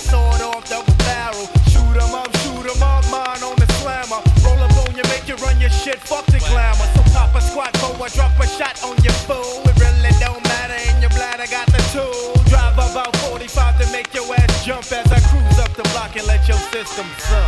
sword 0.02 0.40
off, 0.42 0.68
double 0.68 0.94
barrel. 1.06 1.46
Shoot 1.70 1.96
'em 2.02 2.14
up, 2.14 2.30
shoot 2.42 2.66
'em 2.66 2.82
up, 2.82 3.04
mine 3.10 3.42
on 3.42 3.56
the 3.56 3.68
slammer. 3.80 4.20
Roll 4.44 4.60
up 4.66 4.76
on 4.82 4.94
you, 4.96 5.04
make 5.14 5.26
you 5.28 5.36
run 5.36 5.60
your 5.60 5.70
shit, 5.70 6.00
fuck 6.00 6.26
the 6.26 6.40
glamour. 6.50 6.88
So 6.94 7.02
pop 7.14 7.34
a 7.34 7.40
squat 7.40 7.76
for 7.78 7.92
I 8.04 8.08
drop 8.08 8.38
a 8.40 8.46
shot 8.58 8.76
on 8.82 8.96
your 9.06 9.16
fool. 9.28 9.62
It 9.70 9.76
really 9.78 10.14
don't 10.18 10.42
matter 10.54 10.78
in 10.88 11.00
your 11.00 11.10
bladder, 11.10 11.46
got 11.46 11.66
the 11.74 11.82
tool. 11.94 12.34
Drive 12.52 12.76
about 12.78 13.14
45 13.24 13.78
to 13.80 13.86
make 13.92 14.12
your 14.14 14.26
ass 14.34 14.64
jump 14.64 14.84
as 14.90 15.08
I 15.12 15.20
cruise 15.28 15.58
up 15.58 15.72
the 15.74 15.86
block 15.92 16.16
and 16.16 16.26
let 16.26 16.48
your 16.48 16.58
system 16.72 17.06
suck. 17.18 17.41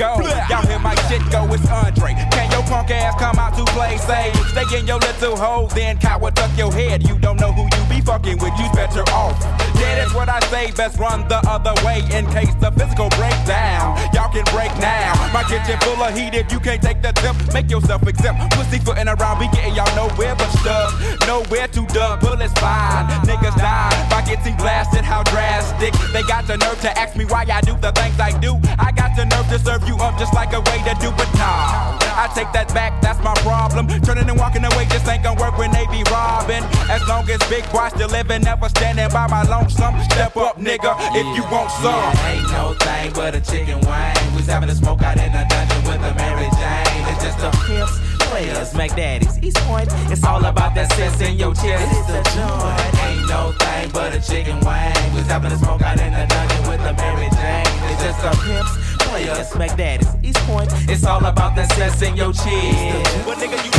Go. 0.00 0.16
Y'all 0.48 0.66
hear 0.66 0.78
my 0.78 0.94
shit 1.08 1.20
go, 1.30 1.44
it's 1.52 1.68
Andre. 1.68 2.14
Can 2.32 2.50
your 2.50 2.62
punk 2.62 2.90
ass 2.90 3.14
come 3.20 3.38
out 3.38 3.54
to 3.56 3.64
play 3.72 3.98
safe? 3.98 4.34
Stay 4.48 4.78
in 4.78 4.86
your 4.86 4.98
little 4.98 5.36
hole, 5.36 5.66
then 5.68 5.98
coward 5.98 6.34
duck 6.34 6.50
your 6.56 6.72
head. 6.72 7.06
You 7.06 7.18
don't 7.18 7.38
know 7.38 7.52
who 7.52 7.64
you 7.64 7.82
be 7.88 8.00
fucking 8.00 8.38
with, 8.38 8.54
you's 8.58 8.72
better 8.72 9.02
off. 9.12 9.36
Yeah, 9.80 9.96
that's 9.96 10.14
what 10.14 10.28
I 10.28 10.40
say, 10.52 10.70
best 10.72 10.98
run 10.98 11.26
the 11.28 11.40
other 11.48 11.72
way 11.84 12.04
in 12.12 12.28
case 12.30 12.52
the 12.60 12.70
physical 12.72 13.08
break 13.16 13.34
down. 13.48 13.96
Y'all 14.12 14.30
can 14.30 14.44
break 14.52 14.68
now. 14.76 15.16
My 15.32 15.42
kitchen 15.44 15.80
full 15.80 16.02
of 16.02 16.14
heat 16.14 16.34
if 16.34 16.52
you 16.52 16.60
can't 16.60 16.82
take 16.82 17.00
the 17.00 17.12
tip. 17.12 17.34
Make 17.54 17.70
yourself 17.70 18.06
exempt. 18.06 18.52
Pussy 18.52 18.78
footing 18.78 19.08
around, 19.08 19.38
we 19.40 19.48
getting 19.48 19.74
y'all 19.74 19.88
nowhere 19.96 20.36
but 20.36 20.50
stuck. 20.60 20.92
Nowhere 21.26 21.68
to 21.68 21.86
duck, 21.86 22.20
bullets 22.20 22.52
fine. 22.60 23.08
Niggas 23.24 23.56
die 23.56 24.00
getting 24.30 24.56
blasted, 24.56 25.04
how 25.04 25.22
drastic. 25.24 25.92
They 26.12 26.22
got 26.22 26.46
the 26.46 26.56
nerve 26.56 26.80
to 26.82 26.90
ask 26.98 27.16
me 27.16 27.24
why 27.24 27.44
I 27.50 27.60
do 27.60 27.74
the 27.82 27.90
things 27.92 28.18
I 28.20 28.30
do. 28.38 28.58
I 28.78 28.92
got 28.92 29.16
the 29.16 29.26
nerve 29.26 29.48
to 29.50 29.58
serve 29.58 29.86
you 29.88 29.96
up 29.96 30.18
just 30.18 30.34
like 30.34 30.52
a 30.52 30.60
way 30.70 30.78
to 30.86 30.94
do 31.02 31.10
it 31.10 31.30
now. 31.34 31.98
I 32.14 32.30
take 32.34 32.52
that 32.52 32.72
back, 32.74 33.00
that's 33.02 33.18
my 33.20 33.34
problem. 33.42 33.88
Turning 34.06 34.28
and 34.28 34.38
walking 34.38 34.64
away 34.64 34.86
just 34.86 35.08
ain't 35.08 35.24
gonna 35.24 35.40
work 35.40 35.58
when 35.58 35.72
they 35.72 35.86
be 35.90 36.02
robbing. 36.10 36.62
As 36.86 37.02
long 37.08 37.28
as 37.30 37.42
big 37.50 37.66
boy 37.72 37.88
still 37.90 38.08
living, 38.08 38.42
never 38.42 38.68
standing 38.68 39.08
by 39.10 39.26
my 39.26 39.42
lonesome. 39.78 40.02
Step 40.10 40.36
up, 40.36 40.58
nigga, 40.58 40.96
if 41.14 41.36
you 41.36 41.42
want 41.50 41.70
some. 41.70 41.94
Yeah, 41.94 42.32
ain't 42.32 42.50
no 42.50 42.74
thing 42.74 43.12
but 43.14 43.34
a 43.34 43.40
chicken 43.40 43.80
wing. 43.80 44.36
We's 44.36 44.46
having 44.46 44.68
a 44.68 44.74
smoke 44.74 45.02
out 45.02 45.16
in 45.16 45.32
the 45.32 45.46
dungeon 45.48 45.82
with 45.84 46.02
a 46.02 46.14
Mary 46.14 46.48
Jane. 46.58 47.04
It's 47.10 47.24
just 47.24 47.38
a 47.40 47.50
pimps, 47.66 47.98
players, 48.26 48.74
Mac 48.74 48.94
Daddies, 48.96 49.38
East 49.42 49.58
Point. 49.68 49.88
It's 50.10 50.24
all 50.24 50.44
about 50.44 50.74
that 50.74 50.92
sense 50.92 51.20
in 51.20 51.36
your 51.36 51.54
chest. 51.54 51.86
It's 51.90 52.06
the 52.06 52.22
joint. 52.34 53.04
Ain't 53.04 53.28
no 53.28 53.52
thing 53.58 53.90
but 53.92 54.14
a 54.14 54.20
chicken 54.20 54.58
wing. 54.60 55.14
We's 55.14 55.26
having 55.26 55.52
a 55.52 55.58
smoke 55.58 55.82
out 55.82 56.00
in 56.00 56.12
the 56.12 56.26
dungeon 56.26 56.68
with 56.68 56.80
a 56.80 56.92
Mary 56.94 57.28
Jane. 57.30 57.66
It's 57.90 58.02
just 58.02 58.24
a 58.24 58.30
pimps, 58.44 58.72
players, 59.04 59.54
Mac 59.56 59.76
Daddies, 59.76 60.08
East 60.22 60.38
Point. 60.46 60.70
It's 60.88 61.04
all 61.04 61.24
about 61.24 61.54
that 61.56 61.72
sense 61.72 62.02
in 62.02 62.16
your 62.16 62.32
chest. 62.32 63.26
What 63.26 63.38
nigga 63.38 63.58
you? 63.64 63.70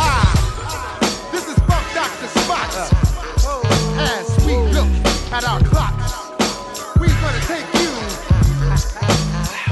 Ah, 0.00 1.30
this 1.32 1.46
is 1.48 1.58
Funk 1.66 1.86
Doctor 1.94 2.26
Spock. 2.40 2.68
As 4.00 4.28
we 4.28 4.34
look 4.34 4.37
at 5.32 5.44
our 5.44 5.60
clocks, 5.60 6.30
we're 6.98 7.08
gonna 7.20 7.40
take 7.44 7.66
you 7.74 7.90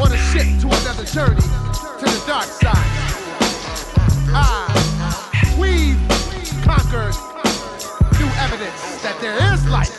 on 0.03 0.13
a 0.13 0.19
ship 0.29 0.47
to 0.61 0.67
another 0.83 1.05
journey 1.05 1.41
to 1.41 2.05
the 2.05 2.23
dark 2.27 2.45
side. 2.45 2.75
Ah, 4.37 4.69
we've 5.59 5.99
conquered 6.63 7.15
new 8.21 8.31
evidence 8.37 9.03
that 9.03 9.17
there 9.21 9.37
is 9.53 9.67
life. 9.69 9.95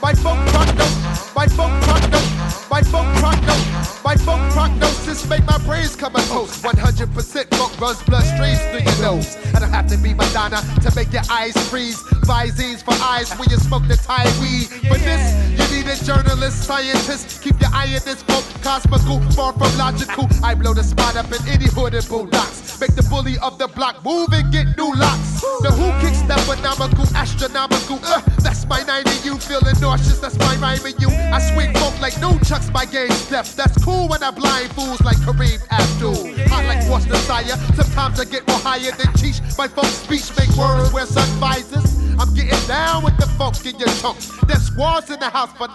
By 0.00 0.14
folk 0.14 0.38
prognosis, 0.48 1.32
by 1.34 1.46
folk 1.48 1.72
prognosis, 1.82 2.68
by 2.68 2.82
folk 2.82 3.06
prognosis, 3.16 3.97
by 4.08 4.16
folk 4.16 4.40
prognosis, 4.52 5.28
make 5.28 5.44
my 5.44 5.58
brains 5.66 5.94
come 5.94 6.16
a 6.16 6.20
toast. 6.32 6.64
100% 6.64 7.54
funk 7.58 7.78
runs 7.78 7.98
bloodstreams 8.08 8.56
through 8.70 8.80
your 8.80 9.02
nose. 9.02 9.36
I 9.54 9.58
don't 9.60 9.70
have 9.70 9.86
to 9.88 9.98
be 9.98 10.14
Madonna 10.14 10.62
to 10.80 10.90
make 10.96 11.12
your 11.12 11.28
eyes 11.30 11.52
freeze. 11.68 12.00
Visines 12.24 12.82
for 12.82 12.94
eyes 13.04 13.30
when 13.36 13.50
you 13.50 13.58
smoke 13.58 13.86
the 13.86 13.96
Thai 13.96 14.24
weed. 14.40 14.68
For 14.88 14.96
this, 14.96 15.24
you 15.52 15.64
need 15.76 15.86
a 15.92 15.96
journalist, 16.02 16.64
scientist. 16.64 17.42
Keep 17.42 17.60
your 17.60 17.70
eye 17.74 17.92
on 17.92 18.00
this 18.08 18.22
book, 18.22 18.44
cosmical, 18.62 19.20
far 19.36 19.52
from 19.52 19.76
logical. 19.76 20.26
I 20.42 20.54
blow 20.54 20.72
the 20.72 20.84
spot 20.84 21.16
up 21.16 21.26
in 21.26 21.46
any 21.46 21.68
hood 21.68 21.92
and 21.92 22.08
bulldogs. 22.08 22.80
Make 22.80 22.94
the 22.94 23.02
bully 23.10 23.36
of 23.42 23.58
the 23.58 23.68
block 23.68 24.02
move 24.06 24.32
and 24.32 24.50
get 24.50 24.74
new 24.78 24.88
locks. 24.94 25.42
The 25.60 25.70
who 25.70 25.88
kicks 26.00 26.22
that 26.22 26.40
phenomenal, 26.48 27.04
astronomical. 27.14 28.00
Uh, 28.02 28.22
that's 28.40 28.64
my 28.66 28.82
nine 28.84 29.04
and 29.04 29.24
you 29.24 29.36
feeling 29.36 29.76
nauseous. 29.80 30.18
That's 30.18 30.38
my 30.38 30.56
rhyme 30.56 30.86
and 30.86 30.96
you. 30.96 31.10
I 31.10 31.40
swing 31.52 31.74
folk 31.74 32.00
like 32.00 32.18
no 32.22 32.38
chucks, 32.48 32.70
my 32.72 32.86
game 32.86 33.10
steps. 33.10 33.52
That's 33.52 33.76
cool 33.84 33.97
when 34.06 34.22
I 34.22 34.30
blind 34.30 34.70
fools 34.72 35.00
like 35.02 35.16
Kareem 35.18 35.60
Abdul. 35.70 36.28
I 36.52 36.64
like 36.66 36.88
what's 36.88 37.06
desire. 37.06 37.56
Sometimes 37.74 38.20
I 38.20 38.24
get 38.24 38.46
more 38.46 38.58
higher 38.58 38.92
than 38.92 39.12
Cheech. 39.18 39.40
My 39.56 39.68
folks 39.68 39.88
speech 39.88 40.30
make 40.38 40.54
words 40.56 40.92
wear 40.92 41.06
sun 41.06 41.28
visors. 41.40 41.98
I'm 42.18 42.34
getting 42.34 42.66
down 42.68 43.04
with 43.04 43.16
the 43.16 43.26
funk 43.38 43.64
in 43.66 43.78
your 43.78 43.88
chunks. 44.00 44.30
There's 44.46 44.62
squads 44.62 45.10
in 45.10 45.20
the 45.20 45.30
house 45.30 45.52
for, 45.52 45.68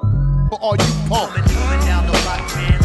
for 0.50 0.60
all 0.62 0.76
you 0.76 0.94
punks. 1.10 1.52
down 1.86 2.06
the 2.06 2.12
block, 2.24 2.56
man, 2.56 2.83